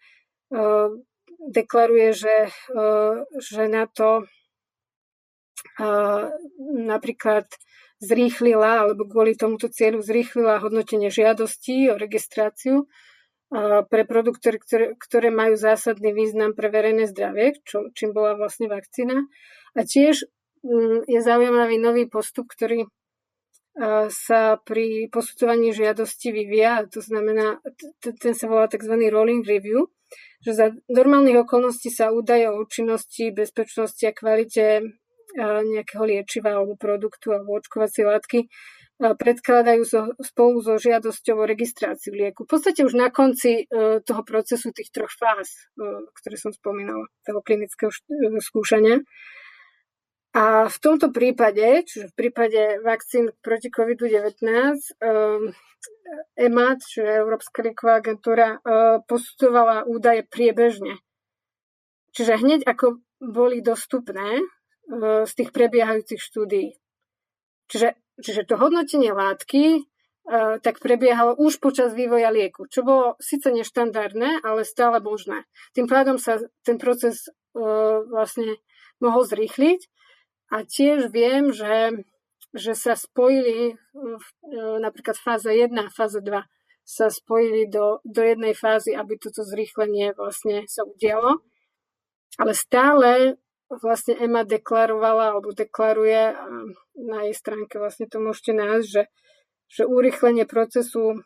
deklaruje, 1.37 2.11
že, 2.11 2.37
že 3.37 3.63
na 3.69 3.85
to 3.87 4.25
napríklad 6.59 7.47
zrýchlila, 7.97 8.85
alebo 8.85 9.09
kvôli 9.09 9.33
tomuto 9.33 9.69
cieľu 9.69 10.05
zrýchlila 10.05 10.61
hodnotenie 10.61 11.09
žiadostí 11.09 11.89
o 11.89 11.97
registráciu 11.97 12.85
pre 13.87 14.03
produkty, 14.03 14.59
ktoré, 14.59 14.85
ktoré 14.99 15.31
majú 15.31 15.55
zásadný 15.55 16.11
význam 16.11 16.51
pre 16.51 16.67
verejné 16.67 17.07
zdravie, 17.07 17.55
čo, 17.63 17.87
čím 17.95 18.11
bola 18.11 18.35
vlastne 18.35 18.67
vakcína. 18.67 19.23
A 19.71 19.79
tiež 19.87 20.27
mm, 20.67 21.07
je 21.07 21.19
zaujímavý 21.23 21.79
nový 21.79 22.11
postup, 22.11 22.51
ktorý 22.51 22.91
sa 24.09 24.57
pri 24.65 25.05
posudzovaní 25.13 25.69
žiadosti 25.69 26.33
vyvíja, 26.33 26.89
to 26.89 26.97
znamená, 26.97 27.61
ten 28.01 28.33
sa 28.33 28.49
volá 28.49 28.65
tzv. 28.65 28.89
rolling 28.89 29.45
review, 29.45 29.93
že 30.41 30.57
za 30.57 30.65
normálnych 30.89 31.45
okolností 31.45 31.93
sa 31.93 32.09
údaje 32.09 32.49
o 32.49 32.57
účinnosti, 32.57 33.29
bezpečnosti 33.29 34.01
a 34.01 34.17
kvalite 34.17 34.81
nejakého 35.37 36.03
liečiva 36.09 36.57
alebo 36.57 36.73
produktu 36.73 37.29
alebo 37.29 37.61
očkovacie 37.61 38.01
látky 38.01 38.49
predkladajú 38.97 39.83
so, 39.85 40.01
spolu 40.17 40.57
so 40.65 40.81
žiadosťou 40.81 41.37
o 41.37 41.45
registráciu 41.45 42.17
lieku. 42.17 42.49
V 42.49 42.57
podstate 42.57 42.81
už 42.81 42.97
na 42.97 43.13
konci 43.13 43.69
e, 43.69 44.01
toho 44.01 44.21
procesu 44.25 44.73
tých 44.73 44.89
troch 44.89 45.13
fáz, 45.13 45.69
e, 45.77 46.09
ktoré 46.17 46.35
som 46.41 46.49
spomínala, 46.49 47.05
toho 47.21 47.45
klinického 47.45 47.93
e, 47.93 48.41
skúšania. 48.41 49.05
A 50.33 50.65
v 50.69 50.77
tomto 50.81 51.13
prípade, 51.13 51.85
čiže 51.85 52.13
v 52.13 52.17
prípade 52.17 52.61
vakcín 52.85 53.33
proti 53.41 53.73
COVID-19, 53.73 54.45
EMA, 56.37 56.67
čiže 56.77 57.25
Európska 57.25 57.65
lieková 57.65 58.05
agentúra, 58.05 58.61
posudzovala 59.09 59.89
údaje 59.89 60.29
priebežne. 60.29 61.01
Čiže 62.13 62.37
hneď 62.37 62.69
ako 62.69 63.01
boli 63.17 63.65
dostupné 63.65 64.45
z 65.25 65.31
tých 65.33 65.49
prebiehajúcich 65.49 66.21
štúdií. 66.21 66.77
Čiže 67.65 67.97
Čiže 68.17 68.49
to 68.49 68.57
hodnotenie 68.57 69.13
látky 69.13 69.85
uh, 70.25 70.57
tak 70.57 70.81
prebiehalo 70.81 71.37
už 71.37 71.61
počas 71.61 71.93
vývoja 71.93 72.33
lieku, 72.33 72.65
čo 72.65 72.81
bolo 72.81 73.13
síce 73.21 73.53
neštandardné, 73.53 74.41
ale 74.41 74.65
stále 74.65 74.97
možné. 74.97 75.45
Tým 75.77 75.85
pádom 75.85 76.17
sa 76.17 76.41
ten 76.65 76.81
proces 76.81 77.29
uh, 77.29 78.01
vlastne 78.09 78.57
mohol 78.97 79.21
zrýchliť 79.21 79.85
a 80.49 80.65
tiež 80.65 81.13
viem, 81.13 81.53
že, 81.53 82.01
že 82.57 82.73
sa 82.73 82.97
spojili 82.97 83.77
uh, 83.77 84.77
napríklad 84.81 85.13
fáza 85.13 85.53
1 85.53 85.69
a 85.77 85.93
fáza 85.93 86.17
2 86.19 86.41
sa 86.87 87.11
spojili 87.11 87.67
do, 87.67 87.99
do 88.07 88.23
jednej 88.23 88.55
fázy, 88.55 88.95
aby 88.95 89.19
toto 89.19 89.43
zrýchlenie 89.43 90.15
vlastne 90.15 90.63
sa 90.71 90.87
udialo. 90.87 91.43
Ale 92.39 92.55
stále 92.55 93.35
vlastne 93.69 94.15
EMA 94.15 94.47
deklarovala 94.47 95.35
alebo 95.35 95.51
deklaruje 95.51 96.35
a 96.35 96.43
na 96.95 97.19
jej 97.27 97.35
stránke 97.35 97.77
vlastne 97.77 98.07
to 98.07 98.23
môžete 98.23 98.55
nájsť, 98.55 98.87
že, 98.87 99.03
že 99.67 99.83
urychlenie 99.83 100.47
procesu 100.47 101.21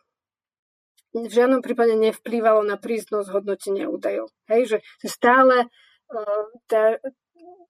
v 1.12 1.28
žiadnom 1.28 1.60
prípade 1.60 1.92
nevplývalo 1.92 2.64
na 2.64 2.80
prísnosť 2.80 3.28
hodnotenia 3.36 3.86
údajov. 3.92 4.32
Hej, 4.48 4.76
že, 4.76 4.78
stále 5.04 5.68
uh, 5.68 6.44
tá, 6.66 6.96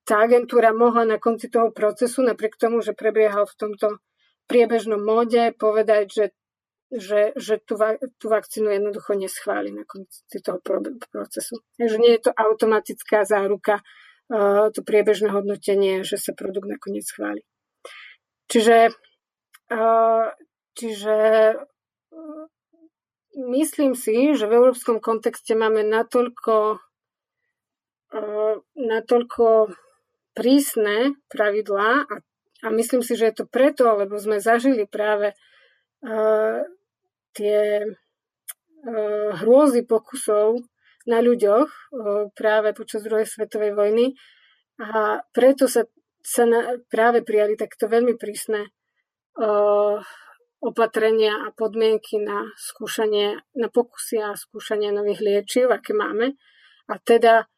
tá 0.07 0.15
agentúra 0.23 0.71
mohla 0.71 1.03
na 1.03 1.19
konci 1.19 1.51
toho 1.51 1.75
procesu, 1.75 2.23
napriek 2.23 2.55
tomu, 2.55 2.81
že 2.87 2.95
prebiehal 2.95 3.51
v 3.51 3.59
tomto 3.59 3.87
priebežnom 4.47 5.03
móde, 5.03 5.53
povedať, 5.59 6.07
že 6.09 6.25
že, 6.93 7.33
že 7.41 7.57
tú, 7.65 7.81
tú 8.21 8.29
vakcínu 8.29 8.69
jednoducho 8.69 9.17
neschváli 9.17 9.73
na 9.73 9.89
konci 9.89 10.39
toho 10.45 10.61
procesu. 11.09 11.65
Takže 11.81 11.97
nie 11.97 12.13
je 12.21 12.29
to 12.29 12.33
automatická 12.37 13.25
záruka, 13.25 13.81
to 14.73 14.81
priebežné 14.85 15.33
hodnotenie, 15.33 16.05
že 16.07 16.17
sa 16.21 16.33
produkt 16.37 16.69
nakoniec 16.69 17.05
schváli. 17.05 17.43
Čiže, 18.49 18.93
uh, 19.73 20.29
čiže 20.77 21.19
uh, 21.57 22.45
myslím 23.37 23.97
si, 23.97 24.37
že 24.37 24.45
v 24.45 24.57
európskom 24.61 25.01
kontexte 25.01 25.57
máme 25.57 25.81
natoľko, 25.89 26.85
natoľko 28.77 29.73
prísne 30.37 31.17
pravidlá 31.33 32.05
a, 32.05 32.15
a 32.61 32.67
myslím 32.69 33.01
si, 33.01 33.17
že 33.17 33.33
je 33.33 33.37
to 33.41 33.47
preto, 33.49 33.89
lebo 33.97 34.21
sme 34.21 34.37
zažili 34.37 34.85
práve 34.85 35.33
tie 37.33 37.61
hrôzy 39.33 39.81
pokusov 39.87 40.61
na 41.07 41.19
ľuďoch 41.23 41.69
práve 42.37 42.75
počas 42.77 43.03
druhej 43.03 43.27
svetovej 43.27 43.73
vojny 43.75 44.07
a 44.81 45.21
preto 45.35 45.69
sa, 45.69 45.87
sa 46.23 46.45
na, 46.47 46.79
práve 46.91 47.23
prijali 47.23 47.59
takto 47.59 47.87
veľmi 47.87 48.15
prísne 48.17 48.71
opatrenia 50.63 51.43
a 51.43 51.49
podmienky 51.51 52.23
na 52.23 52.47
skúšanie, 52.55 53.41
na 53.59 53.69
pokusy 53.73 54.23
a 54.23 54.39
skúšanie 54.39 54.95
nových 54.95 55.21
liečiv, 55.25 55.75
aké 55.75 55.97
máme. 55.97 56.39
A 56.87 56.99
teda 57.03 57.51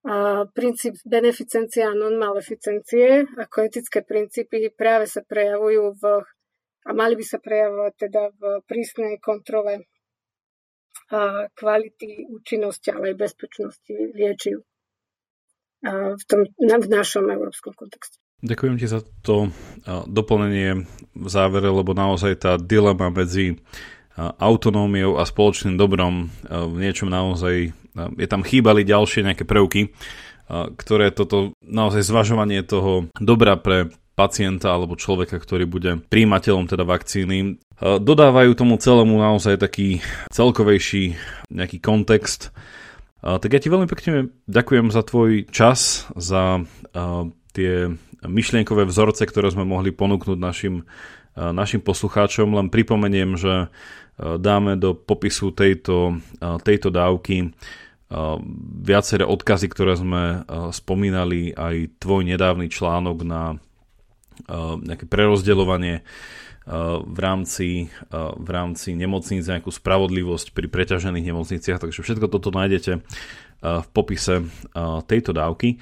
a 0.00 0.48
princíp 0.56 0.96
beneficencie 1.04 1.84
a 1.84 1.92
non-maleficencie 1.92 3.36
ako 3.36 3.68
etické 3.68 4.00
princípy 4.00 4.72
práve 4.72 5.04
sa 5.04 5.20
prejavujú 5.20 5.92
v 6.00 6.24
a 6.88 6.96
mali 6.96 7.20
by 7.20 7.24
sa 7.24 7.36
prejavovať 7.36 7.94
teda 8.08 8.22
v 8.32 8.42
prísnej 8.64 9.20
kontrole 9.20 9.84
kvality, 11.54 12.30
účinnosti, 12.30 12.94
ale 12.94 13.12
aj 13.12 13.16
bezpečnosti 13.18 13.94
liečiv 14.14 14.62
v, 15.84 16.22
tom, 16.28 16.46
v 16.60 16.88
našom 16.88 17.26
európskom 17.26 17.74
kontexte. 17.74 18.20
Ďakujem 18.40 18.74
ti 18.80 18.86
za 18.88 19.04
to 19.20 19.52
doplnenie 20.08 20.88
v 21.12 21.28
závere, 21.28 21.68
lebo 21.68 21.92
naozaj 21.92 22.32
tá 22.40 22.52
dilema 22.56 23.12
medzi 23.12 23.60
autonómiou 24.16 25.20
a 25.20 25.28
spoločným 25.28 25.76
dobrom 25.76 26.32
v 26.48 26.76
niečom 26.78 27.12
naozaj, 27.12 27.72
je 28.16 28.28
tam 28.28 28.44
chýbali 28.44 28.84
ďalšie 28.84 29.24
nejaké 29.24 29.44
prvky, 29.44 29.92
ktoré 30.50 31.12
toto 31.12 31.52
naozaj 31.62 32.02
zvažovanie 32.06 32.64
toho 32.64 33.12
dobra 33.18 33.60
pre 33.60 33.92
pacienta 34.18 34.76
alebo 34.76 35.00
človeka, 35.00 35.40
ktorý 35.40 35.64
bude 35.64 36.04
príjimateľom 36.12 36.68
teda 36.68 36.84
vakcíny. 36.84 37.56
E, 37.80 37.96
dodávajú 37.96 38.52
tomu 38.52 38.76
celému 38.76 39.16
naozaj 39.16 39.56
taký 39.56 40.04
celkovejší 40.28 41.16
nejaký 41.48 41.80
kontext. 41.80 42.52
E, 43.24 43.40
tak 43.40 43.50
ja 43.50 43.60
ti 43.60 43.72
veľmi 43.72 43.88
pekne 43.88 44.28
ďakujem 44.44 44.92
za 44.92 45.02
tvoj 45.02 45.48
čas, 45.48 46.04
za 46.12 46.60
e, 46.60 46.62
tie 47.56 47.88
myšlienkové 48.20 48.84
vzorce, 48.84 49.24
ktoré 49.24 49.48
sme 49.48 49.64
mohli 49.64 49.96
ponúknuť 49.96 50.36
našim, 50.36 50.84
našim 51.32 51.80
poslucháčom. 51.80 52.52
Len 52.52 52.68
pripomeniem, 52.68 53.32
že 53.40 53.72
dáme 54.20 54.76
do 54.76 54.92
popisu 54.92 55.56
tejto, 55.56 56.20
tejto 56.60 56.92
dávky 56.92 57.48
viaceré 58.84 59.24
odkazy, 59.24 59.72
ktoré 59.72 59.96
sme 59.96 60.44
spomínali, 60.68 61.56
aj 61.56 61.96
tvoj 61.96 62.28
nedávny 62.28 62.68
článok 62.68 63.24
na 63.24 63.56
nejaké 64.84 65.08
prerozdeľovanie 65.08 66.04
v 67.00 67.18
rámci, 67.18 67.88
eh, 67.88 68.16
v 68.16 68.48
rámci 68.50 68.92
nemocníc, 68.92 69.48
nejakú 69.48 69.72
spravodlivosť 69.72 70.52
pri 70.52 70.66
preťažených 70.68 71.28
nemocniciach, 71.32 71.80
takže 71.80 72.04
všetko 72.04 72.26
toto 72.28 72.50
nájdete 72.50 73.02
v 73.60 73.88
popise 73.92 74.48
tejto 75.04 75.36
dávky. 75.36 75.76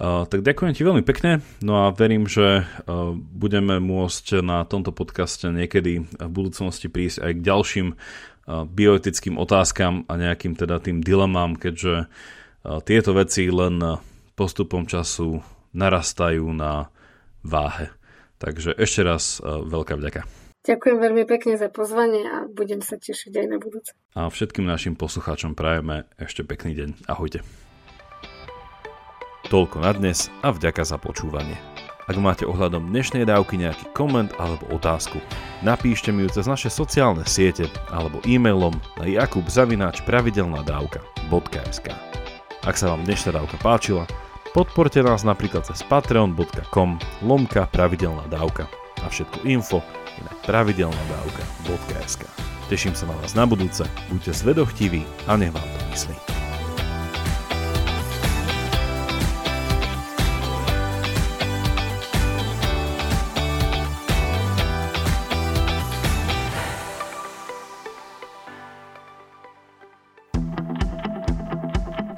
Tak 0.00 0.40
ďakujem 0.40 0.72
ti 0.72 0.80
veľmi 0.80 1.04
pekne, 1.04 1.44
no 1.60 1.84
a 1.84 1.92
verím, 1.92 2.24
že 2.24 2.64
budeme 3.12 3.76
môcť 3.76 4.40
na 4.40 4.64
tomto 4.64 4.88
podcaste 4.88 5.52
niekedy 5.52 6.08
v 6.08 6.30
budúcnosti 6.32 6.88
prísť 6.88 7.20
aj 7.20 7.32
k 7.36 7.44
ďalším 7.44 7.88
bioetickým 8.48 9.36
otázkam 9.36 10.08
a 10.08 10.16
nejakým 10.16 10.56
teda 10.56 10.80
tým 10.80 11.04
dilemám, 11.04 11.60
keďže 11.60 12.08
tieto 12.88 13.12
veci 13.12 13.52
len 13.52 14.00
postupom 14.32 14.88
času 14.88 15.44
narastajú 15.76 16.48
na 16.56 16.88
váhe. 17.44 17.99
Takže 18.40 18.72
ešte 18.80 19.04
raz 19.04 19.44
uh, 19.44 19.60
veľká 19.60 20.00
vďaka. 20.00 20.24
Ďakujem 20.60 21.00
veľmi 21.00 21.24
pekne 21.24 21.56
za 21.56 21.72
pozvanie 21.72 22.28
a 22.28 22.44
budem 22.48 22.80
sa 22.84 23.00
tešiť 23.00 23.32
aj 23.32 23.46
na 23.48 23.56
budúce. 23.56 23.96
A 24.12 24.28
všetkým 24.28 24.68
našim 24.68 24.92
poslucháčom 24.96 25.54
prajeme 25.56 26.04
ešte 26.20 26.44
pekný 26.44 26.76
deň. 26.76 27.08
Ahojte. 27.08 27.40
Toľko 29.48 29.80
na 29.80 29.96
dnes 29.96 30.28
a 30.44 30.52
vďaka 30.52 30.84
za 30.84 31.00
počúvanie. 31.00 31.56
Ak 32.10 32.18
máte 32.20 32.44
ohľadom 32.44 32.92
dnešnej 32.92 33.24
dávky 33.24 33.56
nejaký 33.56 33.88
koment 33.94 34.34
alebo 34.36 34.66
otázku, 34.74 35.16
napíšte 35.64 36.12
mi 36.12 36.22
ju 36.26 36.30
cez 36.34 36.44
naše 36.44 36.68
sociálne 36.68 37.24
siete 37.24 37.64
alebo 37.88 38.20
e-mailom 38.28 38.76
na 39.00 39.08
jakubzavináčpravidelnadavka.sk 39.08 41.88
Ak 42.66 42.76
sa 42.76 42.92
vám 42.92 43.06
dnešná 43.06 43.32
dávka 43.38 43.56
páčila, 43.62 44.04
Podporte 44.50 44.98
nás 44.98 45.22
napríklad 45.22 45.62
cez 45.62 45.86
patreon.com 45.86 46.98
lomka 47.22 47.70
pravidelná 47.70 48.26
dávka 48.26 48.66
a 48.98 49.06
všetko 49.06 49.46
info 49.46 49.78
je 50.18 50.22
na 50.26 50.34
pravidelnadavka.sk. 50.42 52.26
Teším 52.66 52.98
sa 52.98 53.06
na 53.06 53.14
vás 53.22 53.38
na 53.38 53.46
budúce, 53.46 53.86
buďte 54.10 54.34
zvedochtiví 54.34 55.06
a 55.30 55.38
nech 55.38 55.54
vám 55.54 55.66
to 55.66 55.80
myslí. 55.94 56.29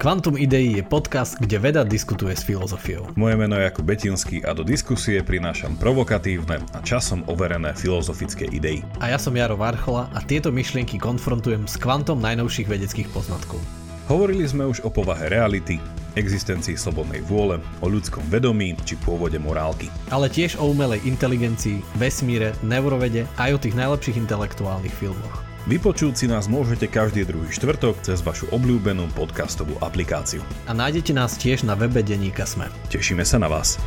Quantum 0.03 0.35
Idei 0.35 0.75
je 0.75 0.83
podcast, 0.83 1.39
kde 1.39 1.63
veda 1.63 1.87
diskutuje 1.87 2.35
s 2.35 2.43
filozofiou. 2.43 3.15
Moje 3.15 3.39
meno 3.39 3.55
je 3.55 3.71
Jakub 3.71 3.87
Betinský 3.87 4.43
a 4.43 4.51
do 4.51 4.67
diskusie 4.67 5.23
prinášam 5.23 5.79
provokatívne 5.79 6.59
a 6.75 6.83
časom 6.83 7.23
overené 7.31 7.71
filozofické 7.79 8.51
idei. 8.51 8.83
A 8.99 9.15
ja 9.15 9.19
som 9.23 9.31
Jaro 9.31 9.55
Varchola 9.55 10.11
a 10.11 10.19
tieto 10.19 10.51
myšlienky 10.51 10.99
konfrontujem 10.99 11.71
s 11.71 11.79
kvantom 11.79 12.19
najnovších 12.19 12.67
vedeckých 12.67 13.15
poznatkov. 13.15 13.63
Hovorili 14.11 14.43
sme 14.43 14.67
už 14.67 14.83
o 14.83 14.91
povahe 14.91 15.31
reality, 15.31 15.79
existencii 16.19 16.75
slobodnej 16.75 17.23
vôle, 17.23 17.63
o 17.79 17.87
ľudskom 17.87 18.27
vedomí 18.27 18.75
či 18.83 18.99
pôvode 19.07 19.39
morálky. 19.39 19.87
Ale 20.11 20.27
tiež 20.27 20.59
o 20.59 20.67
umelej 20.67 20.99
inteligencii, 21.07 21.79
vesmíre, 22.03 22.59
neurovede 22.67 23.31
aj 23.39 23.55
o 23.55 23.63
tých 23.63 23.79
najlepších 23.79 24.19
intelektuálnych 24.19 24.99
filmoch. 24.99 25.52
Vypočuť 25.63 26.19
si 26.19 26.27
nás 26.27 26.51
môžete 26.51 26.91
každý 26.91 27.23
druhý 27.23 27.47
štvrtok 27.55 28.03
cez 28.03 28.19
vašu 28.19 28.51
obľúbenú 28.51 29.07
podcastovú 29.15 29.79
aplikáciu. 29.79 30.43
A 30.67 30.75
nájdete 30.75 31.15
nás 31.15 31.39
tiež 31.39 31.63
na 31.63 31.79
webe 31.79 32.03
Deníka 32.03 32.43
Sme. 32.43 32.67
Tešíme 32.91 33.23
sa 33.23 33.39
na 33.39 33.47
vás. 33.47 33.79